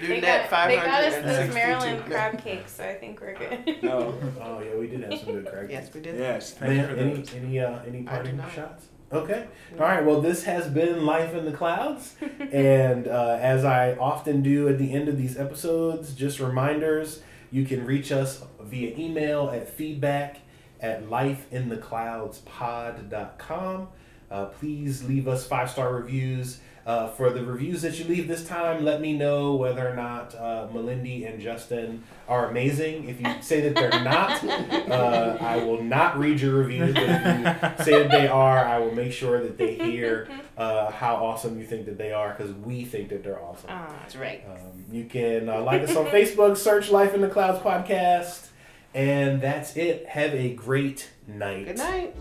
Do 0.00 0.14
they, 0.14 0.20
got, 0.22 0.68
they 0.68 0.76
got 0.76 1.04
us 1.04 1.14
those 1.16 1.54
Maryland 1.54 2.04
crab 2.06 2.42
cakes, 2.42 2.76
so 2.76 2.84
I 2.84 2.94
think 2.94 3.20
we're 3.20 3.34
good. 3.34 3.82
No. 3.82 4.14
oh 4.40 4.60
yeah, 4.60 4.76
we 4.76 4.86
did 4.86 5.02
have 5.02 5.20
some 5.20 5.34
good 5.34 5.46
crab. 5.46 5.68
Cakes. 5.68 5.86
yes, 5.86 5.94
we 5.94 6.00
did. 6.00 6.18
Yes. 6.18 6.54
Thank 6.54 6.74
you 6.74 6.86
for 6.86 7.00
any 7.00 7.14
those. 7.14 7.34
any 7.34 7.60
uh, 7.60 7.82
any 7.82 7.98
I 7.98 8.00
do 8.00 8.06
parting 8.06 8.42
shots? 8.54 8.86
Okay. 9.12 9.46
All 9.74 9.80
right. 9.80 10.04
Well, 10.04 10.20
this 10.20 10.44
has 10.44 10.68
been 10.68 11.04
Life 11.04 11.34
in 11.34 11.44
the 11.44 11.52
Clouds, 11.52 12.14
and 12.52 13.08
uh, 13.08 13.38
as 13.40 13.64
I 13.64 13.94
often 13.96 14.42
do 14.42 14.68
at 14.68 14.78
the 14.78 14.92
end 14.92 15.08
of 15.08 15.18
these 15.18 15.36
episodes, 15.36 16.14
just 16.14 16.40
reminders: 16.40 17.22
you 17.50 17.64
can 17.64 17.84
reach 17.84 18.10
us 18.10 18.42
via 18.60 18.96
email 18.96 19.50
at 19.50 19.68
feedback 19.68 20.38
at 20.80 21.08
lifeinthecloudspod.com. 21.08 23.88
Uh, 24.30 24.44
please 24.46 25.04
leave 25.04 25.26
us 25.26 25.46
five 25.46 25.70
star 25.70 25.94
reviews. 25.94 26.60
Uh, 26.86 27.06
for 27.06 27.28
the 27.28 27.44
reviews 27.44 27.82
that 27.82 27.98
you 27.98 28.04
leave 28.06 28.26
this 28.28 28.46
time, 28.46 28.82
let 28.82 29.02
me 29.02 29.12
know 29.12 29.54
whether 29.56 29.86
or 29.86 29.94
not 29.94 30.34
uh, 30.34 30.66
Melindy 30.72 31.30
and 31.30 31.38
Justin 31.38 32.02
are 32.26 32.48
amazing. 32.48 33.06
If 33.10 33.20
you 33.20 33.26
say 33.42 33.60
that 33.60 33.74
they're 33.74 34.02
not, 34.02 34.42
uh, 34.90 35.36
I 35.38 35.56
will 35.58 35.82
not 35.82 36.18
read 36.18 36.40
your 36.40 36.62
review. 36.62 36.94
But 36.94 37.02
if 37.02 37.26
you 37.26 37.44
say 37.84 38.02
that 38.02 38.10
they 38.10 38.26
are, 38.26 38.64
I 38.64 38.78
will 38.78 38.94
make 38.94 39.12
sure 39.12 39.42
that 39.42 39.58
they 39.58 39.74
hear 39.74 40.30
uh, 40.56 40.90
how 40.90 41.16
awesome 41.16 41.58
you 41.58 41.66
think 41.66 41.84
that 41.84 41.98
they 41.98 42.10
are 42.10 42.30
because 42.34 42.54
we 42.54 42.86
think 42.86 43.10
that 43.10 43.22
they're 43.22 43.38
awesome. 43.42 43.68
Aw, 43.68 43.88
That's 44.00 44.16
right. 44.16 44.42
Um, 44.48 44.86
you 44.90 45.04
can 45.04 45.50
uh, 45.50 45.60
like 45.60 45.82
us 45.82 45.94
on 45.94 46.06
Facebook, 46.06 46.56
search 46.56 46.88
Life 46.90 47.12
in 47.12 47.20
the 47.20 47.28
Clouds 47.28 47.58
podcast, 47.58 48.47
and 48.94 49.40
that's 49.40 49.76
it. 49.76 50.06
Have 50.06 50.34
a 50.34 50.54
great 50.54 51.10
night. 51.26 51.66
Good 51.66 51.78
night. 51.78 52.16